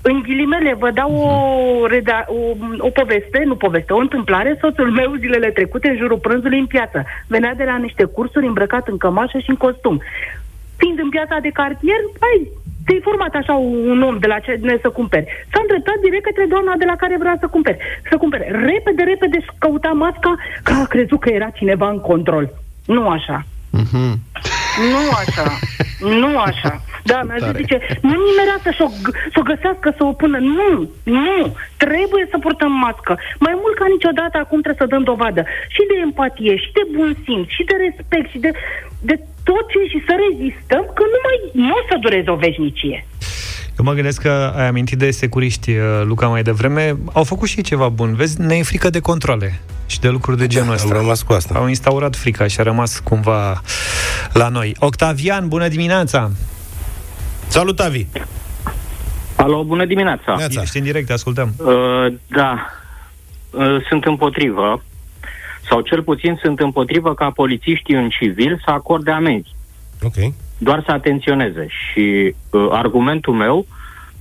În 0.07 0.21
ghilimele, 0.23 0.75
vă 0.79 0.91
dau 0.91 1.13
o, 1.15 1.87
reda- 1.89 2.27
o, 2.27 2.41
o 2.79 2.89
poveste, 2.89 3.43
nu 3.45 3.57
poveste, 3.57 3.93
o 3.93 4.05
întâmplare. 4.07 4.57
Soțul 4.61 4.91
meu 4.91 5.15
zilele 5.15 5.51
trecute, 5.51 5.89
în 5.89 5.97
jurul 5.97 6.19
prânzului 6.19 6.59
în 6.59 6.67
piață, 6.67 7.05
venea 7.27 7.55
de 7.55 7.65
la 7.65 7.77
niște 7.77 8.05
cursuri 8.05 8.47
îmbrăcat 8.47 8.89
în 8.89 8.97
cămașă 8.97 9.39
și 9.39 9.51
în 9.51 9.57
costum 9.57 10.03
fiind 10.77 10.99
în 10.99 11.09
piața 11.09 11.37
de 11.47 11.57
cartier, 11.61 12.01
ai, 12.29 12.39
te-ai 12.85 13.07
format 13.09 13.35
așa 13.35 13.55
un 13.93 14.03
om 14.03 14.17
de 14.19 14.27
la 14.27 14.39
ce 14.39 14.53
ne 14.63 14.79
să 14.83 14.89
cumperi. 14.89 15.27
S-a 15.53 15.61
îndreptat 15.61 15.99
direct 16.03 16.25
către 16.25 16.45
doamna 16.49 16.75
de 16.79 16.85
la 16.85 16.97
care 16.97 17.17
vrea 17.19 17.37
să 17.41 17.47
cumpere. 17.47 17.79
Să 18.11 18.17
cumpere. 18.17 18.47
Repede, 18.71 19.03
repede 19.03 19.39
și 19.41 19.51
căuta 19.59 19.89
masca 19.89 20.35
că 20.63 20.73
a 20.73 20.85
crezut 20.85 21.21
că 21.21 21.29
era 21.29 21.49
cineva 21.51 21.89
în 21.89 22.01
control. 22.01 22.45
Nu 22.87 23.09
așa. 23.09 23.47
Mhm. 23.71 24.19
Nu 24.93 25.03
așa. 25.23 25.47
nu 26.21 26.39
așa. 26.39 26.73
Da, 27.11 27.19
mi-a 27.23 27.35
zis, 27.39 27.45
Tare. 27.47 27.59
zice, 27.63 27.79
nu 28.09 28.15
nimerea 28.29 28.59
să 28.63 28.71
o, 28.87 28.89
g- 29.05 29.17
să 29.33 29.39
o 29.43 29.49
găsească, 29.53 29.89
să 29.99 30.05
o 30.05 30.13
pună. 30.13 30.39
Nu, 30.39 30.91
nu. 31.03 31.57
Trebuie 31.77 32.25
să 32.31 32.37
purtăm 32.39 32.73
mască. 32.73 33.13
Mai 33.39 33.55
mult 33.63 33.75
ca 33.79 33.87
niciodată 33.97 34.37
acum 34.39 34.61
trebuie 34.61 34.83
să 34.87 34.93
dăm 34.95 35.03
dovadă 35.13 35.43
și 35.75 35.83
de 35.91 35.97
empatie, 36.07 36.57
și 36.57 36.71
de 36.73 36.83
bun 36.97 37.11
simț, 37.25 37.49
și 37.57 37.63
de 37.71 37.77
respect, 37.85 38.31
și 38.31 38.39
de, 38.39 38.51
de 39.11 39.15
tot 39.49 39.65
ce 39.73 39.79
și 39.93 39.99
să 40.07 40.13
rezistăm, 40.27 40.85
că 40.97 41.03
nu 41.13 41.19
mai 41.27 41.37
nu 41.67 41.75
o 41.81 41.83
să 41.89 41.97
dureze 42.05 42.31
o 42.31 42.43
veșnicie. 42.47 42.99
Eu 43.79 43.85
mă 43.85 43.93
gândesc 43.93 44.21
că 44.21 44.53
ai 44.57 44.67
amintit 44.67 44.99
de 44.99 45.11
securiști, 45.11 45.71
uh, 45.71 46.03
Luca, 46.05 46.27
mai 46.27 46.43
devreme. 46.43 46.97
Au 47.13 47.25
făcut 47.25 47.49
și 47.49 47.57
ei 47.57 47.63
ceva 47.63 47.89
bun. 47.89 48.15
Vezi, 48.15 48.41
ne 48.41 48.57
e 48.57 48.63
frică 48.63 48.91
de 48.91 49.01
controle 49.01 49.61
și 49.87 50.01
de 50.01 50.09
lucruri 50.09 50.39
de 50.39 50.47
genul 50.47 50.69
Am 50.69 50.75
ăsta. 50.75 50.95
rămas 50.95 51.23
cu 51.23 51.33
asta. 51.33 51.55
Au 51.59 51.67
instaurat 51.69 52.17
frica 52.17 52.47
și 52.47 52.61
a 52.61 52.63
rămas 52.63 52.99
cumva 52.99 53.61
la 54.33 54.49
noi. 54.49 54.77
Octavian, 54.79 55.49
bună 55.49 55.69
dimineața! 55.69 56.31
Salut, 57.49 57.81
Avi! 57.81 58.07
Alo, 59.37 59.65
bună 59.65 59.85
dimineața. 59.85 60.35
Neața. 60.37 60.63
Ești 60.63 60.77
în 60.79 60.83
direct, 60.85 61.07
te 61.07 61.13
ascultăm. 61.13 61.55
Uh, 61.57 62.15
da, 62.29 62.67
uh, 63.51 63.77
sunt 63.89 64.05
împotrivă, 64.05 64.83
sau 65.69 65.81
cel 65.81 66.03
puțin 66.03 66.39
sunt 66.43 66.61
împotrivă 66.61 67.15
ca 67.15 67.31
polițiștii 67.31 67.95
în 67.95 68.09
civil 68.09 68.61
să 68.65 68.71
acorde 68.71 69.11
amenzi, 69.11 69.49
Ok. 70.03 70.15
Doar 70.59 70.83
să 70.87 70.91
atenționeze. 70.91 71.67
Și 71.69 72.35
uh, 72.51 72.67
argumentul 72.71 73.35
meu 73.35 73.67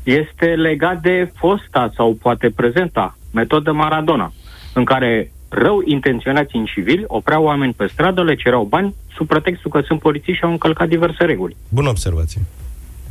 este 0.04 0.46
legat 0.46 1.02
de 1.02 1.32
fosta 1.36 1.92
sau 1.96 2.18
poate 2.22 2.50
prezenta 2.50 3.18
metodă 3.32 3.72
Maradona, 3.72 4.34
în 4.74 4.84
care 4.84 5.32
rău 5.50 5.82
intenționați 5.86 6.56
în 6.56 6.66
civil 6.66 7.04
opreau 7.08 7.44
oameni 7.44 7.74
pe 7.74 7.88
stradă, 7.88 8.24
le 8.24 8.36
cereau 8.36 8.64
bani 8.64 8.96
sub 9.16 9.28
pretextul 9.28 9.72
că 9.72 9.82
sunt 9.82 10.00
polițiști 10.00 10.38
și 10.38 10.44
au 10.44 10.52
încălcat 10.52 10.88
diverse 10.88 11.24
reguli. 11.24 11.56
Bună 11.70 11.90
observație. 11.90 12.42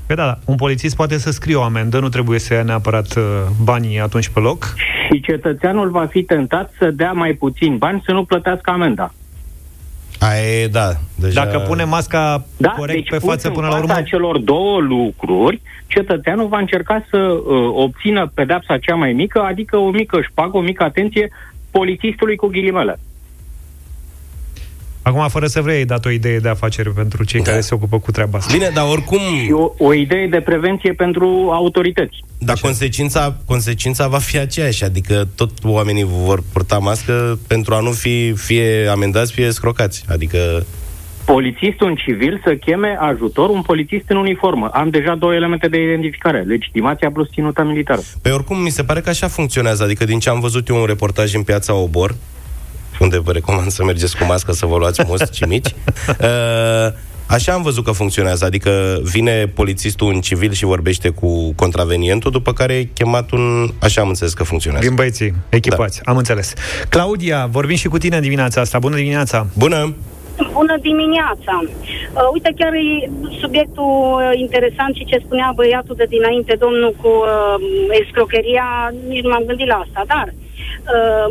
Păi 0.07 0.16
da, 0.16 0.25
da, 0.25 0.39
un 0.45 0.57
polițist 0.57 0.97
poate 0.97 1.18
să 1.18 1.31
scrie 1.31 1.55
o 1.55 1.62
amendă, 1.62 1.99
nu 1.99 2.09
trebuie 2.09 2.39
să 2.39 2.55
ia 2.55 2.62
neapărat 2.62 3.16
uh, 3.16 3.23
banii 3.62 4.01
atunci 4.01 4.29
pe 4.29 4.41
loc. 4.41 4.75
Și 5.07 5.20
cetățeanul 5.20 5.91
va 5.91 6.07
fi 6.07 6.23
tentat 6.23 6.73
să 6.79 6.91
dea 6.91 7.12
mai 7.12 7.33
puțin 7.33 7.77
bani 7.77 8.03
să 8.05 8.12
nu 8.12 8.25
plătească 8.25 8.70
amenda. 8.70 9.12
Aia 10.23 10.62
e, 10.62 10.66
da. 10.66 10.93
Deja... 11.14 11.45
Dacă 11.45 11.59
pune 11.59 11.85
masca 11.85 12.45
Da, 12.57 12.68
corect 12.68 12.99
deci 12.99 13.09
pe 13.09 13.16
pus 13.16 13.29
față 13.29 13.49
în 13.49 13.55
până 13.55 13.66
la 13.66 13.77
fața 13.77 13.93
urmă... 13.93 14.03
celor 14.07 14.39
două 14.39 14.81
lucruri, 14.81 15.61
cetățeanul 15.87 16.47
va 16.47 16.59
încerca 16.59 17.05
să 17.11 17.18
uh, 17.18 17.70
obțină 17.75 18.31
pedepsa 18.35 18.79
cea 18.79 18.95
mai 18.95 19.12
mică, 19.12 19.41
adică 19.41 19.77
o 19.77 19.91
mică 19.91 20.20
șpagă, 20.20 20.57
o 20.57 20.61
mică 20.61 20.83
atenție 20.83 21.31
polițistului 21.70 22.37
cu 22.37 22.47
ghilimele. 22.47 22.99
Acum, 25.03 25.28
fără 25.28 25.46
să 25.46 25.61
vrei, 25.61 25.76
ai 25.76 25.84
dat 25.84 26.05
o 26.05 26.11
idee 26.11 26.38
de 26.38 26.48
afacere 26.48 26.90
pentru 26.94 27.24
cei 27.24 27.40
Da. 27.40 27.50
care 27.50 27.61
se 27.61 27.74
ocupă 27.74 27.98
cu 27.98 28.11
treaba 28.11 28.38
asta. 28.38 28.53
Bine, 28.53 28.70
dar 28.74 28.84
oricum... 28.90 29.18
Și 29.44 29.53
o, 29.53 29.72
o 29.78 29.94
idee 29.94 30.26
de 30.26 30.40
prevenție 30.40 30.92
pentru 30.92 31.48
autorități. 31.53 32.16
Dar 32.38 32.59
consecința, 32.61 33.36
consecința 33.44 34.09
va 34.09 34.18
fi 34.18 34.38
aceeași, 34.38 34.84
adică 34.84 35.28
tot 35.34 35.50
oamenii 35.64 36.05
vor 36.05 36.42
purta 36.53 36.78
mască 36.78 37.38
pentru 37.46 37.74
a 37.74 37.80
nu 37.80 37.90
fi 37.90 38.32
fie 38.32 38.86
amendați, 38.86 39.32
fie 39.32 39.50
scrocați. 39.50 40.05
Adică 40.09 40.66
Polițistul 41.24 41.86
în 41.88 41.94
civil 41.94 42.40
să 42.44 42.55
cheme 42.55 42.96
ajutor 43.00 43.48
un 43.48 43.62
polițist 43.62 44.05
în 44.09 44.16
uniformă. 44.16 44.68
Am 44.72 44.90
deja 44.90 45.14
două 45.14 45.34
elemente 45.34 45.68
de 45.68 45.82
identificare. 45.82 46.40
Legitimația 46.40 47.11
plus 47.11 47.28
ținuta 47.32 47.62
militară. 47.62 48.00
Pe 48.22 48.30
oricum, 48.30 48.59
mi 48.59 48.70
se 48.70 48.84
pare 48.84 49.00
că 49.00 49.09
așa 49.09 49.28
funcționează. 49.28 49.82
Adică 49.82 50.05
din 50.05 50.18
ce 50.18 50.28
am 50.30 50.40
văzut 50.40 50.68
eu 50.68 50.76
un 50.76 50.84
reportaj 50.84 51.34
în 51.34 51.42
piața 51.42 51.74
Obor, 51.74 52.14
unde 53.03 53.20
vă 53.20 53.32
recomand 53.32 53.70
să 53.70 53.84
mergeți 53.84 54.16
cu 54.16 54.24
mască 54.24 54.53
să 54.53 54.66
vă 54.66 54.76
luați 54.76 55.00
mosti 55.07 55.44
mici, 55.44 55.66
uh, 56.09 56.92
așa 57.26 57.53
am 57.53 57.62
văzut 57.62 57.84
că 57.84 57.92
funcționează. 57.92 58.44
Adică 58.44 59.00
vine 59.03 59.46
polițistul 59.46 60.12
în 60.14 60.20
civil 60.20 60.53
și 60.53 60.64
vorbește 60.64 61.09
cu 61.09 61.53
contravenientul, 61.55 62.30
după 62.30 62.53
care 62.53 62.74
e 62.74 62.84
chemat 62.84 63.30
un... 63.30 63.68
Așa 63.78 64.00
am 64.00 64.09
înțeles 64.09 64.32
că 64.32 64.44
funcționează. 64.44 64.86
Din 64.86 64.94
băieții 64.94 65.34
echipați, 65.48 66.00
da. 66.05 66.11
am 66.11 66.16
înțeles. 66.16 66.53
Claudia, 66.88 67.46
vorbim 67.50 67.76
și 67.76 67.88
cu 67.88 67.98
tine 67.98 68.20
dimineața 68.20 68.61
asta. 68.61 68.78
Bună 68.78 68.96
dimineața! 68.96 69.46
Bună! 69.59 69.94
Bună 70.53 70.76
dimineața! 70.80 71.55
Uh, 71.62 72.28
uite, 72.32 72.50
chiar 72.59 72.72
e 72.72 73.11
subiectul 73.40 73.92
uh, 73.92 74.38
interesant 74.44 74.94
și 74.94 75.05
ce 75.05 75.22
spunea 75.24 75.53
băiatul 75.55 75.94
de 75.98 76.07
dinainte, 76.09 76.57
domnul, 76.59 76.94
cu 77.03 77.09
uh, 77.09 77.98
escrocheria, 78.03 78.92
nici 79.09 79.22
nu 79.22 79.28
m-am 79.28 79.44
gândit 79.46 79.66
la 79.66 79.74
asta, 79.84 80.03
dar 80.07 80.26
uh, 80.28 80.41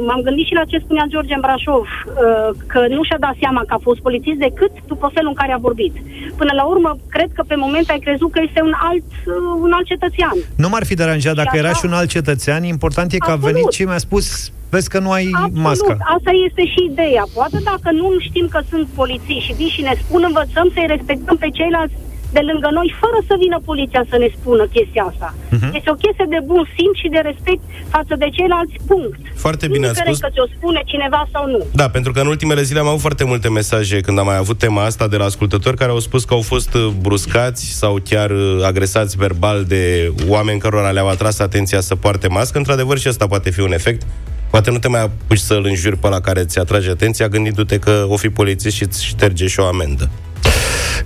m-am 0.08 0.22
gândit 0.22 0.46
și 0.46 0.54
la 0.60 0.64
ce 0.72 0.78
spunea 0.84 1.06
George 1.14 1.34
în 1.34 1.40
Brașov, 1.46 1.86
uh, 1.86 2.50
că 2.72 2.80
nu 2.96 3.04
și-a 3.04 3.20
dat 3.20 3.36
seama 3.40 3.62
că 3.68 3.74
a 3.74 3.86
fost 3.88 4.00
polițist 4.08 4.40
decât 4.48 4.72
după 4.88 5.08
felul 5.14 5.30
în 5.34 5.40
care 5.42 5.52
a 5.54 5.66
vorbit. 5.68 5.94
Până 6.42 6.52
la 6.60 6.64
urmă, 6.74 6.98
cred 7.10 7.30
că 7.36 7.44
pe 7.48 7.56
moment 7.56 7.90
ai 7.90 8.00
crezut 8.00 8.32
că 8.32 8.40
este 8.48 8.62
un 8.62 8.74
alt, 8.90 9.10
uh, 9.26 9.34
un 9.66 9.72
alt 9.78 9.86
cetățean. 9.86 10.36
Nu 10.56 10.70
m-ar 10.70 10.86
fi 10.86 10.94
deranjat 11.02 11.36
dacă 11.36 11.50
Și 11.54 11.58
era 11.62 11.70
așa- 11.70 11.78
și 11.80 11.86
un 11.86 11.94
alt 11.94 12.10
cetățean. 12.10 12.64
Important 12.64 13.12
e 13.12 13.18
că 13.18 13.30
a 13.30 13.34
Absolut. 13.34 13.54
venit 13.56 13.72
și 13.72 13.84
mi-a 13.84 13.98
spus 13.98 14.52
vezi 14.70 14.90
că 14.90 15.00
nu 15.00 15.12
ai 15.12 15.30
Absolut, 15.34 15.64
mască. 15.64 15.98
asta 16.16 16.32
este 16.48 16.64
și 16.66 16.80
ideea. 16.92 17.24
Poate 17.34 17.58
dacă 17.64 17.90
nu 17.92 18.08
știm 18.20 18.48
că 18.52 18.60
sunt 18.70 18.88
polițiști 18.96 19.46
și 19.46 19.54
vin 19.54 19.68
și 19.68 19.82
ne 19.82 19.94
spun, 20.04 20.22
învățăm 20.26 20.68
să-i 20.74 20.86
respectăm 20.96 21.38
pe 21.38 21.50
ceilalți 21.58 21.94
de 22.38 22.42
lângă 22.50 22.70
noi, 22.78 22.90
fără 23.02 23.20
să 23.30 23.34
vină 23.44 23.58
poliția 23.70 24.04
să 24.12 24.16
ne 24.24 24.30
spună 24.38 24.64
chestia 24.78 25.04
asta. 25.12 25.30
Mhm. 25.56 25.70
Este 25.78 25.90
o 25.96 26.02
chestie 26.04 26.28
de 26.36 26.40
bun 26.52 26.64
simț 26.76 26.96
și 27.02 27.10
de 27.16 27.22
respect 27.30 27.64
față 27.96 28.14
de 28.22 28.28
ceilalți, 28.38 28.76
punct. 28.92 29.20
Foarte 29.46 29.66
bine 29.74 29.86
ați 29.88 30.00
Indiferent 30.00 30.18
spus. 30.18 30.28
că 30.28 30.34
ți-o 30.36 30.48
spune 30.58 30.82
cineva 30.92 31.22
sau 31.34 31.44
nu. 31.54 31.62
Da, 31.82 31.88
pentru 31.98 32.12
că 32.14 32.20
în 32.24 32.30
ultimele 32.34 32.62
zile 32.70 32.80
am 32.80 32.88
avut 32.92 33.04
foarte 33.08 33.26
multe 33.32 33.50
mesaje 33.60 33.98
când 34.06 34.18
am 34.20 34.26
mai 34.32 34.40
avut 34.44 34.58
tema 34.66 34.82
asta 34.92 35.06
de 35.14 35.18
la 35.22 35.26
ascultători 35.32 35.78
care 35.82 35.92
au 35.92 36.00
spus 36.08 36.22
că 36.28 36.34
au 36.34 36.44
fost 36.54 36.72
uh, 36.74 36.88
bruscați 37.02 37.64
sau 37.82 37.94
chiar 38.10 38.30
uh, 38.32 38.64
agresați 38.72 39.18
verbal 39.18 39.64
de 39.74 40.14
oameni 40.28 40.60
cărora 40.60 40.92
le-au 40.92 41.10
atras 41.10 41.40
atenția 41.40 41.80
să 41.90 41.96
poarte 41.96 42.28
mască. 42.28 42.58
Într-adevăr 42.58 42.98
și 42.98 43.08
asta 43.08 43.28
poate 43.28 43.50
fi 43.50 43.60
un 43.60 43.74
efect. 43.74 44.02
Poate 44.50 44.72
nu 44.72 44.78
te 44.78 44.88
mai 44.88 45.02
apuci 45.02 45.38
să-l 45.38 45.66
înjuri 45.66 45.98
pe 45.98 46.08
la 46.08 46.20
care 46.20 46.44
ți 46.46 46.60
atrage 46.60 46.90
atenția 46.90 47.28
gândindu-te 47.28 47.80
că 47.80 48.06
o 48.08 48.18
fi 48.18 48.30
polițist 48.30 48.76
și 48.76 48.84
îți 48.84 49.06
șterge 49.06 49.48
și 49.48 49.60
o 49.60 49.66
amendă. 49.66 50.10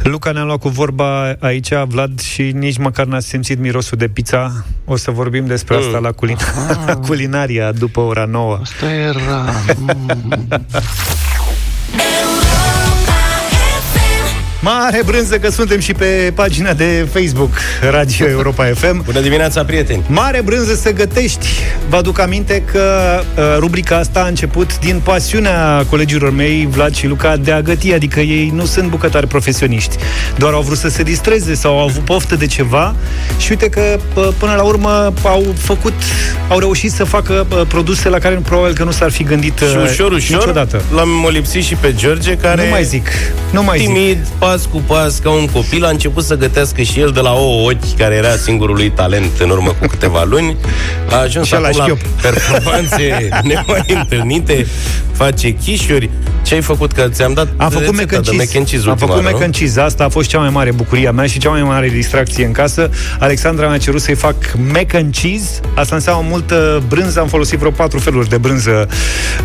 Luca 0.03 0.31
ne-a 0.31 0.43
luat 0.43 0.59
cu 0.59 0.69
vorba 0.69 1.35
aici, 1.39 1.69
Vlad, 1.87 2.19
și 2.21 2.41
nici 2.41 2.77
măcar 2.77 3.05
n-a 3.05 3.19
simțit 3.19 3.59
mirosul 3.59 3.97
de 3.97 4.07
pizza. 4.07 4.65
O 4.85 4.95
să 4.95 5.11
vorbim 5.11 5.45
despre 5.45 5.75
asta 5.75 5.97
Mm. 5.97 6.03
la, 6.03 6.11
culin- 6.11 6.37
la 6.85 6.95
culinaria 7.07 7.71
după 7.71 7.99
ora 7.99 8.25
9. 8.25 8.59
Asta 8.61 8.91
era... 8.91 9.45
Mare 14.65 15.01
brânză 15.05 15.37
că 15.37 15.49
suntem 15.49 15.79
și 15.79 15.93
pe 15.93 16.31
pagina 16.35 16.73
de 16.73 17.07
Facebook 17.13 17.49
Radio 17.89 18.27
Europa 18.27 18.63
FM. 18.79 19.03
Bună 19.03 19.19
dimineața, 19.19 19.63
prieteni! 19.65 20.03
Mare 20.07 20.41
brânză 20.41 20.75
să 20.75 20.93
gătești. 20.93 21.47
Vă 21.89 21.95
aduc 21.95 22.19
aminte 22.19 22.63
că 22.71 22.81
uh, 23.37 23.43
rubrica 23.57 23.97
asta 23.97 24.19
a 24.19 24.27
început 24.27 24.79
din 24.79 25.01
pasiunea 25.03 25.85
colegilor 25.89 26.31
mei, 26.31 26.67
Vlad 26.71 26.95
și 26.95 27.07
Luca, 27.07 27.37
de 27.37 27.51
a 27.51 27.61
găti, 27.61 27.93
adică 27.93 28.19
ei 28.19 28.51
nu 28.53 28.65
sunt 28.65 28.89
bucătari 28.89 29.27
profesioniști. 29.27 29.95
Doar 30.37 30.53
au 30.53 30.61
vrut 30.61 30.77
să 30.77 30.89
se 30.89 31.03
distreze 31.03 31.53
sau 31.53 31.79
au 31.79 31.87
avut 31.87 32.03
poftă 32.03 32.35
de 32.35 32.45
ceva 32.45 32.95
și 33.37 33.47
uite 33.51 33.69
că 33.69 33.81
uh, 34.13 34.27
până 34.37 34.53
la 34.55 34.61
urmă 34.61 35.13
au 35.23 35.45
făcut, 35.57 35.93
au 36.49 36.59
reușit 36.59 36.91
să 36.91 37.03
facă 37.03 37.47
uh, 37.51 37.61
produse 37.67 38.09
la 38.09 38.17
care 38.17 38.35
probabil 38.35 38.73
că 38.73 38.83
nu 38.83 38.91
s-ar 38.91 39.11
fi 39.11 39.23
gândit 39.23 39.59
uh, 39.59 39.67
Și 39.69 39.77
ușor, 39.91 40.11
ușor 40.11 40.37
niciodată. 40.37 40.81
l-am 40.93 41.09
molipsit 41.09 41.63
și 41.63 41.75
pe 41.75 41.93
George, 41.93 42.35
care... 42.37 42.63
Nu 42.63 42.69
mai 42.69 42.83
zic, 42.83 43.07
nu 43.51 43.63
mai 43.63 43.77
zic. 43.79 43.89
Timid, 44.55 44.61
pas 44.61 44.65
cu 44.71 44.77
pas, 44.93 45.19
ca 45.19 45.29
un 45.29 45.45
copil, 45.47 45.85
a 45.85 45.89
început 45.89 46.23
să 46.23 46.35
gătească 46.35 46.81
și 46.81 46.99
el 46.99 47.09
de 47.09 47.19
la 47.19 47.33
o 47.33 47.63
ochi, 47.63 47.97
care 47.97 48.15
era 48.15 48.35
singurul 48.35 48.75
lui 48.75 48.89
talent 48.89 49.31
în 49.39 49.49
urmă 49.49 49.75
cu 49.79 49.87
câteva 49.87 50.23
luni. 50.23 50.55
A 51.09 51.15
ajuns 51.15 51.45
Și 51.47 51.53
la 51.53 51.57
acum 51.59 51.77
la 51.77 51.83
șchiop. 51.83 51.97
performanțe 52.21 53.29
nemai 53.47 53.85
întâlnite, 53.87 54.67
face 55.11 55.49
chișuri. 55.49 56.09
Ce 56.43 56.53
ai 56.53 56.61
făcut? 56.61 56.91
Că 56.91 57.07
ți-am 57.09 57.33
dat 57.33 57.47
Am 57.57 57.69
făcut 57.69 57.97
rețeta 57.99 58.01
mac 58.01 58.13
and 58.13 58.23
de 58.25 58.29
cheese. 58.31 58.45
mac 58.45 58.55
and 58.55 58.65
cheese 58.67 58.83
Am 58.85 58.89
ultima 58.91 59.07
făcut 59.07 59.13
oară, 59.23 59.23
mac 59.31 59.37
nu? 59.39 59.43
and 59.45 59.55
cheese. 59.55 59.79
Asta 59.81 60.03
a 60.03 60.09
fost 60.09 60.29
cea 60.29 60.39
mai 60.39 60.49
mare 60.49 60.71
bucurie 60.71 61.07
a 61.07 61.11
mea 61.11 61.25
și 61.25 61.39
cea 61.39 61.49
mai 61.49 61.63
mare 61.63 61.87
distracție 61.89 62.45
în 62.45 62.51
casă. 62.51 62.89
Alexandra 63.19 63.67
mi-a 63.67 63.77
cerut 63.77 64.01
să-i 64.01 64.15
fac 64.15 64.35
mac 64.73 64.93
and 64.93 65.15
cheese. 65.21 65.59
Asta 65.75 65.95
înseamnă 65.95 66.27
multă 66.29 66.83
brânză. 66.87 67.19
Am 67.19 67.27
folosit 67.27 67.57
vreo 67.59 67.71
patru 67.71 67.99
feluri 67.99 68.29
de 68.29 68.37
brânză 68.37 68.87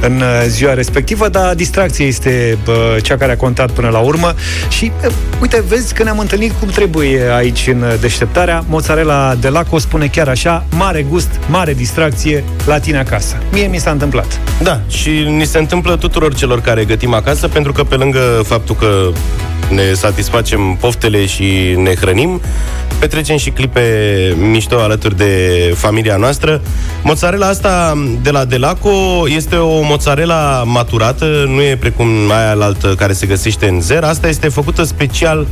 în 0.00 0.16
uh, 0.16 0.44
ziua 0.46 0.74
respectivă, 0.74 1.28
dar 1.28 1.54
distracția 1.54 2.06
este 2.06 2.58
bă, 2.64 2.98
cea 3.02 3.16
care 3.16 3.32
a 3.32 3.36
contat 3.36 3.70
până 3.70 3.88
la 3.88 3.98
urmă. 3.98 4.34
Și 4.68 4.89
uh, 5.04 5.12
uite, 5.40 5.64
vezi 5.68 5.94
că 5.94 6.02
ne-am 6.02 6.18
întâlnit 6.18 6.52
cum 6.58 6.68
trebuie 6.68 7.32
aici 7.32 7.66
în 7.66 7.82
uh, 7.82 7.94
deșteptarea. 8.00 8.64
Mozzarella 8.68 9.34
de 9.34 9.48
Laco 9.48 9.78
spune 9.78 10.06
chiar 10.06 10.28
așa, 10.28 10.64
mare 10.76 11.02
gust, 11.02 11.40
mare 11.48 11.74
distracție 11.74 12.44
la 12.66 12.78
tine 12.78 12.98
acasă. 12.98 13.36
Mie 13.52 13.66
mi 13.66 13.78
s-a 13.78 13.90
întâmplat. 13.90 14.40
Da, 14.62 14.80
și 14.88 15.10
ni 15.10 15.44
se 15.44 15.58
întâmplă 15.58 15.96
tuturor 15.96 16.34
celor 16.34 16.60
care 16.60 16.84
gătim 16.84 17.14
acasă, 17.14 17.48
pentru 17.48 17.72
că 17.72 17.84
pe 17.84 17.94
lângă 17.94 18.42
faptul 18.44 18.74
că 18.74 19.10
ne 19.68 19.92
satisfacem 19.92 20.76
poftele 20.80 21.26
și 21.26 21.74
ne 21.76 21.94
hrănim, 21.94 22.40
petrecem 22.98 23.36
și 23.36 23.50
clipe 23.50 23.80
mișto 24.50 24.78
alături 24.78 25.16
de 25.16 25.74
familia 25.76 26.16
noastră. 26.16 26.60
Mozzarella 27.02 27.46
asta 27.46 27.94
de 28.22 28.30
la 28.30 28.44
Delaco 28.44 29.28
este 29.28 29.56
o 29.56 29.80
mozzarella 29.82 30.62
maturată, 30.62 31.44
nu 31.46 31.62
e 31.62 31.76
precum 31.76 32.08
aia 32.30 32.50
altă 32.50 32.94
care 32.96 33.12
se 33.12 33.26
găsește 33.26 33.68
în 33.68 33.80
zer. 33.80 34.02
Asta 34.02 34.28
este 34.28 34.48
făcută 34.48 34.82
special 34.82 35.46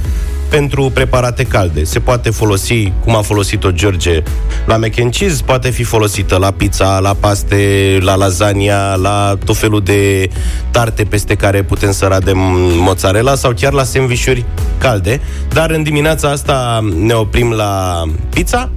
pentru 0.48 0.90
preparate 0.94 1.44
calde. 1.44 1.84
Se 1.84 1.98
poate 1.98 2.30
folosi, 2.30 2.92
cum 3.04 3.16
a 3.16 3.22
folosit-o 3.22 3.70
George, 3.70 4.22
la 4.66 4.76
mac 4.76 4.98
and 5.00 5.12
cheese, 5.12 5.42
poate 5.44 5.70
fi 5.70 5.82
folosită 5.82 6.36
la 6.36 6.50
pizza, 6.50 6.98
la 6.98 7.14
paste, 7.20 7.98
la 8.00 8.14
lasagna, 8.14 8.94
la 8.94 9.36
tot 9.44 9.56
felul 9.56 9.80
de 9.80 10.30
tarte 10.70 11.04
peste 11.04 11.34
care 11.34 11.62
putem 11.62 11.92
să 11.92 12.06
radem 12.06 12.38
mozzarella 12.78 13.34
sau 13.34 13.52
chiar 13.52 13.72
la 13.72 13.82
sandvișuri 13.82 14.44
calde. 14.78 15.20
Dar 15.52 15.70
în 15.70 15.82
dimineața 15.82 16.28
asta 16.28 16.88
ne 16.96 17.12
oprim 17.12 17.50
la 17.50 18.02
pizza 18.30 18.70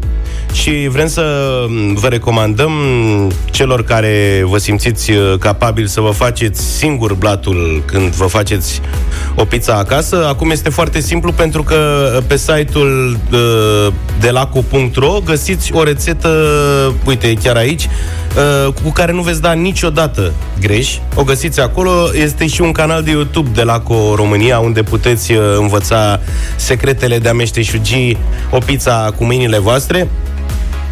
și 0.52 0.88
vrem 0.92 1.08
să 1.08 1.26
vă 1.94 2.08
recomandăm 2.08 2.72
celor 3.52 3.84
care 3.84 4.44
vă 4.46 4.58
simțiți 4.58 5.12
uh, 5.12 5.38
capabili 5.40 5.90
să 5.90 6.02
vă 6.02 6.10
faceți 6.10 6.62
singur 6.62 7.14
blatul 7.14 7.84
când 7.86 8.14
vă 8.14 8.26
faceți 8.26 8.82
o 9.36 9.46
pizza 9.46 9.74
acasă. 9.74 10.26
Acum 10.28 10.50
este 10.50 10.70
foarte 10.70 11.00
simplu 11.00 11.32
pentru 11.32 11.64
că 11.64 12.12
uh, 12.16 12.24
pe 12.28 12.38
site-ul 12.38 13.18
uh, 13.32 13.94
de 14.20 14.30
laco.ro 14.30 15.20
găsiți 15.26 15.74
o 15.74 15.84
rețetă, 15.84 16.30
uite, 17.06 17.28
e 17.28 17.34
chiar 17.34 17.56
aici, 17.56 17.88
uh, 18.68 18.74
cu 18.84 18.92
care 18.92 19.12
nu 19.12 19.22
veți 19.22 19.42
da 19.42 19.52
niciodată 19.52 20.32
greș. 20.60 20.98
O 21.16 21.24
găsiți 21.24 21.60
acolo. 21.60 21.92
Este 22.14 22.48
și 22.48 22.62
un 22.62 22.72
canal 22.72 23.04
de 23.04 23.12
YouTube 23.12 23.50
de 23.54 23.64
Laco 23.64 24.16
România 24.16 24.60
unde 24.60 24.84
puteți 24.84 25.32
uh, 25.32 25.40
învăța 25.58 26.20
secretele 26.56 27.18
de 27.18 27.30
a 27.30 27.34
meșteșugi 27.34 28.18
o 28.50 28.58
pizza 28.58 29.14
cu 29.18 29.24
mâinile 29.24 29.60
voastre. 29.60 30.08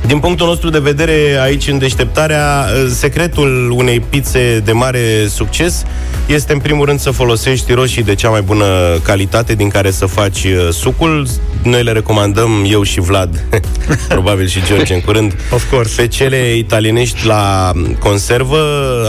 Din 0.05 0.19
punctul 0.19 0.47
nostru 0.47 0.69
de 0.69 0.79
vedere, 0.79 1.39
aici 1.41 1.67
în 1.67 1.77
deșteptarea, 1.77 2.65
secretul 2.89 3.71
unei 3.75 3.99
pizze 3.99 4.59
de 4.59 4.71
mare 4.71 5.27
succes 5.27 5.85
este 6.25 6.53
în 6.53 6.59
primul 6.59 6.85
rând 6.85 6.99
să 6.99 7.11
folosești 7.11 7.73
roșii 7.73 8.03
de 8.03 8.15
cea 8.15 8.29
mai 8.29 8.41
bună 8.41 8.65
calitate 9.03 9.53
din 9.53 9.69
care 9.69 9.91
să 9.91 10.05
faci 10.05 10.43
uh, 10.43 10.67
sucul. 10.71 11.27
Noi 11.63 11.83
le 11.83 11.91
recomandăm, 11.91 12.65
eu 12.69 12.83
și 12.83 12.99
Vlad, 12.99 13.43
probabil 14.07 14.47
și 14.47 14.59
George 14.65 14.93
în 14.93 15.01
curând, 15.01 15.35
of 15.53 15.69
course. 15.69 16.01
pe 16.01 16.07
cele 16.07 16.55
italienești 16.55 17.25
la 17.25 17.71
conservă, 17.99 18.57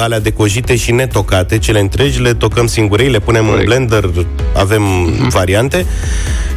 alea 0.01 0.21
decojite 0.21 0.77
și 0.77 0.93
netocate, 0.93 1.59
cele 1.59 1.81
întregi, 1.81 2.21
le 2.21 2.35
tocăm 2.35 2.67
singurei, 2.67 3.09
le 3.09 3.19
punem 3.19 3.45
Correct. 3.45 3.61
în 3.61 3.67
blender, 3.69 4.11
avem 4.55 4.83
mm-hmm. 4.83 5.29
variante. 5.29 5.87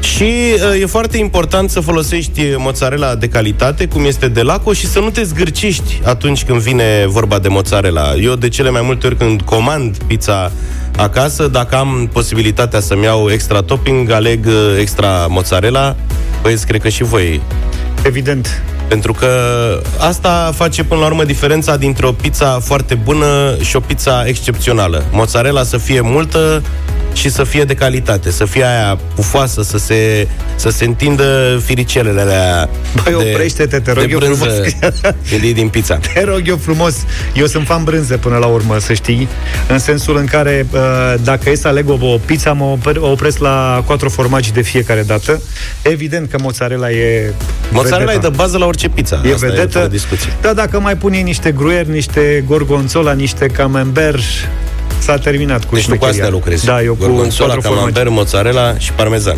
Și 0.04 0.24
uh, 0.24 0.82
e 0.82 0.86
foarte 0.86 1.18
important 1.18 1.70
să 1.70 1.80
folosești 1.80 2.41
mozzarella 2.58 3.16
de 3.16 3.28
calitate, 3.28 3.88
cum 3.88 4.06
este 4.06 4.28
de 4.28 4.41
laco, 4.41 4.74
și 4.74 4.88
să 4.88 4.99
nu 4.99 5.10
te 5.10 5.24
zgârcești 5.24 6.01
atunci 6.04 6.43
când 6.43 6.60
vine 6.60 7.06
vorba 7.08 7.39
de 7.39 7.47
mozzarella. 7.47 8.16
Eu 8.16 8.36
de 8.36 8.49
cele 8.49 8.70
mai 8.70 8.82
multe 8.82 9.08
ori 9.08 9.18
când 9.18 9.41
comand 9.41 9.97
pizza 10.08 10.51
acasă, 10.97 11.47
dacă 11.47 11.76
am 11.76 12.10
posibilitatea 12.14 12.80
să-mi 12.80 13.04
iau 13.04 13.32
extra 13.32 13.62
topping, 13.62 14.10
aleg 14.10 14.45
uh, 14.45 14.54
extra 14.80 15.28
mozzarella. 15.30 15.95
Băieți, 16.41 16.68
cred 16.68 16.82
că 16.82 16.89
și 16.89 17.04
voi. 17.04 17.41
Evident. 18.01 18.64
Pentru 18.88 19.14
că 19.14 19.28
asta 19.97 20.51
face 20.56 20.84
până 20.84 20.99
la 20.99 21.06
urmă 21.06 21.24
diferența 21.24 21.78
dintre 21.78 22.06
o 22.06 22.12
pizza 22.12 22.60
foarte 22.60 22.95
bună 22.95 23.56
și 23.62 23.76
o 23.76 23.80
pizza 23.80 24.26
excepțională. 24.26 25.04
Mozzarella 25.12 25.64
să 25.64 25.78
fie 25.78 26.01
multă, 26.01 26.64
și 27.14 27.30
să 27.30 27.43
fie 27.43 27.64
de 27.64 27.74
calitate, 27.74 28.32
să 28.32 28.45
fie 28.45 28.66
aia 28.66 28.97
pufoasă, 29.16 29.64
să 29.64 29.78
se, 29.78 30.28
să 30.55 30.70
se 30.70 30.86
întindă 30.86 31.61
firicelele 31.66 32.22
alea 32.22 32.70
Băi, 33.03 33.24
de, 33.24 33.30
oprește-te, 33.32 33.80
te 33.80 33.91
rog 33.91 34.03
de 34.03 34.11
eu 34.11 34.18
brânză 34.20 34.43
frumos. 34.43 35.53
din 35.53 35.70
pizza. 35.70 35.95
Te 36.14 36.24
rog 36.24 36.41
eu 36.45 36.57
frumos. 36.57 36.95
Eu 37.34 37.45
sunt 37.45 37.66
fan 37.66 37.84
brânză 37.84 38.18
până 38.18 38.38
la 38.38 38.45
urmă, 38.45 38.78
să 38.80 38.93
știi, 38.93 39.28
în 39.68 39.80
sensul 39.80 40.18
în 40.18 40.26
care 40.26 40.66
uh, 40.72 40.80
dacă 41.24 41.49
e 41.49 41.55
să 41.55 41.68
aleg 41.68 41.89
o, 41.89 41.97
o 42.01 42.18
pizza, 42.26 42.51
mă 42.53 42.78
opresc 42.99 43.38
la 43.38 43.84
quattro 43.86 44.09
formaggi 44.09 44.51
de 44.51 44.61
fiecare 44.61 45.01
dată. 45.01 45.41
Evident 45.82 46.30
că 46.30 46.38
mozzarella 46.41 46.91
e 46.91 47.34
Mozzarella 47.72 48.11
vedeta. 48.11 48.28
e 48.28 48.30
de 48.30 48.36
bază 48.36 48.57
la 48.57 48.66
orice 48.66 48.89
pizza. 48.89 49.22
E 49.26 49.34
Asta 49.34 49.47
vedetă. 49.47 49.80
E 49.80 49.88
discuție. 49.88 50.34
Da, 50.41 50.53
dacă 50.53 50.80
mai 50.80 50.97
pune 50.97 51.18
niște 51.18 51.51
gruieri, 51.51 51.89
niște 51.89 52.43
gorgonzola, 52.47 53.14
niște 53.14 53.45
camembert, 53.45 54.20
S-a 55.00 55.18
terminat 55.18 55.66
cu 55.66 55.76
Deci 55.76 55.88
tu 55.88 55.96
cu 55.96 56.06
astea 56.06 56.30
lucrezi. 56.30 56.66
Da, 56.66 56.82
eu 56.82 56.98
Gorgonzola, 57.00 57.54
cu 57.54 57.62
camembert, 57.62 58.10
mozzarella 58.10 58.78
și 58.78 58.91
parmezan. 58.91 59.38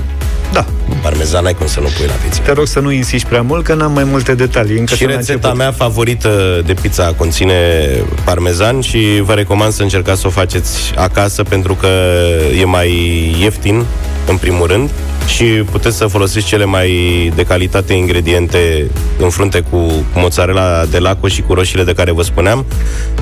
Da. 0.54 0.66
Parmezan 1.02 1.46
ai 1.46 1.54
cum 1.54 1.68
să 1.68 1.80
nu 1.80 1.88
pui 1.98 2.06
la 2.06 2.14
pizza. 2.14 2.42
Te 2.42 2.52
rog 2.52 2.68
să 2.68 2.80
nu 2.80 2.92
insisti 2.92 3.28
prea 3.28 3.42
mult, 3.42 3.64
că 3.64 3.74
n-am 3.74 3.92
mai 3.92 4.04
multe 4.04 4.36
detalii. 4.36 4.78
Încă 4.78 4.96
și 4.96 5.06
rețeta 5.06 5.54
mea 5.54 5.72
favorită 5.72 6.62
de 6.66 6.74
pizza 6.74 7.14
conține 7.14 7.54
parmezan 8.24 8.82
și 8.82 9.22
vă 9.22 9.34
recomand 9.34 9.74
să 9.74 9.82
încercați 9.82 10.22
să 10.22 10.28
o 10.28 10.30
faceți 10.30 10.94
acasă 10.96 11.44
pentru 11.44 11.76
că 11.76 11.88
e 12.60 12.66
mai 12.66 12.90
ieftin, 13.40 13.86
în 14.28 14.38
primul 14.38 14.68
rând, 14.68 14.90
și 15.28 15.44
puteți 15.44 15.98
să 15.98 16.06
folosiți 16.06 16.46
cele 16.46 16.66
mai 16.66 16.92
de 17.36 17.44
calitate 17.44 17.94
ingrediente 17.94 18.90
în 19.18 19.30
frunte 19.30 19.60
cu, 19.60 19.78
cu 19.78 20.20
mozzarella 20.20 20.86
de 20.86 21.00
laco 21.00 21.28
și 21.28 21.42
cu 21.42 21.54
roșiile 21.54 21.84
de 21.84 21.94
care 21.94 22.12
vă 22.12 22.22
spuneam. 22.22 22.66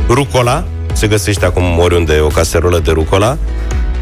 Rucola, 0.07 0.65
se 0.93 1.07
găsește 1.07 1.45
acum 1.45 1.79
oriunde 1.79 2.19
o 2.19 2.27
caserolă 2.27 2.79
de 2.79 2.91
rucola. 2.91 3.37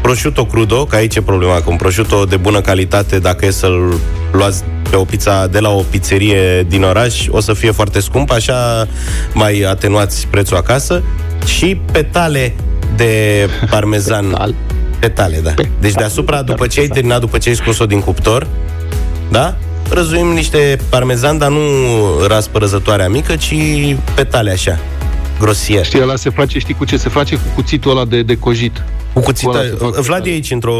Prosciutto 0.02 0.44
crudo, 0.44 0.84
că 0.84 0.96
aici 0.96 1.16
e 1.16 1.22
problema, 1.22 1.60
cu 1.60 1.70
un 1.70 1.76
prosciutto 1.76 2.24
de 2.24 2.36
bună 2.36 2.60
calitate, 2.60 3.18
dacă 3.18 3.46
e 3.46 3.50
să-l 3.50 3.94
luați 4.32 4.64
pe 4.90 4.96
o 4.96 5.04
pizza 5.04 5.46
de 5.46 5.58
la 5.58 5.70
o 5.70 5.82
pizzerie 5.90 6.62
din 6.68 6.82
oraș, 6.82 7.26
o 7.28 7.40
să 7.40 7.52
fie 7.52 7.70
foarte 7.70 8.00
scump, 8.00 8.30
așa 8.30 8.88
mai 9.32 9.60
atenuați 9.60 10.26
prețul 10.26 10.56
acasă. 10.56 11.02
Și 11.44 11.80
petale 11.92 12.54
de 12.96 13.48
parmezan. 13.70 14.28
Petal. 14.28 14.54
Petale, 14.98 15.40
da. 15.42 15.54
Deci 15.80 15.92
deasupra, 15.92 16.42
după 16.42 16.66
ce 16.66 16.80
ai 16.80 16.86
terminat, 16.86 17.20
după 17.20 17.38
ce 17.38 17.48
ai 17.48 17.54
scos-o 17.54 17.86
din 17.86 18.00
cuptor, 18.00 18.46
da? 19.30 19.56
Răzuim 19.90 20.26
niște 20.26 20.78
parmezan, 20.88 21.38
dar 21.38 21.48
nu 21.48 21.58
raspărăzătoarea 22.28 23.08
mică, 23.08 23.36
ci 23.36 23.54
petale 24.14 24.50
așa 24.50 24.78
grosier. 25.42 25.84
Știi, 25.84 26.02
ăla 26.02 26.16
se 26.16 26.30
face, 26.30 26.58
știi 26.58 26.74
cu 26.74 26.84
ce 26.84 26.96
se 26.96 27.08
face? 27.08 27.34
Cu 27.34 27.42
cuțitul 27.54 27.90
ăla 27.90 28.04
de, 28.04 28.22
de 28.22 28.38
cojit. 28.38 28.82
Cu 29.12 29.20
cuțitul. 29.20 29.94
Vlad 30.00 30.26
e 30.26 30.30
aici 30.30 30.50
într-o, 30.50 30.74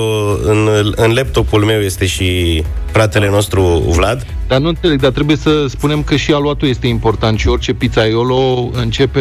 în, 0.45 0.69
în 0.97 1.13
laptopul 1.13 1.65
meu 1.65 1.81
este 1.81 2.07
și 2.07 2.63
fratele 2.93 3.29
nostru 3.29 3.63
Vlad. 3.89 4.27
Dar 4.49 4.61
nu 4.61 4.69
înțeleg, 4.69 5.01
dar 5.01 5.11
trebuie 5.11 5.37
să 5.37 5.67
spunem 5.69 6.03
că 6.03 6.17
și 6.17 6.33
aluatul 6.33 6.69
este 6.69 6.87
important 6.87 7.39
și 7.39 7.49
orice 7.49 7.73
pizzaiolo 7.73 8.71
începe 8.73 9.21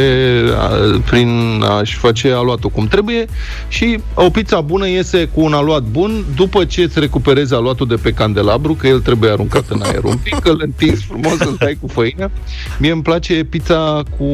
a, 0.58 0.70
prin 1.10 1.62
a-și 1.80 1.98
face 1.98 2.32
aluatul 2.32 2.70
cum 2.70 2.88
trebuie 2.88 3.26
și 3.68 4.00
o 4.14 4.30
pizza 4.30 4.62
bună 4.62 4.88
iese 4.88 5.30
cu 5.34 5.42
un 5.42 5.54
aluat 5.54 5.84
bun 5.84 6.26
după 6.36 6.66
ce 6.66 6.82
îți 6.82 7.00
recuperezi 7.00 7.54
aluatul 7.54 7.88
de 7.88 7.96
pe 7.96 8.12
candelabru, 8.12 8.74
că 8.74 8.88
el 8.88 9.00
trebuie 9.00 9.32
aruncat 9.32 9.64
în 9.70 9.82
aer 9.82 10.04
un 10.04 10.18
pic, 10.24 10.46
îl 10.46 10.62
întinzi 10.64 11.06
frumos, 11.06 11.40
îl 11.40 11.56
tai 11.60 11.78
cu 11.82 11.88
făină. 11.88 12.32
Mie 12.80 12.92
îmi 12.92 13.02
place 13.02 13.44
pizza 13.50 14.04
cu, 14.18 14.26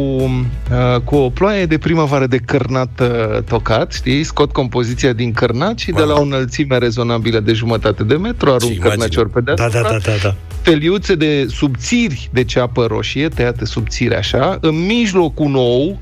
a, 0.71 0.99
cu 0.99 1.15
o 1.15 1.29
ploaie 1.29 1.65
de 1.65 1.77
primăvară 1.77 2.27
de 2.27 2.37
cărnat 2.37 2.99
a, 2.99 3.41
tocat, 3.47 3.93
știi? 3.93 4.23
Scot 4.23 4.51
compoziția 4.69 5.13
din 5.13 5.31
cărnat 5.31 5.77
și 5.77 5.91
de 5.91 6.01
la 6.01 6.13
o 6.13 6.21
înălțime 6.21 6.77
rezonabilă 6.77 7.39
de 7.39 7.53
jumătate 7.53 8.03
de 8.03 8.15
metru 8.15 8.51
arunc 8.51 8.77
cărnacior 8.77 9.29
pe 9.29 9.41
deasupra. 9.41 9.81
Da, 9.81 9.89
da, 9.89 9.97
da, 9.97 10.11
da, 10.11 10.17
da 10.23 10.35
feliuțe 10.61 11.15
de 11.15 11.45
subțiri 11.49 12.29
de 12.33 12.43
ceapă 12.43 12.85
roșie, 12.85 13.27
tăiate 13.27 13.65
subțiri 13.65 14.15
așa, 14.15 14.57
în 14.61 14.85
mijloc 14.85 15.39
un 15.39 15.55
ou 15.55 15.99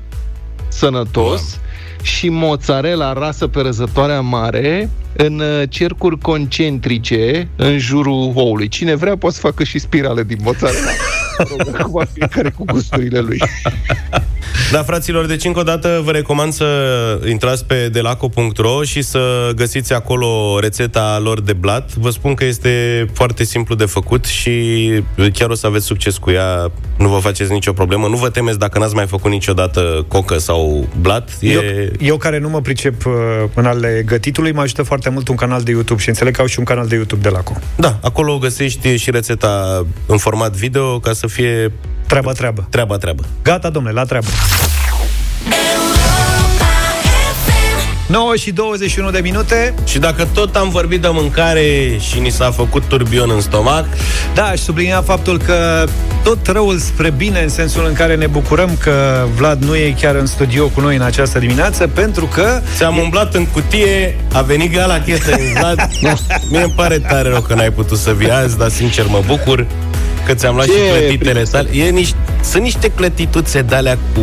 sănătos 0.68 1.40
wow. 1.40 1.60
și 2.02 2.28
mozzarella 2.28 3.12
rasă 3.12 3.46
pe 3.46 3.60
răzătoarea 3.60 4.20
mare 4.20 4.90
în 5.16 5.38
uh, 5.38 5.62
cercuri 5.68 6.18
concentrice 6.18 7.48
în 7.56 7.78
jurul 7.78 8.32
oului. 8.34 8.68
Cine 8.68 8.94
vrea 8.94 9.16
poate 9.16 9.34
să 9.34 9.40
facă 9.40 9.64
și 9.64 9.78
spirale 9.78 10.22
din 10.22 10.38
mozzarella. 10.42 10.90
Acum 11.78 12.04
fiecare 12.12 12.50
cu 12.50 12.64
gusturile 12.64 13.20
lui. 13.20 13.38
Da, 14.72 14.82
fraților, 14.82 15.26
deci 15.26 15.44
încă 15.44 15.58
o 15.58 15.62
dată 15.62 16.00
vă 16.04 16.10
recomand 16.10 16.52
să 16.52 16.66
intrați 17.28 17.64
pe 17.64 17.88
delaco.ro 17.88 18.82
și 18.82 19.02
să 19.02 19.50
găsiți 19.54 19.92
acolo 19.92 20.58
rețeta 20.60 21.18
lor 21.22 21.40
de 21.40 21.52
blat. 21.52 21.94
Vă 21.94 22.10
spun 22.10 22.34
că 22.34 22.44
este 22.44 23.06
foarte 23.12 23.44
simplu 23.44 23.74
de 23.74 23.84
făcut 23.84 24.24
și 24.24 24.52
chiar 25.32 25.50
o 25.50 25.54
să 25.54 25.66
aveți 25.66 25.84
succes 25.84 26.16
cu 26.16 26.30
ea. 26.30 26.70
Nu 26.98 27.08
vă 27.08 27.18
faceți 27.18 27.52
nicio 27.52 27.72
problemă. 27.72 28.08
Nu 28.08 28.16
vă 28.16 28.28
temeți 28.28 28.58
dacă 28.58 28.78
n-ați 28.78 28.94
mai 28.94 29.06
făcut 29.06 29.30
niciodată 29.30 30.04
cocă 30.08 30.38
sau 30.38 30.88
blat. 31.00 31.30
E... 31.40 31.52
Eu, 31.52 31.62
eu 31.98 32.16
care 32.16 32.38
nu 32.38 32.48
mă 32.48 32.60
pricep 32.60 33.06
uh, 33.06 33.12
în 33.54 33.64
ale 33.64 34.02
gătitului, 34.06 34.52
mă 34.52 34.60
ajută 34.60 34.82
foarte 34.82 35.05
mult 35.10 35.28
un 35.28 35.36
canal 35.36 35.62
de 35.62 35.70
YouTube 35.70 36.00
și 36.00 36.08
înțeleg 36.08 36.34
că 36.34 36.40
au 36.40 36.46
și 36.46 36.58
un 36.58 36.64
canal 36.64 36.86
de 36.86 36.94
YouTube 36.94 37.22
de 37.22 37.28
Laco. 37.28 37.56
Da, 37.76 37.98
acolo 38.02 38.38
găsești 38.38 38.96
și 38.96 39.10
rețeta 39.10 39.86
în 40.06 40.18
format 40.18 40.52
video 40.52 40.98
ca 40.98 41.12
să 41.12 41.26
fie 41.26 41.72
Treaba, 42.06 42.32
treabă. 42.32 42.66
Treaba, 42.70 42.96
treabă. 42.96 43.24
Gata, 43.42 43.70
domnule, 43.70 43.94
la 43.94 44.04
treabă. 44.04 44.26
9 48.06 48.36
și 48.36 48.52
21 48.52 49.10
de 49.10 49.18
minute. 49.18 49.74
Și 49.84 49.98
dacă 49.98 50.28
tot 50.34 50.56
am 50.56 50.68
vorbit 50.68 51.00
de 51.00 51.08
mâncare 51.10 51.96
Și 51.98 52.18
ni 52.18 52.30
s-a 52.30 52.50
făcut 52.50 52.82
turbion 52.88 53.30
în 53.30 53.40
stomac 53.40 53.84
Da, 54.34 54.44
aș 54.44 54.58
sublinia 54.58 55.02
faptul 55.02 55.38
că 55.38 55.86
Tot 56.22 56.46
răul 56.46 56.78
spre 56.78 57.10
bine 57.10 57.40
În 57.42 57.48
sensul 57.48 57.84
în 57.86 57.92
care 57.92 58.16
ne 58.16 58.26
bucurăm 58.26 58.76
că 58.80 59.26
Vlad 59.36 59.64
nu 59.64 59.76
e 59.76 59.94
chiar 60.00 60.14
în 60.14 60.26
studio 60.26 60.68
cu 60.68 60.80
noi 60.80 60.96
în 60.96 61.02
această 61.02 61.38
dimineață 61.38 61.86
Pentru 61.86 62.26
că 62.26 62.60
Ți-am 62.76 62.96
umblat 62.96 63.34
în 63.34 63.46
cutie 63.46 64.16
A 64.32 64.42
venit 64.42 64.72
gala 64.72 65.00
chesă 65.00 65.36
Vlad. 65.58 65.88
Mie 66.50 66.62
îmi 66.62 66.72
pare 66.76 66.98
tare 66.98 67.28
rău 67.28 67.40
că 67.40 67.54
n-ai 67.54 67.70
putut 67.70 67.98
să 67.98 68.12
vii 68.12 68.30
azi 68.30 68.58
Dar 68.58 68.68
sincer 68.68 69.06
mă 69.08 69.22
bucur 69.26 69.66
că 70.26 70.34
ți-am 70.34 70.54
luat 70.54 70.66
Ce 70.66 70.72
și 70.72 70.78
clătitele 70.98 71.42
tale. 71.42 71.68
E 71.72 71.88
niște, 71.90 72.16
sunt 72.42 72.62
niște 72.62 72.88
clătituțe 72.88 73.62
de 73.62 73.74
alea 73.74 73.98
cu 74.14 74.20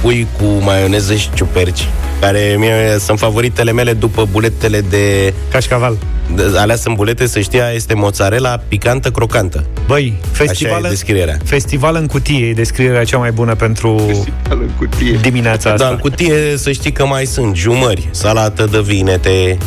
pui 0.00 0.26
cu 0.38 0.44
maioneză 0.44 1.14
și 1.14 1.28
ciuperci, 1.34 1.88
care 2.20 2.56
mie 2.58 2.96
sunt 2.98 3.18
favoritele 3.18 3.72
mele 3.72 3.92
după 3.92 4.28
buletele 4.30 4.80
de... 4.80 5.34
Cașcaval. 5.50 5.96
De, 6.34 6.42
alea 6.56 6.76
sunt 6.76 6.96
bulete, 6.96 7.26
să 7.26 7.40
știa, 7.40 7.70
este 7.74 7.94
mozzarella 7.94 8.60
picantă, 8.68 9.10
crocantă. 9.10 9.64
Băi, 9.86 10.14
festival, 10.32 10.76
Așa 10.78 10.86
e 10.86 10.90
descrierea. 10.90 11.36
festival 11.44 11.94
în 11.94 12.06
cutie 12.06 12.46
e 12.46 12.52
descrierea 12.52 13.04
cea 13.04 13.18
mai 13.18 13.30
bună 13.30 13.54
pentru 13.54 14.04
festival 14.06 14.58
în 14.60 14.70
cutie. 14.78 15.18
dimineața 15.22 15.70
asta. 15.70 15.84
Da, 15.84 15.90
în 15.90 15.96
cutie 15.96 16.56
să 16.56 16.72
știi 16.72 16.92
că 16.92 17.06
mai 17.06 17.24
sunt 17.26 17.56
jumări, 17.56 18.08
salată 18.10 18.68
de 18.70 18.80
vinete, 18.80 19.58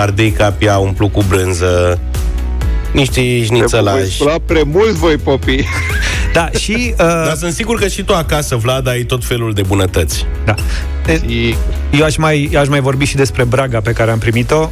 ardei 0.00 0.30
capia 0.30 0.76
umplu 0.76 1.08
cu 1.08 1.24
brânză, 1.28 1.98
niște 2.92 3.44
șnițelași. 3.44 4.22
La 4.24 4.34
pre 4.46 4.62
mult 4.62 4.90
voi, 4.90 5.16
popii. 5.16 5.66
Da, 6.32 6.50
și... 6.58 6.72
Uh... 6.98 7.04
Dar 7.06 7.34
sunt 7.36 7.52
sigur 7.52 7.78
că 7.78 7.88
și 7.88 8.02
tu 8.02 8.14
acasă, 8.14 8.56
Vlad, 8.56 8.88
ai 8.88 9.02
tot 9.02 9.24
felul 9.24 9.52
de 9.52 9.62
bunătăți. 9.62 10.26
Da. 10.44 10.54
Eu 11.90 12.04
aș 12.04 12.16
mai, 12.16 12.50
aș 12.58 12.68
mai 12.68 12.80
vorbi 12.80 13.04
și 13.04 13.16
despre 13.16 13.44
Braga 13.44 13.80
pe 13.80 13.92
care 13.92 14.10
am 14.10 14.18
primit-o. 14.18 14.70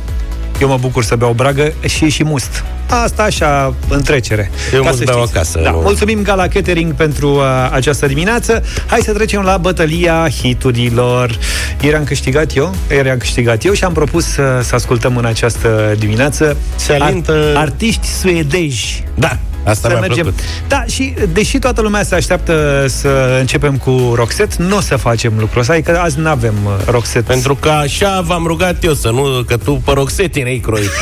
Eu 0.60 0.68
mă 0.68 0.76
bucur 0.80 1.04
să 1.04 1.16
beau 1.16 1.32
bragă 1.32 1.72
și 1.86 2.04
e 2.04 2.08
și 2.08 2.22
must. 2.22 2.64
Asta 3.04 3.22
așa, 3.22 3.74
în 3.88 4.02
trecere. 4.02 4.50
Eu 4.74 4.82
Ca 4.82 4.90
mă 4.90 4.96
să 4.96 5.02
beau 5.04 5.18
știți. 5.18 5.34
acasă, 5.36 5.60
Da. 5.62 5.70
nu- 5.70 5.78
Mulțumim 5.80 6.22
Gala 6.22 6.48
Catering 6.48 6.92
pentru 6.94 7.28
uh, 7.34 7.42
această 7.70 8.06
dimineață. 8.06 8.62
Hai 8.86 9.00
să 9.02 9.12
trecem 9.12 9.40
la 9.42 9.56
bătălia 9.56 10.28
hiturilor. 10.40 11.38
Ieri 11.80 11.96
am 11.96 12.04
câștigat 12.04 12.56
eu, 12.56 12.74
ieri 12.90 13.10
am 13.10 13.18
câștigat 13.18 13.64
eu 13.64 13.72
și 13.72 13.84
am 13.84 13.92
propus 13.92 14.24
să, 14.26 14.60
să 14.62 14.74
ascultăm 14.74 15.16
în 15.16 15.24
această 15.24 15.94
dimineață 15.98 16.56
Se 16.76 16.92
alintă- 17.00 17.52
artiști 17.56 18.06
suedezi. 18.06 19.04
Da, 19.14 19.38
asta 19.66 19.88
să 19.88 19.94
mi-a 19.94 20.00
mergem. 20.00 20.22
plăcut. 20.22 20.40
Da, 20.68 20.84
și 20.84 21.14
deși 21.32 21.58
toată 21.58 21.80
lumea 21.80 22.02
se 22.02 22.14
așteaptă 22.14 22.84
să 22.88 23.36
începem 23.40 23.76
cu 23.76 24.12
Roxette, 24.14 24.54
nu 24.62 24.76
o 24.76 24.80
să 24.80 24.96
facem 24.96 25.32
lucrul 25.38 25.60
ăsta, 25.60 25.72
adică 25.72 25.98
azi 26.00 26.18
nu 26.18 26.28
avem 26.28 26.54
Roxette. 26.86 27.32
Pentru 27.32 27.54
că 27.54 27.68
așa 27.68 28.20
v-am 28.20 28.44
rugat 28.46 28.84
eu 28.84 28.92
să 28.94 29.10
nu, 29.10 29.42
că 29.46 29.56
tu 29.56 29.72
pe 29.84 29.92
Roxette 29.92 30.40
erai 30.40 30.60
croit. 30.62 30.90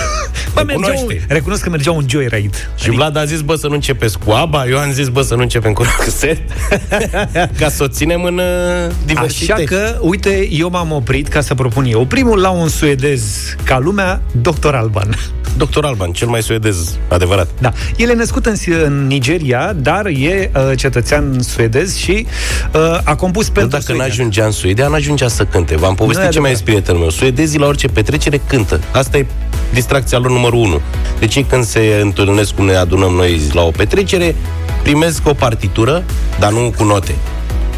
Bă, 0.55 0.61
Te 0.61 0.67
mergeau, 0.67 0.95
cunoaște. 0.97 1.25
recunosc 1.29 1.63
că 1.63 1.71
mergeau 1.71 1.97
un 1.97 2.05
joyride. 2.09 2.57
Și 2.77 2.91
Vlad 2.91 3.17
a 3.17 3.25
zis, 3.25 3.41
bă, 3.41 3.55
să 3.55 3.67
nu 3.67 3.75
începeți 3.75 4.19
cu 4.19 4.31
ABBA, 4.31 4.67
eu 4.67 4.79
am 4.79 4.93
zis, 4.93 5.09
bă, 5.09 5.23
să 5.23 5.35
nu 5.35 5.41
începem 5.43 5.73
cu 5.73 5.83
Roxette, 5.99 6.45
ca 7.61 7.69
să 7.69 7.83
o 7.83 7.89
ținem 7.89 8.23
în 8.25 8.39
uh, 8.39 8.93
diversitate. 9.07 9.63
Așa 9.63 9.77
că, 9.77 9.99
uite, 10.01 10.49
eu 10.51 10.71
m-am 10.71 10.93
oprit 10.93 11.29
ca 11.29 11.41
să 11.41 11.55
propun 11.55 11.85
eu. 11.89 12.05
Primul 12.07 12.41
la 12.41 12.51
un 12.51 12.69
suedez 12.69 13.23
ca 13.65 13.79
lumea, 13.79 14.21
Dr. 14.41 14.75
Alban. 14.75 15.17
Doctor 15.57 15.85
Alban, 15.85 16.13
cel 16.13 16.29
mai 16.29 16.43
suedez 16.43 16.97
adevărat. 17.09 17.49
Da. 17.59 17.73
El 17.97 18.11
e 18.11 18.15
născut 18.15 18.47
în, 18.47 18.55
în 18.85 19.07
Nigeria, 19.07 19.73
dar 19.77 20.07
e 20.07 20.51
uh, 20.57 20.63
cetățean 20.77 21.41
suedez 21.41 21.97
și 21.97 22.27
uh, 22.75 22.99
a 23.05 23.15
compus 23.15 23.47
Nu, 23.47 23.53
pentru 23.53 23.71
dacă 23.71 23.83
Suedia. 23.83 24.05
n-ajungea 24.05 24.45
în 24.45 24.51
Suedia, 24.51 24.89
n-ajungea 24.89 25.29
să 25.29 25.45
cânte. 25.45 25.77
V-am 25.77 25.89
Nu 25.89 25.95
povestit 25.95 26.25
e 26.25 26.29
ce 26.29 26.41
mai 26.41 26.51
e 26.51 26.53
adevărat. 26.55 26.75
prietenul 26.75 27.01
meu. 27.01 27.11
Suedezii 27.11 27.59
la 27.59 27.67
orice 27.67 27.89
petrecere 27.89 28.41
cântă. 28.47 28.81
Asta 28.93 29.17
e 29.19 29.27
distracția 29.73 30.19
lor 30.19 30.31
numărul 30.31 30.59
unu. 30.59 30.81
Deci 31.19 31.35
ei 31.35 31.43
când 31.49 31.65
se 31.65 31.99
întâlnesc 32.03 32.55
cum 32.55 32.65
ne 32.65 32.75
adunăm 32.75 33.13
noi 33.13 33.41
la 33.53 33.63
o 33.63 33.71
petrecere, 33.71 34.35
primesc 34.83 35.27
o 35.29 35.33
partitură, 35.35 36.05
dar 36.39 36.53
nu 36.53 36.73
cu 36.77 36.85
note. 36.85 37.15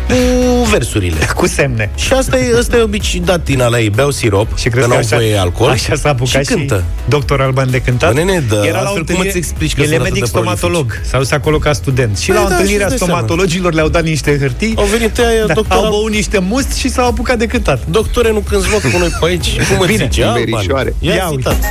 Cu 0.09 0.69
versurile. 0.71 1.29
Cu 1.37 1.47
semne. 1.47 1.91
Și 1.95 2.13
asta 2.13 2.39
e, 2.39 2.59
asta 2.59 2.77
e 2.77 2.81
obicei 2.83 3.21
dat 3.21 3.45
din 3.45 3.61
ala 3.63 3.79
ei. 3.81 3.91
Beau 3.91 4.11
sirop, 4.11 4.57
Și 4.57 4.65
că 4.65 4.69
cred 4.71 4.83
că 4.83 4.89
n-au 4.89 4.99
așa, 4.99 5.17
voie 5.17 5.37
alcool. 5.37 5.71
așa 5.71 5.95
s-a 5.95 6.09
apucat 6.09 6.45
și 6.45 6.53
cântă. 6.53 6.85
Dr. 7.09 7.41
Alban 7.41 7.71
de 7.71 7.81
cântat. 7.81 8.13
Bă, 8.13 8.19
nene, 8.19 8.45
da, 8.49 8.57
Era 8.67 8.67
la 8.67 8.73
o 8.73 8.79
altfel 8.79 8.87
cum 8.93 8.97
întâlnire- 9.01 9.29
îți 9.29 9.37
explici 9.39 9.75
că 9.75 9.81
El 9.81 9.87
e 9.87 9.89
sunt 9.91 10.01
atât 10.01 10.13
medic 10.13 10.25
de 10.25 10.31
prolifici? 10.31 10.59
stomatolog. 10.59 11.01
S-a 11.11 11.19
dus 11.19 11.31
acolo 11.31 11.59
ca 11.59 11.73
student. 11.73 12.19
Și 12.19 12.27
Păi 12.27 12.37
la 12.37 12.43
o 12.45 12.49
da, 12.49 12.55
întâlnire 12.55 12.83
a 12.85 12.87
și-ți 12.87 12.99
dai 12.99 13.07
seama. 13.09 13.13
stomatologilor 13.23 13.73
le-au 13.73 13.89
dat 13.89 14.03
niște 14.03 14.39
hârtii. 14.39 14.75
Au 14.77 14.85
venit 14.85 15.19
aia, 15.19 15.47
da, 15.47 15.53
doctor 15.55 15.77
au 15.77 15.85
Al- 15.85 15.91
băut 15.91 16.11
niște 16.11 16.39
must 16.39 16.73
și 16.73 16.89
s-au 16.91 17.07
apucat 17.07 17.39
de 17.39 17.47
cântat. 17.47 17.81
Doctore, 17.91 18.33
nu 18.33 18.39
cânti 18.39 18.71
loc 18.71 18.81
cu 18.81 18.99
noi 18.99 19.09
pe 19.21 19.27
aici. 19.27 19.57
Cum 19.69 19.79
îți 19.81 19.87
Bine. 19.93 20.05
zice? 20.11 20.23
Alban? 20.25 20.43
Merișoare. 20.51 20.95
Ia, 20.99 21.15
Ia 21.15 21.25
zi, 21.29 21.35
uite. 21.35 21.49
tată. 21.49 21.67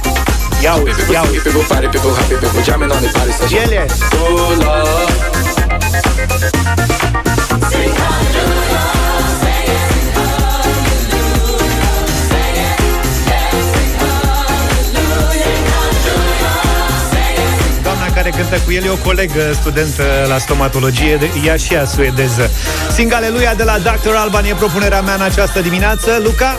Ia 0.63 0.73
uite, 0.73 1.01
ia 1.11 1.21
uite. 1.31 1.49
Ele. 3.65 3.85
Doamna 4.25 4.65
care 7.21 7.34
cântă 18.35 18.61
cu 18.65 18.71
el 18.71 18.83
e 18.83 18.89
o 18.89 18.95
colegă 18.95 19.53
studentă 19.53 20.03
la 20.27 20.37
stomatologie, 20.37 21.15
de, 21.15 21.29
ea 21.45 21.55
și 21.55 21.73
ea 21.73 21.85
suedeză. 21.85 22.51
Singaleluia 22.93 23.53
de 23.53 23.63
la 23.63 23.77
Dr. 23.77 24.15
Alban 24.15 24.45
e 24.45 24.53
propunerea 24.53 25.01
mea 25.01 25.13
în 25.13 25.21
această 25.21 25.59
dimineață. 25.59 26.21
Luca? 26.23 26.57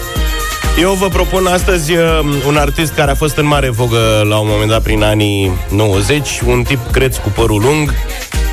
Eu 0.80 0.92
vă 0.92 1.08
propun 1.08 1.46
astăzi 1.46 1.92
uh, 1.92 2.18
un 2.46 2.56
artist 2.56 2.92
care 2.92 3.10
a 3.10 3.14
fost 3.14 3.36
în 3.36 3.46
mare 3.46 3.70
vogă 3.70 4.24
la 4.28 4.38
un 4.38 4.46
moment 4.50 4.70
dat 4.70 4.82
prin 4.82 5.02
anii 5.02 5.52
90, 5.70 6.40
un 6.46 6.62
tip 6.62 6.90
creț 6.90 7.16
cu 7.16 7.28
părul 7.28 7.60
lung, 7.60 7.94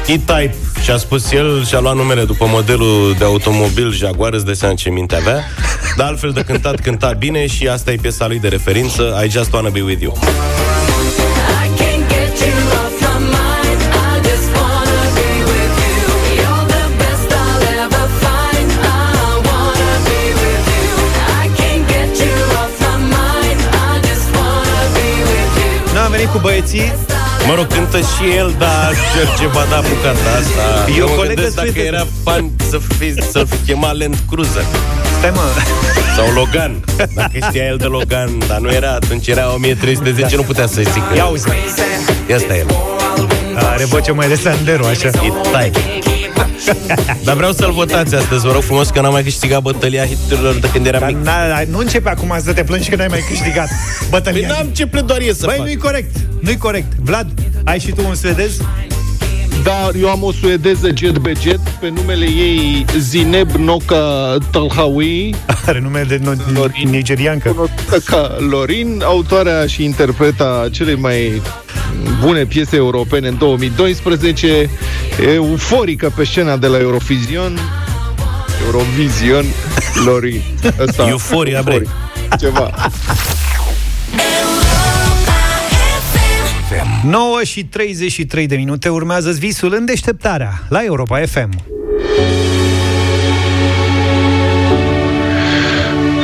E-Type, 0.06 0.56
și-a 0.84 0.98
spus 0.98 1.32
el, 1.32 1.66
și-a 1.66 1.80
luat 1.80 1.96
numele 1.96 2.24
după 2.24 2.46
modelul 2.48 3.16
de 3.18 3.24
automobil 3.24 3.92
Jaguar, 3.92 4.34
îți 4.34 4.46
dai 4.46 4.56
seama 4.56 4.74
ce 4.74 4.90
minte 4.90 5.16
avea, 5.16 5.44
dar 5.98 6.08
altfel 6.08 6.32
de 6.32 6.42
cântat, 6.42 6.80
cânta 6.80 7.12
bine 7.12 7.48
și 7.48 7.68
asta 7.68 7.92
e 7.92 7.96
piesa 8.02 8.28
lui 8.28 8.40
de 8.40 8.48
referință, 8.48 9.22
I 9.26 9.30
Just 9.30 9.54
Wanna 9.54 9.70
Be 9.70 9.82
With 9.82 10.02
You. 10.02 10.18
Cu 26.34 26.40
băieții. 26.40 26.94
Mă 27.48 27.54
rog, 27.56 27.68
cântă 27.68 27.98
și 27.98 28.26
el, 28.38 28.56
dar 28.58 28.94
George 29.14 29.48
va 29.48 29.66
da 29.70 29.82
bucata 29.90 30.30
asta. 30.40 30.92
E 30.92 30.98
Eu 30.98 31.06
o 31.06 31.10
mă 31.10 31.16
colegă 31.16 31.34
gândesc 31.34 31.56
dacă 31.56 31.72
suedeză. 31.72 31.96
era 31.96 32.06
fan 32.24 32.52
să 32.70 32.78
fi, 32.98 33.14
să 33.32 33.46
fi 33.50 33.56
chemat 33.66 33.98
Land 33.98 34.18
Cruiser. 34.30 34.66
Stai 35.18 35.32
mă. 35.34 35.42
Sau 36.16 36.28
Logan. 36.36 36.84
Dacă 37.16 37.38
știa 37.48 37.64
el 37.66 37.78
de 37.78 37.86
Logan, 37.86 38.30
dar 38.48 38.58
nu 38.58 38.72
era, 38.72 38.92
atunci 38.92 39.28
era 39.28 39.54
1310, 39.54 40.36
nu 40.36 40.42
putea 40.42 40.68
să 40.68 40.82
zică. 40.82 41.12
Ia 41.16 41.26
uzi. 41.26 41.48
Ia 42.30 42.38
stai 42.38 42.58
el. 42.60 42.93
Are 43.56 43.86
voce 43.86 44.12
mai 44.12 44.28
de 44.28 44.36
Sandero, 44.36 44.86
așa. 44.86 45.08
E 45.08 45.32
tai. 45.52 45.72
Dar 47.26 47.36
vreau 47.36 47.52
să-l 47.52 47.72
votați 47.72 48.16
astăzi, 48.16 48.46
vă 48.46 48.52
rog 48.52 48.62
frumos, 48.62 48.90
că 48.90 49.02
n-am 49.02 49.12
mai 49.12 49.24
câștigat 49.24 49.62
bătălia 49.62 50.06
hiturilor 50.06 50.54
de 50.56 50.70
când 50.74 50.86
eram 50.86 51.00
Dar 51.00 51.10
mic. 51.10 51.18
n-a, 51.26 51.64
nu 51.70 51.78
începe 51.78 52.10
acum 52.10 52.34
să 52.44 52.54
te 52.54 52.64
plângi 52.64 52.90
că 52.90 52.96
n-ai 52.96 53.08
mai 53.10 53.24
câștigat 53.28 53.68
Păi 53.68 54.08
bătălia. 54.10 54.48
n-am 54.48 54.68
ce 54.68 54.88
pledoarie 54.88 55.34
să 55.34 55.46
Băi, 55.46 55.56
fac. 55.56 55.66
nu-i 55.66 55.76
corect. 55.78 56.16
Nu-i 56.40 56.58
corect. 56.58 56.92
Vlad, 57.04 57.28
ai 57.64 57.80
și 57.80 57.92
tu 57.92 58.02
un 58.08 58.16
suedez? 58.16 58.58
Da, 59.64 59.90
eu 60.00 60.10
am 60.10 60.24
o 60.24 60.32
suedeză 60.32 60.90
jet 60.96 61.18
be 61.18 61.32
jet 61.42 61.60
pe 61.80 61.90
numele 61.90 62.26
ei 62.26 62.86
Zineb 63.00 63.50
Noka 63.52 64.38
Talhawi, 64.52 65.36
Are 65.66 65.80
nume 65.80 66.06
de 66.08 66.18
no- 66.20 66.54
Lorin. 66.54 66.90
nigeriancă. 66.90 67.50
cunoscută 67.50 67.98
ca 68.06 68.36
Lorin, 68.50 69.02
autoarea 69.06 69.66
și 69.66 69.84
interpreta 69.84 70.68
celei 70.72 70.96
mai 70.96 71.42
bune 72.20 72.46
piese 72.46 72.76
europene 72.76 73.28
în 73.28 73.38
2012, 73.38 74.70
euforică 75.34 76.12
pe 76.16 76.24
scena 76.24 76.58
de 76.58 76.68
la 76.68 76.78
Eurovision, 76.78 77.60
Eurovision, 78.66 79.46
Lorin. 80.06 80.42
Asta, 80.88 81.08
Euforia, 81.08 81.62
bre. 81.62 81.74
euforic. 81.74 81.92
Ceva. 82.40 82.92
9 87.04 87.44
și 87.44 87.64
33 87.66 88.48
de 88.48 88.56
minute 88.56 88.90
urmează 88.90 89.32
visul 89.32 89.74
în 89.74 89.86
deșteptarea 89.86 90.64
la 90.70 90.84
Europa 90.84 91.20
FM. 91.26 91.50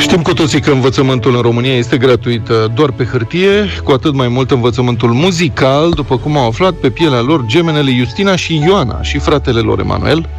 Știm 0.09 0.21
cu 0.21 0.33
toții 0.33 0.61
că 0.61 0.71
învățământul 0.71 1.35
în 1.35 1.41
România 1.41 1.75
este 1.75 1.97
gratuit 1.97 2.49
uh, 2.49 2.55
doar 2.73 2.91
pe 2.91 3.03
hârtie, 3.03 3.67
cu 3.83 3.91
atât 3.91 4.13
mai 4.13 4.27
mult 4.27 4.51
învățământul 4.51 5.13
muzical, 5.13 5.91
după 5.91 6.17
cum 6.17 6.37
au 6.37 6.47
aflat 6.47 6.73
pe 6.73 6.89
pielea 6.89 7.21
lor 7.21 7.45
gemenele 7.45 7.91
Justina 7.91 8.35
și 8.35 8.63
Ioana 8.65 9.01
și 9.01 9.17
fratele 9.17 9.59
lor 9.59 9.79
Emanuel. 9.79 10.29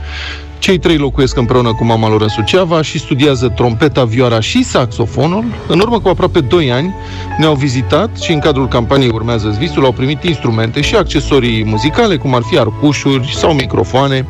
Cei 0.61 0.79
trei 0.79 0.97
locuiesc 0.97 1.37
împreună 1.37 1.75
cu 1.75 1.85
mama 1.85 2.09
lor 2.09 2.23
în 2.23 2.29
Suceava 2.29 2.83
și 2.83 2.99
studiază 2.99 3.49
trompeta, 3.49 4.05
vioara 4.05 4.41
și 4.41 4.65
saxofonul. 4.65 5.45
În 5.67 5.81
urmă 5.81 6.01
cu 6.01 6.09
aproape 6.09 6.41
2 6.41 6.73
ani 6.73 6.95
ne-au 7.39 7.55
vizitat 7.55 8.19
și 8.19 8.33
în 8.33 8.39
cadrul 8.39 8.69
campaniei 8.69 9.11
Urmează 9.15 9.57
Visul 9.59 9.85
au 9.85 9.93
primit 9.93 10.23
instrumente 10.23 10.81
și 10.81 10.95
accesorii 10.95 11.65
muzicale, 11.65 12.17
cum 12.17 12.35
ar 12.35 12.43
fi 12.43 12.59
arcușuri 12.59 13.35
sau 13.37 13.55
microfoane. 13.55 14.27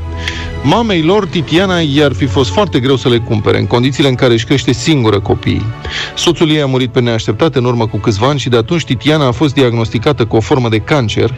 Mamei 0.63 1.03
lor, 1.03 1.27
Titiana, 1.27 1.79
i-ar 1.79 2.13
fi 2.13 2.27
fost 2.27 2.51
foarte 2.51 2.81
greu 2.81 2.97
să 2.97 3.09
le 3.09 3.19
cumpere, 3.19 3.59
în 3.59 3.67
condițiile 3.67 4.09
în 4.09 4.15
care 4.15 4.33
își 4.33 4.45
crește 4.45 4.73
singură 4.73 5.21
copiii. 5.21 5.65
Soțul 6.17 6.51
ei 6.51 6.61
a 6.61 6.67
murit 6.67 6.91
pe 6.91 7.01
neașteptate 7.01 7.59
în 7.59 7.65
urmă 7.65 7.87
cu 7.87 7.97
câțiva 7.97 8.27
ani 8.27 8.39
și 8.39 8.49
de 8.49 8.57
atunci 8.57 8.85
Titiana 8.85 9.27
a 9.27 9.31
fost 9.31 9.55
diagnosticată 9.55 10.25
cu 10.25 10.37
o 10.37 10.41
formă 10.41 10.69
de 10.69 10.79
cancer. 10.79 11.35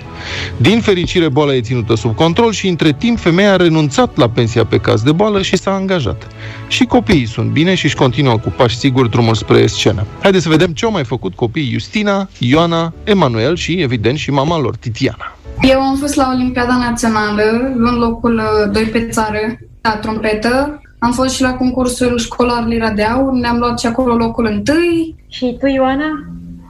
Din 0.56 0.80
fericire, 0.80 1.28
boala 1.28 1.54
e 1.54 1.60
ținută 1.60 1.94
sub 1.94 2.14
control 2.14 2.52
și 2.52 2.68
între 2.68 2.92
timp 2.92 3.18
femeia 3.18 3.52
a 3.52 3.56
renunțat 3.56 4.16
la 4.16 4.28
pensia 4.28 4.64
pe 4.64 4.78
caz 4.82 5.02
de 5.02 5.12
boală 5.12 5.42
și 5.42 5.56
s-a 5.56 5.72
angajat. 5.72 6.26
Și 6.68 6.84
copiii 6.84 7.26
sunt 7.26 7.50
bine 7.50 7.74
și 7.74 7.84
își 7.84 7.96
continuă 7.96 8.38
cu 8.38 8.52
pași 8.56 8.78
siguri 8.78 9.10
drumul 9.10 9.34
spre 9.34 9.66
scenă. 9.66 10.06
Haideți 10.20 10.42
să 10.42 10.48
vedem 10.48 10.72
ce 10.72 10.84
au 10.84 10.90
mai 10.90 11.04
făcut 11.04 11.34
copiii 11.34 11.72
Justina, 11.72 12.28
Ioana, 12.38 12.92
Emanuel 13.04 13.56
și, 13.56 13.72
evident, 13.72 14.18
și 14.18 14.30
mama 14.30 14.58
lor, 14.58 14.76
Titiana. 14.76 15.36
Eu 15.60 15.80
am 15.80 15.96
fost 15.96 16.14
la 16.14 16.30
Olimpiada 16.34 16.76
Națională, 16.76 17.72
luând 17.76 17.98
locul 17.98 18.42
2 18.72 18.84
pe 18.84 19.08
țară, 19.10 19.58
la 19.80 19.96
trompetă. 19.96 20.80
Am 20.98 21.12
fost 21.12 21.34
și 21.34 21.42
la 21.42 21.52
concursul 21.52 22.18
școlar 22.18 22.66
Lira 22.66 22.90
de 22.90 23.02
Aur, 23.02 23.32
ne-am 23.32 23.58
luat 23.58 23.78
și 23.80 23.86
acolo 23.86 24.14
locul 24.14 24.46
întâi. 24.46 25.14
Și 25.28 25.56
tu, 25.60 25.66
Ioana? 25.66 26.26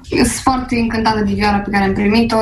Sunt 0.09 0.27
foarte 0.27 0.77
încântată 0.77 1.23
de 1.25 1.33
vioara 1.33 1.57
pe 1.57 1.71
care 1.71 1.85
am 1.85 1.93
primit-o. 1.93 2.37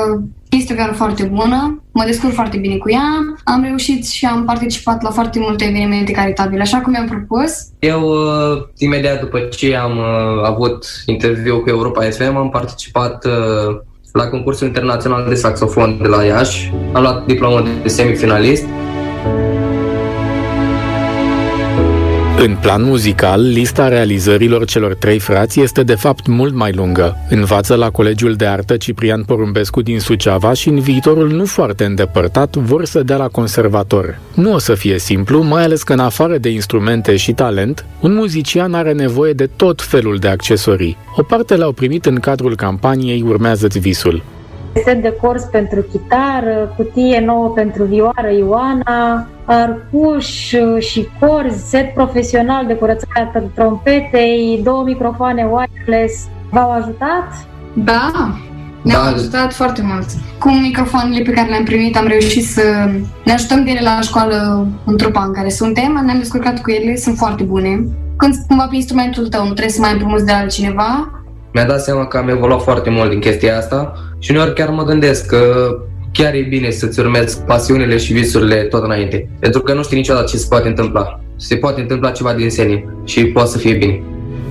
Este 0.51 0.73
o 0.73 0.77
gară 0.77 0.93
foarte 0.93 1.25
bună, 1.25 1.83
mă 1.93 2.05
descurc 2.07 2.33
foarte 2.33 2.57
bine 2.57 2.77
cu 2.77 2.91
ea, 2.91 3.37
am 3.45 3.63
reușit 3.63 4.07
și 4.07 4.27
am 4.27 4.45
participat 4.45 5.03
la 5.03 5.11
foarte 5.11 5.39
multe 5.39 5.65
evenimente 5.65 6.13
caritabile, 6.13 6.63
așa 6.63 6.81
cum 6.81 6.93
mi-am 6.93 7.07
propus. 7.07 7.53
Eu, 7.79 8.01
uh, 8.03 8.63
imediat 8.79 9.21
după 9.21 9.39
ce 9.41 9.77
am 9.77 9.97
uh, 9.97 10.45
avut 10.45 10.87
interviu 11.07 11.61
cu 11.61 11.69
Europa 11.69 12.05
FM, 12.05 12.37
am 12.37 12.49
participat 12.49 13.25
uh, 13.25 13.81
la 14.13 14.27
concursul 14.27 14.67
internațional 14.67 15.29
de 15.29 15.35
saxofon 15.35 15.99
de 16.03 16.09
la 16.09 16.25
Iași, 16.25 16.73
am 16.93 17.03
luat 17.03 17.27
diplomă 17.27 17.63
de 17.83 17.89
semifinalist 17.89 18.65
În 22.43 22.57
plan 22.61 22.83
muzical, 22.83 23.43
lista 23.43 23.89
realizărilor 23.89 24.65
celor 24.65 24.95
trei 24.95 25.19
frați 25.19 25.61
este 25.61 25.83
de 25.83 25.95
fapt 25.95 26.27
mult 26.27 26.55
mai 26.55 26.73
lungă. 26.73 27.17
Învață 27.29 27.75
la 27.75 27.91
Colegiul 27.91 28.35
de 28.35 28.47
Artă 28.47 28.77
Ciprian 28.77 29.23
Porumbescu 29.23 29.83
din 29.83 30.01
Suceava 30.01 30.53
și 30.53 30.69
în 30.69 30.81
viitorul 30.81 31.31
nu 31.31 31.45
foarte 31.45 31.85
îndepărtat 31.85 32.57
vor 32.57 32.85
să 32.85 33.03
dea 33.03 33.17
la 33.17 33.29
conservator. 33.29 34.19
Nu 34.35 34.53
o 34.53 34.59
să 34.59 34.75
fie 34.75 34.99
simplu, 34.99 35.43
mai 35.43 35.63
ales 35.63 35.83
că 35.83 35.93
în 35.93 35.99
afară 35.99 36.39
de 36.39 36.49
instrumente 36.49 37.17
și 37.17 37.33
talent, 37.33 37.85
un 38.01 38.15
muzician 38.15 38.75
are 38.75 38.93
nevoie 38.93 39.33
de 39.33 39.47
tot 39.57 39.83
felul 39.83 40.17
de 40.17 40.29
accesorii. 40.29 40.97
O 41.17 41.23
parte 41.23 41.57
le-au 41.57 41.73
primit 41.73 42.07
în 42.07 42.21
cadrul 42.21 42.57
campaniei 42.57 43.23
Urmează-ți 43.23 43.79
visul 43.79 44.23
set 44.85 45.03
de 45.03 45.17
cors 45.21 45.43
pentru 45.43 45.83
chitară, 45.83 46.75
cutie 46.77 47.23
nouă 47.25 47.49
pentru 47.49 47.85
vioară 47.85 48.31
Ioana, 48.39 49.27
arcuș 49.45 50.55
și 50.79 51.09
corzi, 51.19 51.69
set 51.69 51.95
profesional 51.95 52.67
de 52.67 52.75
curățare 52.75 53.31
a 53.35 53.39
trompetei, 53.55 54.61
două 54.65 54.83
microfoane 54.83 55.45
wireless. 55.45 56.29
V-au 56.51 56.71
ajutat? 56.71 57.47
Da, 57.75 58.35
ne-au 58.83 59.03
da. 59.03 59.09
ajutat 59.09 59.53
foarte 59.53 59.83
mult. 59.83 60.07
Cu 60.39 60.51
microfoanele 60.51 61.23
pe 61.23 61.31
care 61.31 61.49
le-am 61.49 61.65
primit 61.65 61.97
am 61.97 62.07
reușit 62.07 62.45
să 62.45 62.63
ne 63.25 63.33
ajutăm 63.33 63.65
bine 63.65 63.81
la 63.83 64.01
școală 64.01 64.67
în 64.85 64.97
trupa 64.97 65.25
în 65.25 65.33
care 65.33 65.49
suntem. 65.49 66.03
Ne-am 66.05 66.19
descurcat 66.19 66.63
cu 66.63 66.71
ele, 66.71 66.97
sunt 66.97 67.17
foarte 67.17 67.43
bune. 67.43 67.85
Când 68.17 68.35
cumva 68.49 68.67
pe 68.71 68.77
instrumentul 68.77 69.29
tău 69.29 69.41
nu 69.41 69.53
trebuie 69.53 69.75
să 69.75 69.81
mai 69.81 69.93
împrumuți 69.93 70.25
de 70.25 70.33
altcineva, 70.33 71.21
mi-a 71.53 71.65
dat 71.65 71.81
seama 71.81 72.07
că 72.07 72.17
am 72.17 72.29
evoluat 72.29 72.63
foarte 72.63 72.91
mult 72.91 73.11
din 73.11 73.21
chestia 73.21 73.57
asta 73.57 73.93
și 74.21 74.31
uneori 74.31 74.55
chiar 74.55 74.69
mă 74.69 74.85
gândesc 74.85 75.27
că 75.27 75.71
chiar 76.13 76.35
e 76.35 76.47
bine 76.49 76.71
să-ți 76.71 77.01
urmezi 77.01 77.41
pasiunile 77.41 77.97
și 77.97 78.13
visurile 78.13 78.57
tot 78.57 78.85
înainte. 78.85 79.29
Pentru 79.39 79.61
că 79.61 79.73
nu 79.73 79.83
știi 79.83 79.97
niciodată 79.97 80.27
ce 80.31 80.37
se 80.37 80.47
poate 80.49 80.69
întâmpla. 80.69 81.21
Se 81.37 81.57
poate 81.57 81.81
întâmpla 81.81 82.11
ceva 82.11 82.33
din 82.33 82.51
senin 82.51 82.85
și 83.05 83.25
poate 83.25 83.51
să 83.51 83.59
fie 83.59 83.75
bine. 83.75 84.03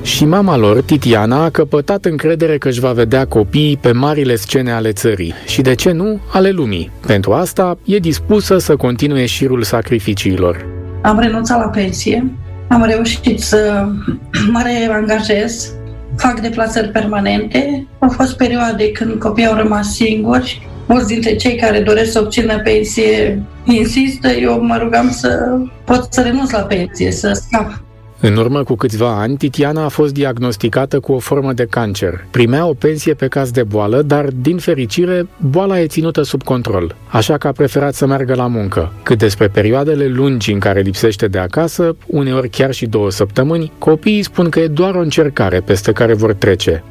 Și 0.02 0.26
mama 0.26 0.58
lor, 0.58 0.82
Titiana, 0.82 1.44
a 1.44 1.50
căpătat 1.50 2.06
încredere 2.06 2.58
că 2.58 2.68
își 2.68 2.80
va 2.80 2.92
vedea 2.92 3.26
copiii 3.26 3.78
pe 3.78 3.92
marile 3.92 4.36
scene 4.36 4.72
ale 4.72 4.92
țării 4.92 5.34
și, 5.46 5.62
de 5.62 5.76
ce 5.76 5.92
nu, 5.92 6.20
ale 6.34 6.50
lumii. 6.50 6.92
Pentru 7.06 7.32
asta, 7.32 7.78
e 7.84 7.98
dispusă 7.98 8.58
să 8.58 8.76
continue 8.76 9.26
șirul 9.26 9.64
sacrificiilor. 9.64 10.66
Am 11.02 11.20
renunțat 11.20 11.60
la 11.60 11.68
pensie, 11.68 12.32
am 12.68 12.86
reușit 12.88 13.40
să 13.40 13.88
mă 14.54 14.62
reangajez 14.64 15.74
fac 16.20 16.40
deplasări 16.40 16.90
permanente. 16.90 17.88
Au 18.00 18.10
fost 18.10 18.38
perioade 18.38 18.92
când 18.92 19.20
copiii 19.20 19.48
au 19.48 19.56
rămas 19.56 19.96
singuri. 19.96 20.68
Mulți 20.88 21.08
dintre 21.08 21.36
cei 21.36 21.56
care 21.56 21.80
doresc 21.80 22.12
să 22.12 22.20
obțină 22.20 22.60
pensie 22.62 23.44
insistă. 23.64 24.28
Eu 24.28 24.62
mă 24.62 24.78
rugam 24.78 25.12
să 25.12 25.58
pot 25.86 26.08
să 26.10 26.22
renunț 26.22 26.50
la 26.50 26.60
pensie, 26.60 27.12
să 27.12 27.32
scap. 27.34 27.84
În 28.22 28.36
urmă 28.36 28.64
cu 28.64 28.76
câțiva 28.76 29.20
ani, 29.20 29.38
Titiana 29.38 29.84
a 29.84 29.88
fost 29.88 30.14
diagnosticată 30.14 31.00
cu 31.00 31.12
o 31.12 31.20
formă 31.20 31.54
de 31.54 31.66
cancer. 31.70 32.26
Primea 32.32 32.66
o 32.66 32.74
pensie 32.74 33.14
pe 33.14 33.28
caz 33.28 33.52
de 33.52 33.64
boală, 33.64 34.02
dar, 34.02 34.26
din 34.42 34.58
fericire, 34.58 35.28
boala 35.38 35.80
e 35.80 35.88
ținută 35.88 36.22
sub 36.22 36.44
control, 36.44 36.96
așa 37.08 37.38
că 37.38 37.48
a 37.48 37.52
preferat 37.52 37.94
să 37.94 38.06
meargă 38.06 38.36
la 38.36 38.48
muncă. 38.48 38.92
Cât 39.04 39.18
despre 39.18 39.48
perioadele 39.48 40.08
lungi 40.08 40.52
în 40.52 40.60
care 40.60 40.80
lipsește 40.82 41.28
de 41.28 41.38
acasă, 41.38 41.96
uneori 42.06 42.50
chiar 42.50 42.74
și 42.74 42.86
două 42.86 43.12
săptămâni, 43.12 43.72
copiii 43.78 44.24
spun 44.24 44.50
că 44.50 44.60
e 44.60 44.68
doar 44.68 44.96
o 44.96 45.00
încercare 45.00 45.60
peste 45.60 45.92
care 45.92 46.14
vor 46.14 46.34
trece. 46.34 46.84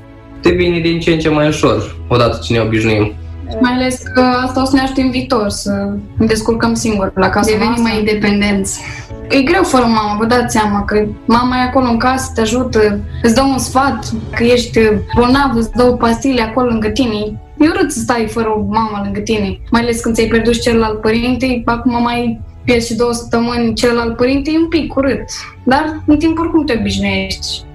Devine 0.42 0.80
din 0.80 1.00
ce 1.00 1.10
în 1.10 1.18
ce 1.18 1.28
mai 1.28 1.48
ușor, 1.48 1.96
odată 2.08 2.40
ce 2.42 2.52
ne 2.52 2.58
obișnuim. 2.58 3.12
Mai 3.60 3.72
ales 3.72 4.02
că 4.14 4.20
asta 4.20 4.62
o 4.62 4.64
să 4.64 4.74
ne 4.74 4.80
ajute 4.80 5.00
în 5.00 5.10
viitor, 5.10 5.48
să 5.48 5.92
ne 6.16 6.26
descurcăm 6.26 6.74
singuri 6.74 7.12
la 7.14 7.28
casă. 7.28 7.50
Devenim 7.50 7.82
mai 7.82 7.98
independenți. 7.98 8.80
E 9.28 9.42
greu 9.42 9.62
fără 9.62 9.84
mamă, 9.84 10.16
vă 10.18 10.24
dați 10.24 10.52
seama 10.52 10.84
că 10.84 11.06
mama 11.24 11.56
e 11.56 11.60
acolo 11.60 11.86
în 11.86 11.98
casă, 11.98 12.30
te 12.34 12.40
ajută, 12.40 13.00
îți 13.22 13.34
dă 13.34 13.42
un 13.42 13.58
sfat, 13.58 14.12
că 14.34 14.44
ești 14.44 14.80
bolnav, 15.14 15.56
îți 15.56 15.72
dă 15.72 15.84
o 15.84 15.92
pastile 15.92 16.42
acolo 16.42 16.68
lângă 16.68 16.88
tine. 16.88 17.40
E 17.58 17.68
urât 17.68 17.92
să 17.92 17.98
stai 17.98 18.26
fără 18.26 18.48
o 18.48 18.60
mamă 18.60 19.00
lângă 19.02 19.20
tine, 19.20 19.60
mai 19.70 19.80
ales 19.80 20.00
când 20.00 20.14
ți-ai 20.14 20.28
pierdut 20.28 20.60
celălalt 20.60 21.00
părinte, 21.00 21.62
acum 21.64 22.02
mai 22.02 22.40
pierzi 22.64 22.86
și 22.86 22.96
două 22.96 23.12
săptămâni 23.12 23.74
celălalt 23.74 24.16
părinte, 24.16 24.50
e 24.50 24.58
un 24.58 24.68
pic 24.68 24.96
urât. 24.96 25.22
Dar 25.64 26.02
în 26.06 26.16
timp 26.16 26.38
oricum 26.38 26.64
te 26.64 26.76
obișnuiești. 26.78 27.66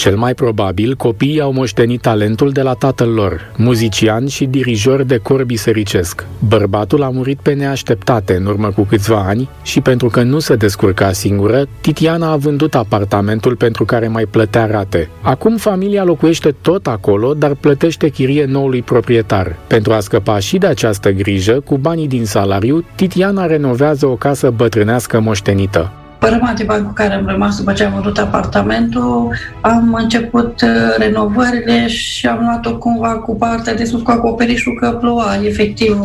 Cel 0.00 0.16
mai 0.16 0.34
probabil, 0.34 0.94
copiii 0.94 1.40
au 1.40 1.52
moștenit 1.52 2.00
talentul 2.00 2.50
de 2.50 2.62
la 2.62 2.74
tatăl 2.74 3.08
lor, 3.08 3.52
muzician 3.56 4.26
și 4.26 4.44
dirijor 4.44 5.02
de 5.02 5.16
cor 5.16 5.44
bisericesc. 5.44 6.26
Bărbatul 6.48 7.02
a 7.02 7.08
murit 7.08 7.38
pe 7.40 7.52
neașteptate 7.52 8.34
în 8.34 8.46
urmă 8.46 8.70
cu 8.70 8.82
câțiva 8.82 9.24
ani 9.26 9.48
și 9.62 9.80
pentru 9.80 10.08
că 10.08 10.22
nu 10.22 10.38
se 10.38 10.56
descurca 10.56 11.12
singură, 11.12 11.66
Titiana 11.80 12.30
a 12.30 12.36
vândut 12.36 12.74
apartamentul 12.74 13.56
pentru 13.56 13.84
care 13.84 14.08
mai 14.08 14.26
plătea 14.26 14.66
rate. 14.66 15.10
Acum 15.22 15.56
familia 15.56 16.04
locuiește 16.04 16.54
tot 16.60 16.86
acolo, 16.86 17.34
dar 17.34 17.54
plătește 17.54 18.08
chirie 18.08 18.44
noului 18.44 18.82
proprietar. 18.82 19.56
Pentru 19.66 19.92
a 19.92 20.00
scăpa 20.00 20.38
și 20.38 20.58
de 20.58 20.66
această 20.66 21.10
grijă, 21.10 21.60
cu 21.60 21.78
banii 21.78 22.08
din 22.08 22.24
salariu, 22.24 22.84
Titiana 22.94 23.46
renovează 23.46 24.06
o 24.06 24.14
casă 24.14 24.50
bătrânească 24.50 25.20
moștenită. 25.20 25.92
Pe 26.20 26.28
rămas 26.28 26.54
de 26.54 26.64
bani 26.64 26.86
cu 26.86 26.92
care 26.92 27.14
am 27.14 27.26
rămas 27.26 27.56
după 27.56 27.72
ce 27.72 27.84
am 27.84 27.92
vândut 27.92 28.18
apartamentul, 28.18 29.34
am 29.60 29.94
început 29.94 30.60
uh, 30.62 30.94
renovările 30.98 31.86
și 31.86 32.26
am 32.26 32.38
luat-o 32.40 32.78
cumva 32.78 33.08
cu 33.08 33.36
partea 33.36 33.74
de 33.74 33.84
sus 33.84 34.02
cu 34.02 34.10
acoperișul 34.10 34.74
că 34.80 34.90
ploua, 34.90 35.38
efectiv. 35.44 35.98